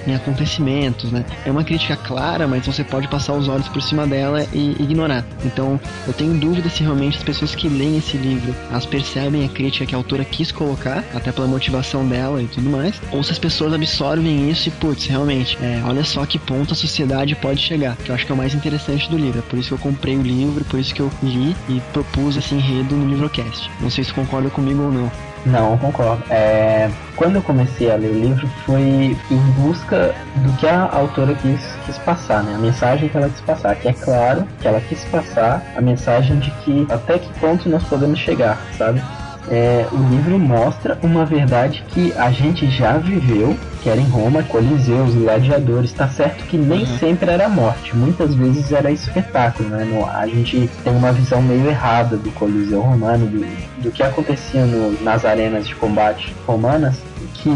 em 0.06 0.14
acontecimentos, 0.14 1.12
né? 1.12 1.24
É 1.44 1.50
uma 1.50 1.62
crítica 1.62 1.96
clara, 1.96 2.46
mas 2.48 2.64
você 2.66 2.82
pode 2.82 3.06
passar 3.08 3.34
os 3.34 3.48
olhos 3.48 3.68
por 3.68 3.82
cima 3.82 4.06
dela 4.06 4.46
e 4.52 4.70
ignorar. 4.80 5.24
Então, 5.44 5.73
eu 6.06 6.12
tenho 6.12 6.34
dúvida 6.34 6.68
se 6.68 6.82
realmente 6.82 7.18
as 7.18 7.22
pessoas 7.22 7.54
que 7.54 7.68
leem 7.68 7.98
esse 7.98 8.16
livro, 8.16 8.54
elas 8.70 8.86
percebem 8.86 9.44
a 9.44 9.48
crítica 9.48 9.86
que 9.86 9.94
a 9.94 9.98
autora 9.98 10.24
quis 10.24 10.50
colocar, 10.52 11.04
até 11.14 11.32
pela 11.32 11.46
motivação 11.46 12.06
dela 12.06 12.42
e 12.42 12.46
tudo 12.46 12.68
mais, 12.68 13.00
ou 13.10 13.22
se 13.22 13.32
as 13.32 13.38
pessoas 13.38 13.72
absorvem 13.72 14.50
isso 14.50 14.68
e, 14.68 14.72
putz, 14.72 15.06
realmente, 15.06 15.56
é, 15.60 15.82
olha 15.84 16.04
só 16.04 16.24
que 16.26 16.38
ponto 16.38 16.72
a 16.72 16.76
sociedade 16.76 17.34
pode 17.34 17.60
chegar, 17.60 17.96
que 17.96 18.10
eu 18.10 18.14
acho 18.14 18.26
que 18.26 18.32
é 18.32 18.34
o 18.34 18.38
mais 18.38 18.54
interessante 18.54 19.08
do 19.10 19.16
livro. 19.16 19.38
É 19.38 19.42
por 19.42 19.58
isso 19.58 19.68
que 19.68 19.74
eu 19.74 19.78
comprei 19.78 20.16
o 20.16 20.22
livro, 20.22 20.64
por 20.64 20.78
isso 20.78 20.94
que 20.94 21.00
eu 21.00 21.10
li 21.22 21.54
e 21.68 21.80
propus 21.92 22.36
esse 22.36 22.54
enredo 22.54 22.96
no 22.96 23.08
Livrocast. 23.08 23.70
Não 23.80 23.90
sei 23.90 24.04
se 24.04 24.12
concorda 24.12 24.50
comigo 24.50 24.82
ou 24.82 24.92
não. 24.92 25.33
Não, 25.44 25.76
concordo. 25.76 26.24
É, 26.30 26.90
quando 27.16 27.36
eu 27.36 27.42
comecei 27.42 27.90
a 27.90 27.96
ler 27.96 28.10
o 28.10 28.14
livro 28.14 28.48
foi 28.64 29.16
em 29.30 29.40
busca 29.58 30.14
do 30.36 30.52
que 30.54 30.66
a 30.66 30.88
autora 30.90 31.34
quis, 31.34 31.76
quis 31.86 31.98
passar, 31.98 32.42
né? 32.42 32.54
A 32.54 32.58
mensagem 32.58 33.08
que 33.08 33.16
ela 33.16 33.28
quis 33.28 33.40
passar. 33.42 33.76
Que 33.76 33.88
é 33.88 33.92
claro 33.92 34.46
que 34.60 34.66
ela 34.66 34.80
quis 34.80 35.04
passar 35.04 35.62
a 35.76 35.80
mensagem 35.80 36.38
de 36.38 36.50
que 36.62 36.86
até 36.90 37.18
que 37.18 37.32
ponto 37.40 37.68
nós 37.68 37.84
podemos 37.84 38.18
chegar, 38.18 38.58
sabe? 38.76 39.02
É, 39.50 39.86
o 39.92 39.96
livro 39.96 40.38
mostra 40.38 40.98
uma 41.02 41.24
verdade 41.24 41.84
que 41.88 42.12
a 42.14 42.30
gente 42.30 42.70
já 42.70 42.96
viveu, 42.96 43.56
que 43.82 43.90
era 43.90 44.00
em 44.00 44.08
Roma, 44.08 44.42
Coliseus, 44.42 45.14
gladiadores. 45.14 45.90
Está 45.90 46.08
certo 46.08 46.44
que 46.44 46.56
nem 46.56 46.80
uhum. 46.80 46.98
sempre 46.98 47.30
era 47.30 47.48
morte, 47.48 47.94
muitas 47.96 48.34
vezes 48.34 48.72
era 48.72 48.90
espetáculo, 48.90 49.68
né? 49.68 49.84
No, 49.84 50.08
a 50.08 50.26
gente 50.26 50.68
tem 50.82 50.96
uma 50.96 51.12
visão 51.12 51.42
meio 51.42 51.68
errada 51.68 52.16
do 52.16 52.30
Coliseu 52.32 52.80
romano, 52.80 53.26
do, 53.26 53.82
do 53.82 53.90
que 53.90 54.02
acontecia 54.02 54.64
no, 54.64 55.02
nas 55.02 55.24
arenas 55.24 55.66
de 55.66 55.74
combate 55.74 56.34
romanas, 56.46 56.96
que 57.34 57.50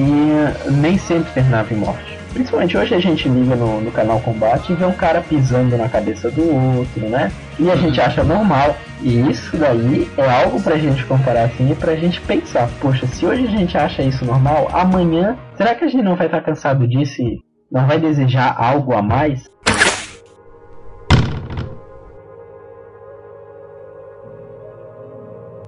nem 0.71 0.99
sempre 0.99 1.33
terminava 1.33 1.73
em 1.73 1.77
morte. 1.79 2.18
Principalmente 2.39 2.79
hoje 2.79 2.95
a 2.95 3.01
gente 3.01 3.29
liga 3.29 3.57
no, 3.57 3.81
no 3.81 3.91
canal 3.91 4.21
Combate 4.21 4.73
e 4.73 4.77
vê 4.77 4.85
um 4.85 4.93
cara 4.93 5.21
pisando 5.21 5.77
na 5.77 5.89
cabeça 5.89 6.31
do 6.31 6.41
outro, 6.55 7.09
né? 7.09 7.33
E 7.59 7.69
a 7.69 7.75
gente 7.75 8.01
acha 8.01 8.23
normal. 8.23 8.77
E 9.03 9.29
isso 9.29 9.57
daí 9.57 10.09
é 10.17 10.45
algo 10.45 10.63
pra 10.63 10.79
gente 10.79 11.05
comparar 11.05 11.47
assim 11.47 11.73
e 11.73 11.75
pra 11.75 11.97
gente 11.97 12.21
pensar, 12.21 12.71
poxa, 12.81 13.09
se 13.09 13.27
hoje 13.27 13.45
a 13.45 13.51
gente 13.51 13.77
acha 13.77 14.05
isso 14.05 14.25
normal, 14.25 14.69
amanhã, 14.73 15.37
será 15.57 15.75
que 15.75 15.85
a 15.85 15.89
gente 15.89 16.05
não 16.05 16.15
vai 16.15 16.27
estar 16.27 16.41
cansado 16.41 16.87
disso 16.87 17.21
e 17.21 17.41
não 17.73 17.89
vai 17.89 17.99
desejar 17.99 18.55
algo 18.57 18.95
a 18.95 19.03
mais? 19.03 19.51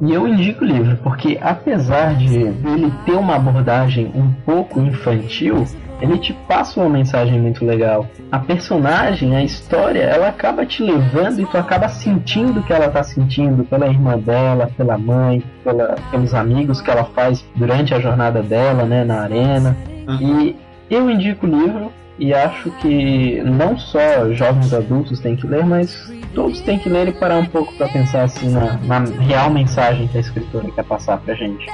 E 0.00 0.14
eu 0.14 0.26
indico 0.28 0.64
o 0.64 0.68
livro, 0.68 0.96
porque 1.02 1.36
apesar 1.42 2.14
de 2.14 2.32
ele 2.32 2.92
ter 3.04 3.16
uma 3.16 3.34
abordagem 3.34 4.12
um 4.14 4.32
pouco 4.46 4.80
infantil, 4.80 5.66
ele 6.01 6.18
te 6.18 6.32
passa 6.48 6.80
uma 6.80 6.88
mensagem 6.88 7.40
muito 7.40 7.64
legal. 7.64 8.07
A 8.30 8.38
personagem, 8.38 9.36
a 9.36 9.42
história, 9.42 10.01
ela 10.01 10.28
acaba 10.28 10.64
te 10.64 10.82
levando 10.82 11.40
e 11.40 11.46
tu 11.46 11.57
acaba 11.57 11.88
sentindo 11.88 12.61
o 12.61 12.62
que 12.62 12.72
ela 12.72 12.88
tá 12.88 13.03
sentindo 13.03 13.64
pela 13.64 13.86
irmã 13.86 14.18
dela, 14.18 14.70
pela 14.76 14.96
mãe, 14.96 15.42
pela, 15.62 15.96
pelos 16.11 16.34
amigos 16.34 16.80
que 16.80 16.90
ela 16.90 17.05
faz 17.05 17.44
durante 17.55 17.94
a 17.94 18.01
jornada 18.01 18.42
dela, 18.42 18.84
né, 18.84 19.05
na 19.05 19.22
arena. 19.22 19.76
Uhum. 20.09 20.18
E 20.20 20.57
eu 20.90 21.11
indico 21.11 21.46
o 21.46 21.51
livro 21.51 21.92
e 22.18 22.34
acho 22.34 22.70
que 22.72 23.42
não 23.42 23.78
só 23.78 24.30
jovens 24.32 24.74
adultos 24.74 25.20
têm 25.20 25.34
que 25.36 25.46
ler, 25.46 25.64
mas 25.64 26.12
todos 26.34 26.61
têm 26.61 26.78
que 26.78 26.88
ler 26.88 27.09
e 27.09 27.12
parar 27.12 27.38
um 27.38 27.46
pouco 27.46 27.72
para 27.74 27.88
pensar 27.88 28.24
assim 28.24 28.51
na, 28.51 28.74
na 28.84 28.98
real 29.22 29.51
mensagem 29.51 30.07
que 30.07 30.18
a 30.18 30.20
escritora 30.20 30.70
quer 30.70 30.84
passar 30.84 31.18
pra 31.18 31.34
gente. 31.34 31.66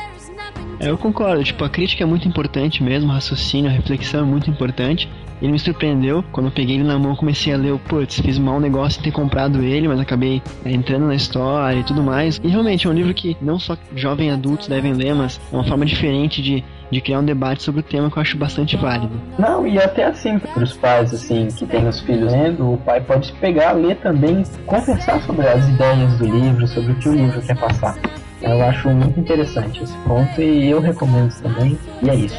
É, 0.81 0.91
eu 0.91 0.99
concordo, 0.99 1.43
tipo, 1.43 1.65
a 1.65 1.69
crítica 1.69 2.03
é 2.03 2.07
muito 2.07 2.29
importante 2.29 2.83
mesmo, 2.83 3.11
o 3.11 3.15
raciocínio, 3.15 3.71
a 3.71 3.75
reflexão 3.75 4.21
é 4.21 4.25
muito 4.25 4.51
importante. 4.51 5.09
Ele 5.41 5.53
me 5.53 5.59
surpreendeu, 5.59 6.25
quando 6.33 6.47
eu 6.47 6.53
peguei 6.53 6.77
ele 6.77 6.85
na 6.85 6.99
mão, 6.99 7.15
comecei 7.15 7.53
a 7.53 7.57
ler, 7.57 7.79
putz, 7.81 8.21
fiz 8.21 8.39
mau 8.39 8.59
negócio 8.59 9.01
em 9.01 9.03
ter 9.03 9.11
comprado 9.11 9.63
ele, 9.63 9.87
mas 9.87 10.01
acabei 10.01 10.43
é, 10.65 10.71
entrando 10.71 11.07
na 11.07 11.15
história 11.15 11.79
e 11.79 11.85
tudo 11.85 12.03
mais. 12.03 12.41
E 12.43 12.49
realmente 12.49 12.87
é 12.87 12.91
um 12.91 12.95
livro 12.95 13.13
que 13.13 13.37
não 13.41 13.59
só 13.59 13.77
jovens 13.95 14.33
adultos 14.33 14.69
devem 14.69 14.95
ler, 14.95 15.15
mas 15.15 15.41
é 15.53 15.55
uma 15.55 15.65
forma 15.65 15.85
diferente 15.85 16.43
de 16.43 16.65
de 16.91 17.01
criar 17.01 17.19
um 17.19 17.25
debate 17.25 17.63
sobre 17.63 17.81
o 17.81 17.83
tema 17.83 18.11
que 18.11 18.17
eu 18.17 18.23
acho 18.23 18.37
bastante 18.37 18.77
válido. 18.77 19.21
Não, 19.39 19.67
e 19.67 19.79
até 19.79 20.05
assim, 20.05 20.39
para 20.39 20.63
os 20.63 20.73
pais 20.75 21.13
assim 21.13 21.49
que 21.49 21.67
têm 21.67 21.87
os 21.87 22.01
filhos 22.01 22.33
lendo, 22.33 22.75
o 22.75 22.79
pai 22.79 23.01
pode 23.01 23.33
pegar, 23.35 23.73
ler 23.73 23.97
também, 23.97 24.45
conversar 24.65 25.21
sobre 25.23 25.47
as 25.47 25.69
ideias 25.69 26.19
do 26.19 26.27
livro, 26.27 26.67
sobre 26.69 26.93
o 26.93 26.95
que 26.97 27.09
o 27.09 27.13
livro 27.13 27.43
quer 27.43 27.59
passar. 27.59 27.99
Eu 28.43 28.63
acho 28.63 28.91
muito 28.91 29.19
interessante 29.19 29.83
esse 29.83 29.97
ponto 29.99 30.41
e 30.41 30.71
eu 30.71 30.81
recomendo 30.81 31.33
também. 31.41 31.79
E 32.03 32.11
é 32.11 32.15
isso. 32.15 32.37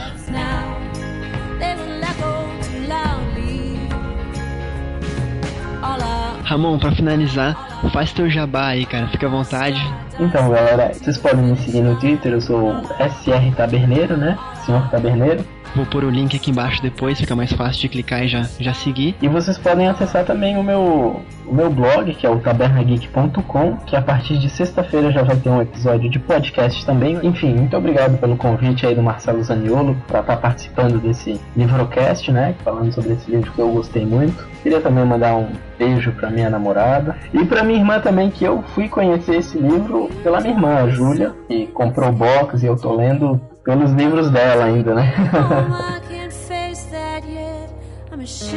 Ramon, 6.43 6.79
para 6.79 6.93
finalizar, 6.93 7.81
faz 7.91 8.13
teu 8.13 8.29
jabá 8.29 8.67
aí, 8.67 8.85
cara, 8.85 9.07
fica 9.09 9.27
à 9.27 9.29
vontade. 9.29 9.85
Então, 10.17 10.49
galera, 10.49 10.93
vocês 10.93 11.17
podem 11.17 11.43
me 11.43 11.57
seguir 11.57 11.81
no 11.81 11.99
Twitter, 11.99 12.31
eu 12.31 12.41
sou 12.41 12.73
SR 12.99 13.53
Taberneiro, 13.55 14.15
né? 14.15 14.37
Senhor 14.65 14.89
Taberneiro. 14.89 15.43
Vou 15.75 15.85
pôr 15.85 16.03
o 16.03 16.09
link 16.09 16.35
aqui 16.35 16.51
embaixo 16.51 16.81
depois, 16.81 17.19
fica 17.19 17.35
mais 17.35 17.51
fácil 17.53 17.81
de 17.81 17.89
clicar 17.89 18.23
e 18.23 18.27
já, 18.27 18.43
já 18.59 18.73
seguir. 18.73 19.15
E 19.21 19.27
vocês 19.27 19.57
podem 19.57 19.87
acessar 19.87 20.25
também 20.25 20.57
o 20.57 20.63
meu, 20.63 21.21
o 21.45 21.53
meu 21.53 21.69
blog, 21.69 22.13
que 22.15 22.25
é 22.25 22.29
o 22.29 22.39
tabernageek.com, 22.39 23.77
que 23.85 23.95
a 23.95 24.01
partir 24.01 24.37
de 24.37 24.49
sexta-feira 24.49 25.11
já 25.11 25.23
vai 25.23 25.35
ter 25.35 25.49
um 25.49 25.61
episódio 25.61 26.09
de 26.09 26.19
podcast 26.19 26.85
também. 26.85 27.19
Enfim, 27.23 27.53
muito 27.53 27.75
obrigado 27.77 28.17
pelo 28.17 28.35
convite 28.37 28.85
aí 28.85 28.95
do 28.95 29.03
Marcelo 29.03 29.43
Zaniolo 29.43 29.95
para 30.07 30.21
estar 30.21 30.35
tá 30.35 30.41
participando 30.41 30.99
desse 30.99 31.39
livrocast, 31.55 32.31
né? 32.31 32.55
Falando 32.63 32.91
sobre 32.91 33.13
esse 33.13 33.29
livro 33.29 33.51
que 33.51 33.59
eu 33.59 33.69
gostei 33.69 34.05
muito. 34.05 34.47
Queria 34.63 34.81
também 34.81 35.05
mandar 35.05 35.35
um 35.35 35.49
beijo 35.77 36.11
para 36.11 36.29
minha 36.29 36.49
namorada 36.49 37.15
e 37.33 37.45
para 37.45 37.63
minha 37.63 37.79
irmã 37.79 37.99
também, 37.99 38.29
que 38.29 38.43
eu 38.43 38.63
fui 38.73 38.89
conhecer 38.89 39.37
esse 39.37 39.57
livro 39.57 40.09
pela 40.23 40.41
minha 40.41 40.53
irmã, 40.53 40.83
a 40.83 40.89
Júlia, 40.89 41.33
que 41.47 41.67
comprou 41.67 42.09
o 42.09 42.13
box 42.13 42.63
e 42.63 42.65
eu 42.65 42.75
tô 42.75 42.95
lendo 42.95 43.39
pelos 43.67 43.91
livros 43.91 44.31
dela 44.31 44.63
ainda, 44.63 44.95
né? 44.95 45.13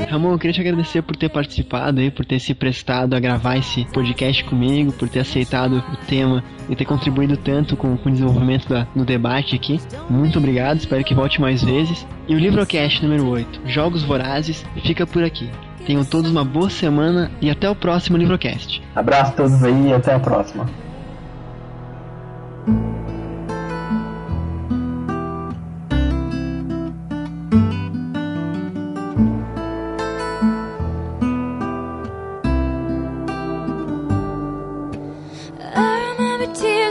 Ramon, 0.09 0.33
eu 0.33 0.39
queria 0.39 0.55
te 0.55 0.61
agradecer 0.61 1.03
por 1.03 1.17
ter 1.17 1.29
participado 1.29 2.01
aí, 2.01 2.11
por 2.11 2.25
ter 2.25 2.39
se 2.41 2.55
prestado 2.55 3.15
a 3.15 3.21
gravar 3.21 3.57
esse 3.57 3.85
podcast 3.87 4.45
comigo, 4.45 4.93
por 4.93 5.09
ter 5.09 5.21
aceitado 5.21 5.85
o 5.93 5.97
tema 6.07 6.43
e 6.69 6.75
ter 6.75 6.85
contribuído 6.85 7.37
tanto 7.37 7.77
com, 7.77 7.97
com 7.97 8.09
o 8.09 8.13
desenvolvimento 8.13 8.69
da, 8.69 8.87
no 8.95 9.05
debate 9.05 9.55
aqui. 9.55 9.81
Muito 10.09 10.39
obrigado, 10.39 10.79
espero 10.79 11.05
que 11.05 11.15
volte 11.15 11.41
mais 11.41 11.63
vezes. 11.63 12.07
E 12.27 12.35
o 12.35 12.39
Livrocast 12.39 13.03
número 13.05 13.29
8, 13.29 13.63
Jogos 13.67 14.03
Vorazes, 14.03 14.65
fica 14.83 15.07
por 15.07 15.23
aqui. 15.23 15.51
Tenham 15.87 16.05
todos 16.05 16.31
uma 16.31 16.45
boa 16.45 16.71
semana 16.71 17.31
e 17.41 17.51
até 17.51 17.69
o 17.69 17.75
próximo 17.75 18.17
Livrocast. 18.17 18.83
Abraço 18.95 19.33
a 19.33 19.37
todos 19.37 19.63
aí 19.63 19.89
e 19.89 19.93
até 19.93 20.15
a 20.15 20.21
próxima. 20.21 20.67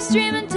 Streaming 0.10 0.48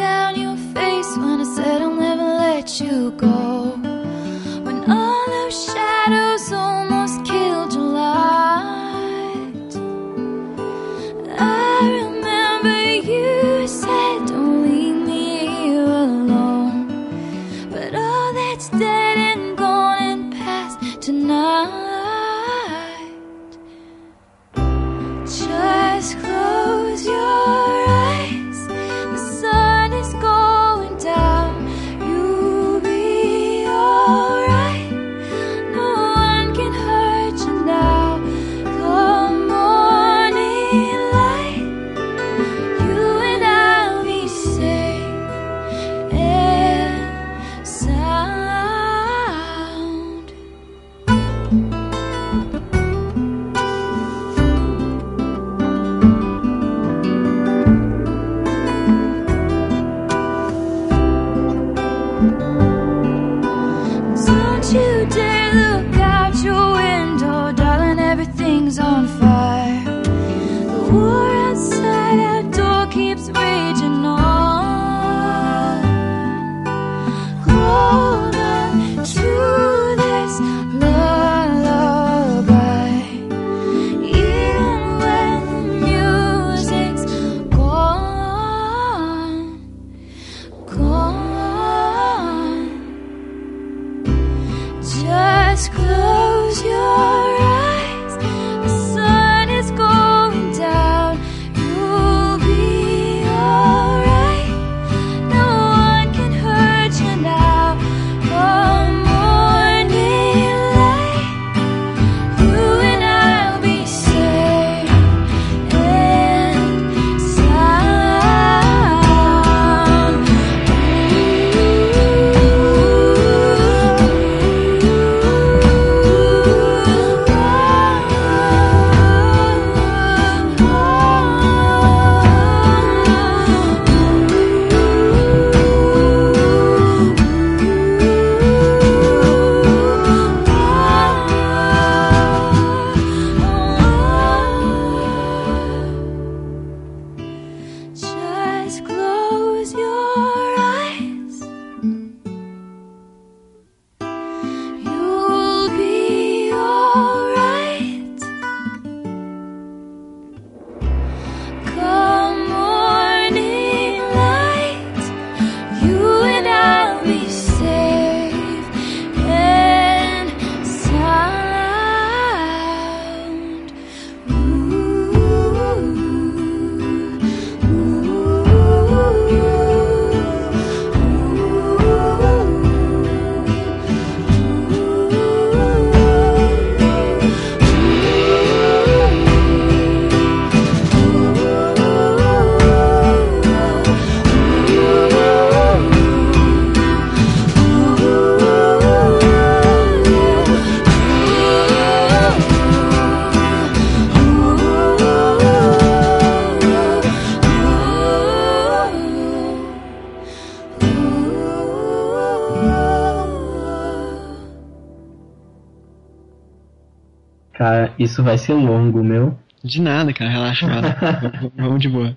isso 218.12 218.22
vai 218.22 218.36
ser 218.36 218.52
longo, 218.52 219.02
meu. 219.02 219.38
De 219.64 219.80
nada, 219.80 220.12
cara, 220.12 220.30
relaxa, 220.30 220.66
cara. 220.66 221.50
Vamos 221.56 221.80
de 221.80 221.88
boa. 221.88 222.16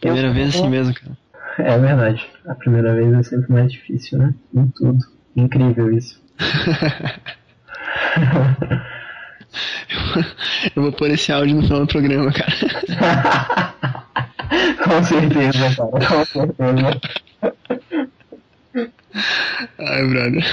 Primeira 0.00 0.28
Eu- 0.28 0.34
vez 0.34 0.54
assim 0.54 0.68
mesmo, 0.68 0.94
cara. 0.94 1.16
É 1.58 1.78
verdade. 1.78 2.24
A 2.46 2.54
primeira 2.54 2.94
vez 2.94 3.12
é 3.12 3.22
sempre 3.22 3.52
mais 3.52 3.72
difícil, 3.72 4.18
né? 4.18 4.34
Em 4.54 4.66
tudo. 4.68 4.98
Incrível 5.36 5.92
isso. 5.92 6.20
Eu 10.74 10.82
vou 10.82 10.92
pôr 10.92 11.10
esse 11.10 11.32
áudio 11.32 11.56
no 11.56 11.62
final 11.62 11.80
do 11.80 11.86
programa, 11.86 12.32
cara. 12.32 12.52
Com 14.84 15.02
certeza, 15.02 15.76
cara. 15.76 16.06
Com 16.06 16.24
certeza. 16.24 17.00
Ai, 19.78 20.06
brother. 20.08 20.44